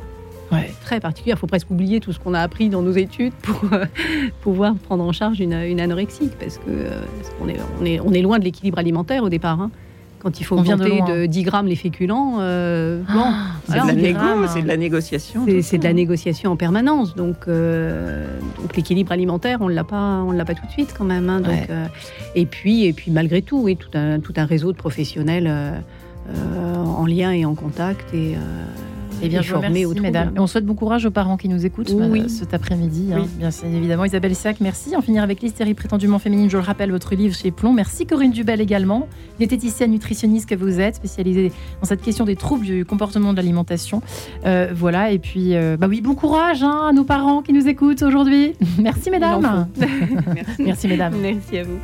très 0.84 1.00
particulière. 1.00 1.36
Il 1.36 1.40
faut 1.40 1.46
presque 1.46 1.70
oublier 1.70 2.00
tout 2.00 2.12
ce 2.12 2.18
qu'on 2.18 2.34
a 2.34 2.40
appris 2.40 2.68
dans 2.68 2.82
nos 2.82 2.92
études 2.92 3.34
pour 3.34 3.60
euh, 3.72 3.84
pouvoir 4.42 4.74
prendre 4.76 5.04
en 5.04 5.12
charge 5.12 5.40
une, 5.40 5.54
une 5.54 5.80
anorexique, 5.80 6.32
parce 6.38 6.58
que 6.58 6.64
euh, 6.68 7.00
on, 7.42 7.48
est, 7.48 7.56
on, 7.80 7.84
est, 7.84 8.00
on, 8.00 8.12
est, 8.12 8.22
loin 8.22 8.38
de 8.38 8.44
l'équilibre 8.44 8.78
alimentaire 8.78 9.22
au 9.22 9.28
départ. 9.28 9.60
Hein. 9.60 9.70
Quand 10.20 10.40
il 10.40 10.44
faut 10.44 10.56
monter 10.56 11.02
de, 11.02 11.26
10 11.26 11.42
grammes 11.42 11.66
les 11.66 11.76
féculents, 11.76 12.36
euh, 12.40 13.02
ah, 13.10 13.34
c'est 13.68 13.74
de, 13.74 14.62
de, 14.62 14.66
la 14.66 14.76
négociation. 14.78 15.44
C'est 15.60 15.76
de 15.76 15.84
la 15.84 15.92
négociation 15.92 16.50
en 16.50 16.56
permanence. 16.56 17.14
Donc, 17.14 17.46
donc 17.46 18.74
l'équilibre 18.74 19.12
alimentaire, 19.12 19.58
on 19.60 19.68
ne 19.68 19.74
l'a 19.74 19.84
pas, 19.84 20.22
on 20.26 20.30
l'a 20.30 20.46
pas 20.46 20.54
tout 20.54 20.64
de 20.66 20.70
suite 20.72 20.94
quand 20.96 21.04
même. 21.04 21.28
Hein. 21.28 21.42
donc, 21.42 21.68
et 22.34 22.46
puis, 22.46 22.86
et 22.86 22.94
puis 22.94 23.10
malgré 23.10 23.42
tout, 23.42 23.60
oui, 23.60 23.76
tout 23.76 23.90
un, 23.92 24.18
tout 24.18 24.32
un 24.38 24.46
réseau 24.46 24.72
de 24.72 24.78
professionnels 24.78 25.52
en 26.26 27.04
lien 27.04 27.32
et 27.32 27.44
en 27.44 27.54
contact 27.54 28.14
et 28.14 28.36
et 29.22 29.28
bien, 29.28 29.42
je 29.42 29.54
vous 29.54 30.00
mesdames. 30.00 30.32
on 30.36 30.46
souhaite 30.46 30.64
bon 30.64 30.74
courage 30.74 31.06
aux 31.06 31.10
parents 31.10 31.36
qui 31.36 31.48
nous 31.48 31.64
écoutent 31.64 31.90
euh, 31.90 32.28
cet 32.28 32.54
après-midi. 32.54 33.10
Hein. 33.12 33.26
bien 33.38 33.50
évidemment, 33.72 34.04
Isabelle 34.04 34.34
Sac, 34.34 34.60
merci. 34.60 34.96
En 34.96 35.02
finir 35.02 35.22
avec 35.22 35.40
l'hystérie 35.40 35.74
prétendument 35.74 36.18
féminine, 36.18 36.50
je 36.50 36.56
le 36.56 36.62
rappelle, 36.62 36.90
votre 36.90 37.14
livre 37.14 37.34
chez 37.34 37.50
Plomb. 37.50 37.72
Merci 37.72 38.06
Corinne 38.06 38.32
Dubel 38.32 38.60
également, 38.60 39.08
diététicienne 39.38 39.90
nutritionniste 39.90 40.48
que 40.48 40.54
vous 40.54 40.80
êtes, 40.80 40.96
spécialisée 40.96 41.52
dans 41.80 41.86
cette 41.86 42.02
question 42.02 42.24
des 42.24 42.36
troubles 42.36 42.64
du 42.64 42.84
comportement 42.84 43.32
de 43.32 43.36
l'alimentation. 43.36 44.02
Euh, 44.46 44.70
voilà, 44.74 45.10
et 45.10 45.18
puis, 45.18 45.54
euh, 45.54 45.76
bah 45.78 45.86
oui, 45.88 46.00
bon 46.00 46.14
courage 46.14 46.62
hein, 46.62 46.88
à 46.88 46.92
nos 46.92 47.04
parents 47.04 47.42
qui 47.42 47.52
nous 47.52 47.68
écoutent 47.68 48.02
aujourd'hui. 48.02 48.54
merci 48.78 49.10
mesdames. 49.10 49.66
merci. 49.76 50.44
merci 50.58 50.88
mesdames. 50.88 51.14
Merci 51.20 51.58
à 51.58 51.62
vous. 51.64 51.78